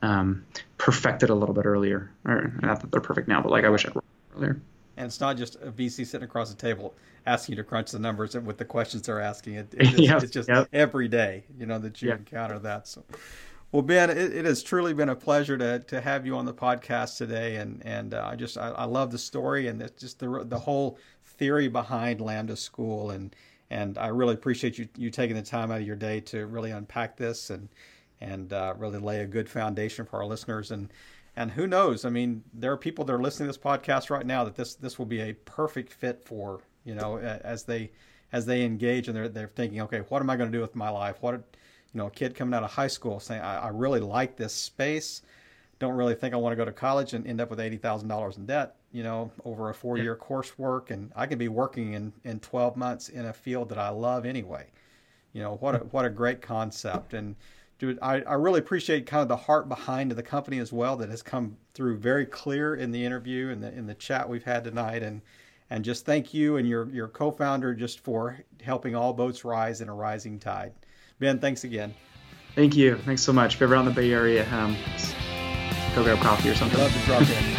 um, 0.02 0.44
perfected 0.76 1.30
a 1.30 1.34
little 1.34 1.54
bit 1.54 1.64
earlier. 1.64 2.10
Or 2.26 2.52
not 2.60 2.80
that 2.80 2.92
they're 2.92 3.00
perfect 3.00 3.28
now, 3.28 3.40
but 3.40 3.50
like 3.50 3.64
I 3.64 3.70
wish 3.70 3.86
I'd 3.86 3.94
earlier. 4.36 4.60
And 4.98 5.06
it's 5.06 5.20
not 5.20 5.36
just 5.36 5.56
a 5.56 5.70
VC 5.70 6.06
sitting 6.06 6.24
across 6.24 6.50
the 6.50 6.56
table 6.56 6.94
asking 7.26 7.54
you 7.54 7.62
to 7.62 7.68
crunch 7.68 7.90
the 7.90 7.98
numbers 7.98 8.34
and 8.34 8.46
with 8.46 8.56
the 8.56 8.64
questions 8.64 9.02
they're 9.02 9.20
asking. 9.20 9.54
It, 9.54 9.74
it 9.74 9.84
just, 9.84 9.98
yep, 9.98 10.22
it's 10.22 10.32
just 10.32 10.48
yep. 10.48 10.68
every 10.72 11.08
day, 11.08 11.44
you 11.58 11.66
know, 11.66 11.78
that 11.78 12.00
you 12.00 12.10
yep. 12.10 12.18
encounter 12.18 12.58
that. 12.60 12.88
So, 12.88 13.04
well, 13.72 13.82
Ben, 13.82 14.10
it, 14.10 14.16
it, 14.16 14.44
has 14.44 14.62
truly 14.62 14.94
been 14.94 15.08
a 15.08 15.16
pleasure 15.16 15.58
to, 15.58 15.80
to 15.80 16.00
have 16.00 16.24
you 16.24 16.36
on 16.36 16.44
the 16.44 16.54
podcast 16.54 17.16
today, 17.18 17.56
and 17.56 17.82
and 17.84 18.14
uh, 18.14 18.28
I 18.30 18.36
just 18.36 18.56
I, 18.56 18.70
I, 18.70 18.84
love 18.84 19.10
the 19.10 19.18
story 19.18 19.66
and 19.66 19.90
just 19.98 20.18
the 20.18 20.44
the 20.44 20.58
whole 20.58 20.98
theory 21.24 21.68
behind 21.68 22.20
Lambda 22.20 22.56
School, 22.56 23.10
and 23.10 23.34
and 23.70 23.98
I 23.98 24.08
really 24.08 24.34
appreciate 24.34 24.78
you 24.78 24.88
you 24.96 25.10
taking 25.10 25.36
the 25.36 25.42
time 25.42 25.70
out 25.70 25.80
of 25.80 25.86
your 25.86 25.96
day 25.96 26.20
to 26.20 26.46
really 26.46 26.70
unpack 26.70 27.16
this 27.16 27.50
and 27.50 27.68
and 28.20 28.52
uh, 28.52 28.74
really 28.78 28.98
lay 28.98 29.20
a 29.20 29.26
good 29.26 29.48
foundation 29.48 30.06
for 30.06 30.18
our 30.18 30.26
listeners 30.26 30.70
and 30.70 30.90
and 31.36 31.50
who 31.50 31.66
knows? 31.66 32.06
I 32.06 32.08
mean, 32.08 32.42
there 32.54 32.72
are 32.72 32.78
people 32.78 33.04
that 33.04 33.12
are 33.12 33.22
listening 33.22 33.46
to 33.46 33.52
this 33.52 33.62
podcast 33.62 34.08
right 34.08 34.24
now 34.24 34.42
that 34.44 34.56
this 34.56 34.74
this 34.74 34.98
will 34.98 35.06
be 35.06 35.20
a 35.20 35.34
perfect 35.34 35.92
fit 35.92 36.24
for. 36.24 36.60
You 36.84 36.94
know, 36.94 37.18
as 37.18 37.64
they 37.64 37.90
as 38.32 38.46
they 38.46 38.64
engage 38.64 39.08
and 39.08 39.16
they're 39.16 39.28
they're 39.28 39.50
thinking, 39.54 39.82
okay, 39.82 39.98
what 40.08 40.22
am 40.22 40.30
I 40.30 40.36
going 40.36 40.50
to 40.50 40.56
do 40.56 40.62
with 40.62 40.74
my 40.74 40.88
life? 40.88 41.16
What, 41.20 41.42
you 41.96 42.02
know, 42.02 42.08
a 42.08 42.10
kid 42.10 42.34
coming 42.34 42.52
out 42.52 42.62
of 42.62 42.70
high 42.70 42.88
school 42.88 43.18
saying, 43.18 43.40
I, 43.40 43.56
I 43.56 43.68
really 43.68 44.00
like 44.00 44.36
this 44.36 44.52
space. 44.52 45.22
Don't 45.78 45.94
really 45.94 46.14
think 46.14 46.34
I 46.34 46.36
want 46.36 46.52
to 46.52 46.56
go 46.56 46.66
to 46.66 46.72
college 46.72 47.14
and 47.14 47.26
end 47.26 47.40
up 47.40 47.48
with 47.48 47.58
eighty 47.58 47.78
thousand 47.78 48.08
dollars 48.08 48.36
in 48.36 48.44
debt. 48.44 48.76
You 48.92 49.02
know, 49.02 49.30
over 49.46 49.70
a 49.70 49.74
four 49.74 49.96
year 49.96 50.18
yeah. 50.20 50.26
coursework, 50.26 50.90
and 50.90 51.10
I 51.16 51.24
can 51.24 51.38
be 51.38 51.48
working 51.48 51.94
in 51.94 52.12
in 52.22 52.40
twelve 52.40 52.76
months 52.76 53.08
in 53.08 53.24
a 53.24 53.32
field 53.32 53.70
that 53.70 53.78
I 53.78 53.88
love 53.88 54.26
anyway. 54.26 54.66
You 55.32 55.40
know, 55.40 55.54
what 55.56 55.74
a 55.74 55.78
what 55.90 56.04
a 56.04 56.10
great 56.10 56.42
concept 56.42 57.14
and 57.14 57.34
dude, 57.78 57.98
I, 58.02 58.20
I 58.20 58.34
really 58.34 58.60
appreciate 58.60 59.06
kind 59.06 59.22
of 59.22 59.28
the 59.28 59.36
heart 59.36 59.66
behind 59.66 60.10
the 60.10 60.22
company 60.22 60.58
as 60.58 60.72
well 60.74 60.98
that 60.98 61.08
has 61.08 61.22
come 61.22 61.56
through 61.72 61.96
very 61.96 62.26
clear 62.26 62.74
in 62.74 62.90
the 62.90 63.02
interview 63.02 63.48
and 63.48 63.62
the 63.62 63.72
in 63.72 63.86
the 63.86 63.94
chat 63.94 64.28
we've 64.28 64.44
had 64.44 64.64
tonight 64.64 65.02
and 65.02 65.22
and 65.70 65.82
just 65.82 66.04
thank 66.04 66.34
you 66.34 66.58
and 66.58 66.68
your 66.68 66.90
your 66.90 67.08
co-founder 67.08 67.72
just 67.72 68.00
for 68.00 68.38
helping 68.62 68.94
all 68.94 69.14
boats 69.14 69.46
rise 69.46 69.80
in 69.80 69.88
a 69.88 69.94
rising 69.94 70.38
tide. 70.38 70.74
Ben, 71.18 71.38
thanks 71.38 71.64
again. 71.64 71.94
Thank 72.54 72.76
you. 72.76 72.96
Thanks 72.96 73.22
so 73.22 73.32
much. 73.32 73.54
If 73.54 73.60
you're 73.60 73.68
ever 73.68 73.76
in 73.76 73.84
the 73.86 73.90
Bay 73.90 74.12
Area, 74.12 74.46
um, 74.54 74.76
go 75.94 76.02
grab 76.02 76.18
coffee 76.18 76.50
or 76.50 76.54
something. 76.54 76.78
Love 76.78 76.92
to 76.92 76.98
drop 77.00 77.22
in. 77.22 77.55